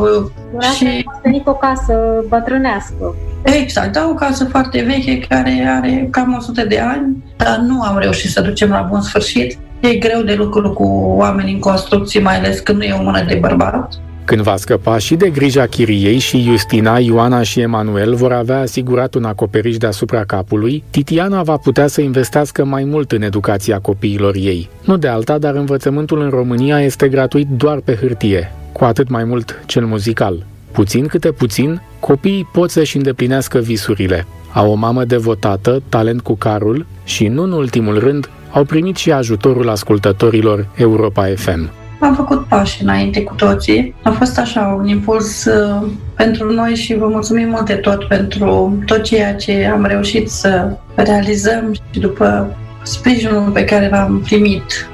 Durați 0.52 0.78
și 0.78 1.04
a 1.06 1.20
venit 1.24 1.48
o 1.48 1.54
casă 1.54 1.94
bătrânească. 2.28 3.16
Exact, 3.44 3.92
da, 3.92 4.08
o 4.10 4.14
casă 4.14 4.46
foarte 4.46 4.82
veche 4.82 5.20
care 5.20 5.76
are 5.78 6.08
cam 6.12 6.36
100 6.38 6.66
de 6.66 6.80
ani, 6.80 7.24
dar 7.38 7.58
nu 7.58 7.82
am 7.82 7.98
reușit 7.98 8.30
să 8.30 8.42
ducem 8.42 8.70
la 8.70 8.88
bun 8.90 9.02
sfârșit. 9.02 9.58
E 9.80 9.96
greu 9.96 10.22
de 10.22 10.34
lucru 10.34 10.74
cu 10.74 10.84
oameni 11.18 11.52
în 11.52 11.60
construcții, 11.60 12.22
mai 12.22 12.38
ales 12.38 12.60
când 12.60 12.78
nu 12.78 12.84
e 12.84 12.98
o 13.00 13.04
mână 13.04 13.24
de 13.28 13.38
bărbat. 13.42 13.94
Când 14.26 14.42
va 14.42 14.56
scăpa 14.56 14.98
și 14.98 15.16
de 15.16 15.30
grija 15.30 15.66
chiriei 15.66 16.18
și 16.18 16.42
Justina, 16.42 16.98
Ioana 16.98 17.42
și 17.42 17.60
Emanuel 17.60 18.16
vor 18.16 18.32
avea 18.32 18.60
asigurat 18.60 19.14
un 19.14 19.24
acoperiș 19.24 19.78
deasupra 19.78 20.24
capului, 20.24 20.84
Titiana 20.90 21.44
va 21.44 21.58
putea 21.58 21.88
să 21.88 22.02
investească 22.02 22.64
mai 22.64 22.84
mult 22.84 23.12
în 23.12 23.22
educația 23.22 23.80
copiilor 23.80 24.36
ei. 24.36 24.70
Nu 24.84 24.98
de 24.98 25.08
alta, 25.08 25.38
dar 25.38 25.56
învățământul 25.56 26.22
în 26.22 26.30
România 26.30 26.82
este 26.82 27.10
gratuit 27.10 27.48
doar 27.48 27.80
pe 27.80 27.96
hârtie, 27.96 28.52
cu 28.72 28.84
atât 28.84 29.10
mai 29.10 29.24
mult 29.24 29.64
cel 29.66 29.86
muzical. 29.86 30.46
Puțin 30.72 31.06
câte 31.06 31.32
puțin, 31.32 31.82
copiii 32.00 32.50
pot 32.52 32.70
să-și 32.70 32.98
îndeplinească 32.98 33.60
visurile. 33.60 34.26
Au 34.54 34.72
o 34.72 34.76
mamă 34.76 35.04
devotată, 35.04 35.82
talent 35.90 36.22
cu 36.22 36.36
carul 36.36 36.86
și, 37.04 37.28
nu 37.28 37.44
în 37.44 37.52
ultimul 37.52 38.00
rând, 38.00 38.30
au 38.52 38.64
primit 38.64 38.96
și 38.96 39.12
ajutorul 39.12 39.70
ascultătorilor 39.70 40.68
Europa 40.76 41.26
FM 41.36 41.84
am 42.00 42.16
făcut 42.16 42.46
pași 42.46 42.84
înainte 42.84 43.24
cu 43.24 43.34
toții. 43.34 43.96
A 44.04 44.12
fost 44.12 44.40
așa 44.40 44.76
un 44.80 44.88
impuls 44.88 45.46
uh, 45.46 45.88
pentru 46.16 46.54
noi 46.54 46.76
și 46.76 46.96
vă 46.96 47.08
mulțumim 47.08 47.50
mult 47.50 47.66
de 47.66 47.74
tot 47.76 48.08
pentru 48.08 48.78
tot 48.86 49.04
ceea 49.04 49.36
ce 49.36 49.70
am 49.74 49.86
reușit 49.86 50.30
să 50.30 50.78
realizăm 50.96 51.74
și 51.74 52.00
după 52.00 52.56
sprijinul 52.84 53.52
pe 53.52 53.66
care 53.66 53.90
l-am 53.90 54.22
primit. 54.22 54.90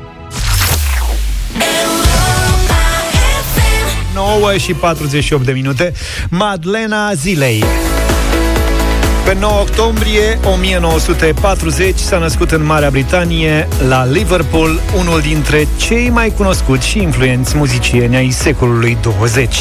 9 4.13 4.57
și 4.57 4.73
48 4.73 5.45
de 5.45 5.51
minute. 5.51 5.93
Madlena 6.29 7.13
Zilei 7.13 7.63
pe 9.25 9.37
9 9.39 9.59
octombrie 9.59 10.39
1940 10.53 11.99
s-a 11.99 12.17
născut 12.17 12.51
în 12.51 12.65
Marea 12.65 12.89
Britanie, 12.89 13.67
la 13.87 14.05
Liverpool, 14.05 14.79
unul 14.97 15.19
dintre 15.19 15.67
cei 15.77 16.09
mai 16.09 16.29
cunoscuți 16.29 16.87
și 16.87 17.01
influenți 17.01 17.57
muzicieni 17.57 18.15
ai 18.15 18.29
secolului 18.29 18.97
20. 19.01 19.57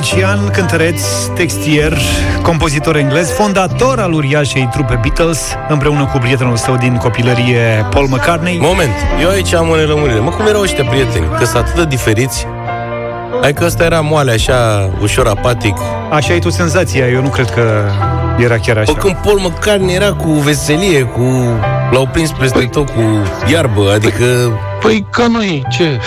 muzician, 0.00 0.50
cântăreț, 0.52 1.02
textier, 1.34 1.98
compozitor 2.42 2.96
englez, 2.96 3.30
fondator 3.30 3.98
al 3.98 4.12
uriașei 4.12 4.68
trupe 4.72 5.00
Beatles, 5.02 5.40
împreună 5.68 6.04
cu 6.12 6.18
prietenul 6.18 6.56
său 6.56 6.76
din 6.76 6.96
copilărie, 6.96 7.86
Paul 7.90 8.06
McCartney. 8.06 8.58
Moment, 8.60 8.90
eu 9.20 9.28
aici 9.28 9.54
am 9.54 9.68
o 9.68 9.76
nelămurire. 9.76 10.18
Mă, 10.18 10.30
cum 10.30 10.46
erau 10.46 10.60
ăștia 10.60 10.84
prieteni? 10.84 11.26
Că 11.38 11.44
sunt 11.44 11.56
atât 11.56 11.74
de 11.74 11.84
diferiți. 11.84 12.46
Ai 13.42 13.52
că 13.52 13.64
ăsta 13.64 13.84
era 13.84 14.00
moale, 14.00 14.30
așa, 14.30 14.90
ușor 15.00 15.26
apatic. 15.26 15.76
Așa 16.10 16.32
e 16.34 16.38
tu 16.38 16.50
senzația, 16.50 17.06
eu 17.06 17.22
nu 17.22 17.28
cred 17.28 17.50
că 17.50 17.82
era 18.38 18.58
chiar 18.58 18.76
așa. 18.76 18.92
Bă, 18.92 18.98
când 18.98 19.16
Paul 19.24 19.38
McCartney 19.38 19.94
era 19.94 20.12
cu 20.12 20.28
veselie, 20.30 21.02
cu... 21.02 21.22
L-au 21.90 22.08
prins 22.12 22.30
peste 22.30 22.58
păi... 22.58 22.68
tot 22.68 22.88
cu 22.88 23.02
iarbă, 23.50 23.90
păi- 23.90 23.94
adică... 23.94 24.24
Păi 24.80 25.06
că 25.10 25.26
nu 25.26 25.42
e, 25.42 25.62
ce? 25.70 25.98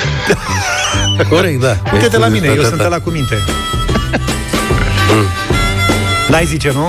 Corect, 1.29 1.61
da. 1.61 1.75
Uite-te 1.93 2.17
la 2.17 2.29
deci- 2.29 2.41
mine, 2.41 2.53
eu 2.55 2.63
sunt 2.63 2.81
la 2.81 2.99
cu 2.99 3.09
minte. 3.09 3.35
N-ai 6.29 6.45
zice, 6.45 6.71
nu? 6.71 6.87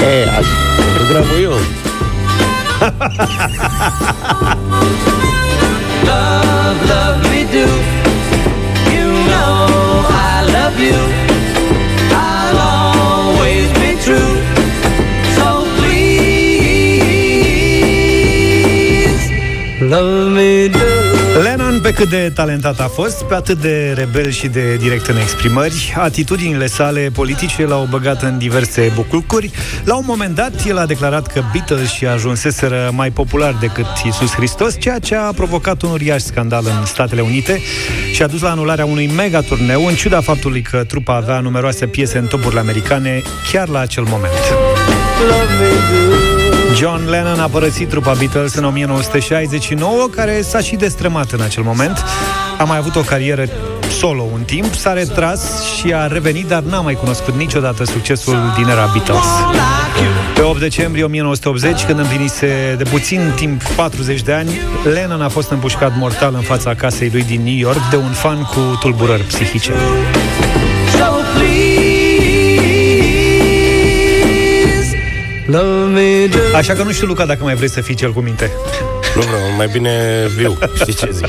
E, 0.00 0.28
așa. 0.28 0.48
Programul 0.96 1.38
eu. 1.42 1.56
Love, 6.08 6.80
love 6.92 7.20
me 7.32 7.42
do. 7.54 7.66
You 8.96 9.08
know 9.30 9.66
I 10.30 10.36
love 10.56 10.78
you. 10.88 11.00
I'll 12.24 12.58
always 12.58 13.68
be 13.82 13.90
true. 14.04 14.34
So 15.36 15.46
please, 15.78 16.78
love 19.92 20.17
pe 21.88 21.94
cât 21.94 22.08
de 22.08 22.30
talentat 22.34 22.80
a 22.80 22.88
fost, 22.88 23.22
pe 23.22 23.34
atât 23.34 23.60
de 23.60 23.92
rebel 23.96 24.30
și 24.30 24.48
de 24.48 24.76
direct 24.76 25.06
în 25.06 25.16
exprimări, 25.16 25.94
atitudinile 25.96 26.66
sale 26.66 27.10
politice 27.12 27.66
l-au 27.66 27.86
băgat 27.90 28.22
în 28.22 28.38
diverse 28.38 28.92
buclucuri. 28.94 29.50
La 29.84 29.96
un 29.96 30.04
moment 30.06 30.34
dat, 30.34 30.66
el 30.66 30.78
a 30.78 30.86
declarat 30.86 31.26
că 31.26 31.42
Beatles 31.52 31.90
și 31.90 32.06
ajunseseră 32.06 32.90
mai 32.92 33.10
popular 33.10 33.56
decât 33.60 33.86
Isus 34.04 34.32
Hristos, 34.34 34.78
ceea 34.78 34.98
ce 34.98 35.14
a 35.14 35.32
provocat 35.32 35.82
un 35.82 35.90
uriaș 35.90 36.22
scandal 36.22 36.64
în 36.78 36.84
Statele 36.86 37.20
Unite 37.20 37.60
și 38.12 38.22
a 38.22 38.26
dus 38.26 38.40
la 38.40 38.50
anularea 38.50 38.84
unui 38.84 39.06
mega 39.16 39.40
turneu, 39.40 39.86
în 39.86 39.94
ciuda 39.94 40.20
faptului 40.20 40.62
că 40.62 40.84
trupa 40.84 41.14
avea 41.14 41.40
numeroase 41.40 41.86
piese 41.86 42.18
în 42.18 42.26
topurile 42.26 42.60
americane 42.60 43.22
chiar 43.52 43.68
la 43.68 43.78
acel 43.78 44.04
moment. 44.08 44.32
John 46.78 47.08
Lennon 47.08 47.40
a 47.40 47.46
părăsit 47.46 47.88
trupa 47.88 48.12
Beatles 48.12 48.54
în 48.54 48.64
1969, 48.64 50.06
care 50.10 50.42
s-a 50.42 50.60
și 50.60 50.76
destrămat 50.76 51.30
în 51.30 51.40
acel 51.40 51.62
moment. 51.62 52.04
A 52.58 52.64
mai 52.64 52.76
avut 52.76 52.96
o 52.96 53.00
carieră 53.00 53.48
solo 53.98 54.24
un 54.32 54.40
timp, 54.40 54.74
s-a 54.74 54.92
retras 54.92 55.62
și 55.62 55.92
a 55.92 56.06
revenit, 56.06 56.46
dar 56.46 56.62
n-a 56.62 56.80
mai 56.80 56.94
cunoscut 56.94 57.34
niciodată 57.34 57.84
succesul 57.84 58.36
din 58.56 58.68
era 58.68 58.90
Beatles. 58.92 59.24
Pe 60.34 60.40
8 60.40 60.60
decembrie 60.60 61.04
1980, 61.04 61.84
când 61.84 61.98
împlinise 61.98 62.74
de 62.78 62.84
puțin 62.84 63.32
timp 63.36 63.62
40 63.62 64.22
de 64.22 64.32
ani, 64.32 64.50
Lennon 64.92 65.22
a 65.22 65.28
fost 65.28 65.50
împușcat 65.50 65.96
mortal 65.96 66.34
în 66.34 66.42
fața 66.42 66.74
casei 66.74 67.10
lui 67.12 67.22
din 67.22 67.42
New 67.42 67.56
York 67.56 67.88
de 67.90 67.96
un 67.96 68.10
fan 68.10 68.42
cu 68.42 68.78
tulburări 68.80 69.22
psihice. 69.22 69.72
So 70.98 71.04
please, 71.34 71.57
Așa 76.54 76.72
că 76.72 76.82
nu 76.82 76.92
știu, 76.92 77.06
Luca, 77.06 77.24
dacă 77.26 77.42
mai 77.42 77.54
vrei 77.54 77.70
să 77.70 77.80
fii 77.80 77.94
cel 77.94 78.12
cu 78.12 78.20
minte. 78.20 78.50
Nu 79.14 79.20
vreau, 79.20 79.40
mai 79.56 79.66
bine 79.72 79.90
viu. 80.36 80.58
Știi 80.74 80.94
ce 80.94 81.08
zic? 81.12 81.26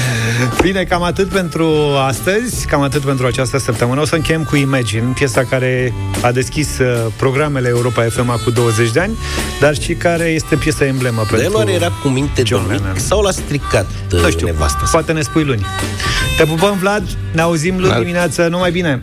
Bine, 0.62 0.84
cam 0.84 1.02
atât 1.02 1.28
pentru 1.28 1.74
astăzi, 2.06 2.66
cam 2.66 2.82
atât 2.82 3.00
pentru 3.00 3.26
această 3.26 3.58
săptămână. 3.58 4.00
O 4.00 4.04
să 4.04 4.14
încheiem 4.14 4.42
cu 4.44 4.56
Imagine, 4.56 5.12
piesa 5.14 5.44
care 5.44 5.92
a 6.22 6.32
deschis 6.32 6.78
uh, 6.78 7.06
programele 7.16 7.68
Europa 7.68 8.02
FM 8.02 8.42
cu 8.44 8.50
20 8.50 8.90
de 8.90 9.00
ani, 9.00 9.18
dar 9.60 9.74
și 9.74 9.92
care 9.94 10.24
este 10.24 10.56
piesa 10.56 10.84
emblemă 10.84 11.22
Dar 11.30 11.32
el 11.32 11.38
pentru 11.40 11.56
oare 11.58 11.72
era 11.72 11.92
cu 12.02 12.08
minte 12.08 12.42
John 12.46 12.66
de 12.66 12.72
mic 12.72 12.80
Lennon. 12.80 12.98
sau 12.98 13.20
l-a 13.22 13.30
stricat 13.30 13.86
uh, 14.12 14.20
Nu 14.20 14.30
știu, 14.30 14.46
nevasta 14.46 14.80
sa? 14.84 14.90
poate 14.90 15.12
ne 15.12 15.20
spui 15.20 15.44
luni. 15.44 15.66
Te 16.36 16.44
pupăm, 16.44 16.76
Vlad, 16.78 17.02
ne 17.32 17.40
auzim 17.40 17.74
luni 17.78 17.88
Da. 17.92 17.98
dimineață, 17.98 18.46
numai 18.50 18.70
bine! 18.70 19.02